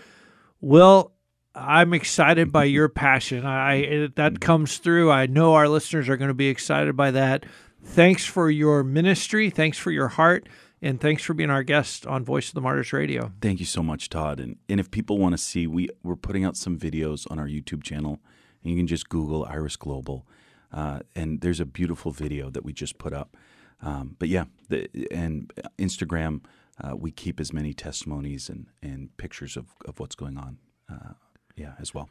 Will, 0.60 1.12
I'm 1.54 1.94
excited 1.94 2.50
by 2.50 2.64
your 2.64 2.88
passion. 2.88 3.46
I 3.46 4.08
that 4.16 4.40
comes 4.40 4.78
through. 4.78 5.12
I 5.12 5.26
know 5.26 5.54
our 5.54 5.68
listeners 5.68 6.08
are 6.08 6.16
going 6.16 6.28
to 6.28 6.34
be 6.34 6.48
excited 6.48 6.96
by 6.96 7.12
that. 7.12 7.46
Thanks 7.82 8.26
for 8.26 8.50
your 8.50 8.84
ministry. 8.84 9.48
Thanks 9.48 9.78
for 9.78 9.90
your 9.90 10.08
heart. 10.08 10.48
And 10.82 11.00
thanks 11.00 11.22
for 11.22 11.34
being 11.34 11.50
our 11.50 11.62
guest 11.62 12.06
on 12.06 12.24
Voice 12.24 12.48
of 12.48 12.54
the 12.54 12.60
Martyrs 12.62 12.92
Radio. 12.92 13.32
Thank 13.42 13.60
you 13.60 13.66
so 13.66 13.82
much, 13.82 14.08
Todd. 14.08 14.40
And, 14.40 14.56
and 14.68 14.80
if 14.80 14.90
people 14.90 15.18
want 15.18 15.32
to 15.34 15.38
see, 15.38 15.66
we, 15.66 15.90
we're 16.02 16.16
putting 16.16 16.44
out 16.44 16.56
some 16.56 16.78
videos 16.78 17.30
on 17.30 17.38
our 17.38 17.46
YouTube 17.46 17.82
channel. 17.82 18.20
And 18.62 18.72
you 18.72 18.78
can 18.78 18.86
just 18.86 19.08
Google 19.08 19.44
Iris 19.44 19.76
Global. 19.76 20.26
Uh, 20.72 21.00
and 21.14 21.42
there's 21.42 21.60
a 21.60 21.66
beautiful 21.66 22.12
video 22.12 22.48
that 22.50 22.64
we 22.64 22.72
just 22.72 22.96
put 22.96 23.12
up. 23.12 23.36
Um, 23.82 24.16
but 24.18 24.28
yeah, 24.28 24.44
the, 24.68 24.88
and 25.10 25.52
Instagram, 25.78 26.42
uh, 26.82 26.96
we 26.96 27.10
keep 27.10 27.40
as 27.40 27.52
many 27.52 27.74
testimonies 27.74 28.48
and, 28.48 28.66
and 28.82 29.14
pictures 29.18 29.56
of, 29.56 29.66
of 29.84 30.00
what's 30.00 30.14
going 30.14 30.38
on. 30.38 30.58
Uh, 30.90 31.12
yeah, 31.56 31.72
as 31.78 31.92
well. 31.92 32.08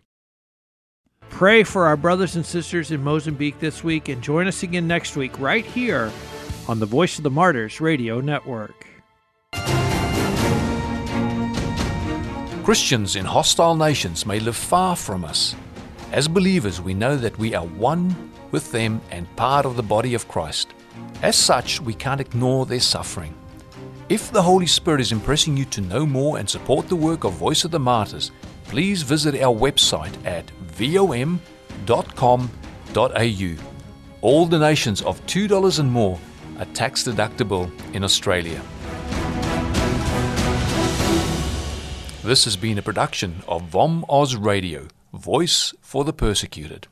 Pray 1.29 1.63
for 1.63 1.85
our 1.85 1.97
brothers 1.97 2.35
and 2.35 2.45
sisters 2.45 2.91
in 2.91 3.03
Mozambique 3.03 3.59
this 3.59 3.83
week 3.83 4.09
and 4.09 4.21
join 4.21 4.47
us 4.47 4.61
again 4.63 4.87
next 4.87 5.15
week 5.15 5.37
right 5.39 5.65
here 5.65 6.11
on 6.69 6.79
the 6.79 6.85
Voice 6.85 7.17
of 7.17 7.23
the 7.23 7.31
Martyrs 7.31 7.81
Radio 7.81 8.21
Network. 8.21 8.85
Christians 12.63 13.15
in 13.15 13.25
hostile 13.25 13.75
nations 13.75 14.23
may 14.23 14.39
live 14.39 14.55
far 14.55 14.95
from 14.95 15.25
us. 15.25 15.55
As 16.11 16.27
believers, 16.27 16.79
we 16.79 16.93
know 16.93 17.17
that 17.17 17.39
we 17.39 17.55
are 17.55 17.65
one 17.65 18.31
with 18.51 18.71
them 18.71 19.01
and 19.09 19.35
part 19.35 19.65
of 19.65 19.77
the 19.77 19.81
body 19.81 20.13
of 20.13 20.27
Christ. 20.27 20.67
As 21.23 21.35
such, 21.35 21.81
we 21.81 21.95
can't 21.95 22.21
ignore 22.21 22.67
their 22.67 22.79
suffering. 22.79 23.33
If 24.07 24.31
the 24.31 24.43
Holy 24.43 24.67
Spirit 24.67 25.01
is 25.01 25.11
impressing 25.11 25.57
you 25.57 25.65
to 25.65 25.81
know 25.81 26.05
more 26.05 26.37
and 26.37 26.47
support 26.47 26.87
the 26.87 26.95
work 26.95 27.23
of 27.23 27.33
Voice 27.33 27.63
of 27.63 27.71
the 27.71 27.79
Martyrs, 27.79 28.29
please 28.65 29.01
visit 29.01 29.41
our 29.41 29.55
website 29.55 30.13
at 30.23 30.47
vom.com.au. 30.67 31.39
All 34.21 34.45
donations 34.45 35.01
of 35.01 35.25
$2 35.25 35.79
and 35.79 35.91
more 35.91 36.19
are 36.59 36.65
tax 36.73 37.03
deductible 37.03 37.71
in 37.95 38.03
Australia. 38.03 38.61
This 42.21 42.43
has 42.43 42.57
been 42.57 42.77
a 42.77 42.81
production 42.81 43.41
of 43.47 43.63
Vom 43.63 44.05
Oz 44.09 44.35
Radio, 44.35 44.87
Voice 45.13 45.73
for 45.81 46.03
the 46.03 46.13
Persecuted. 46.13 46.87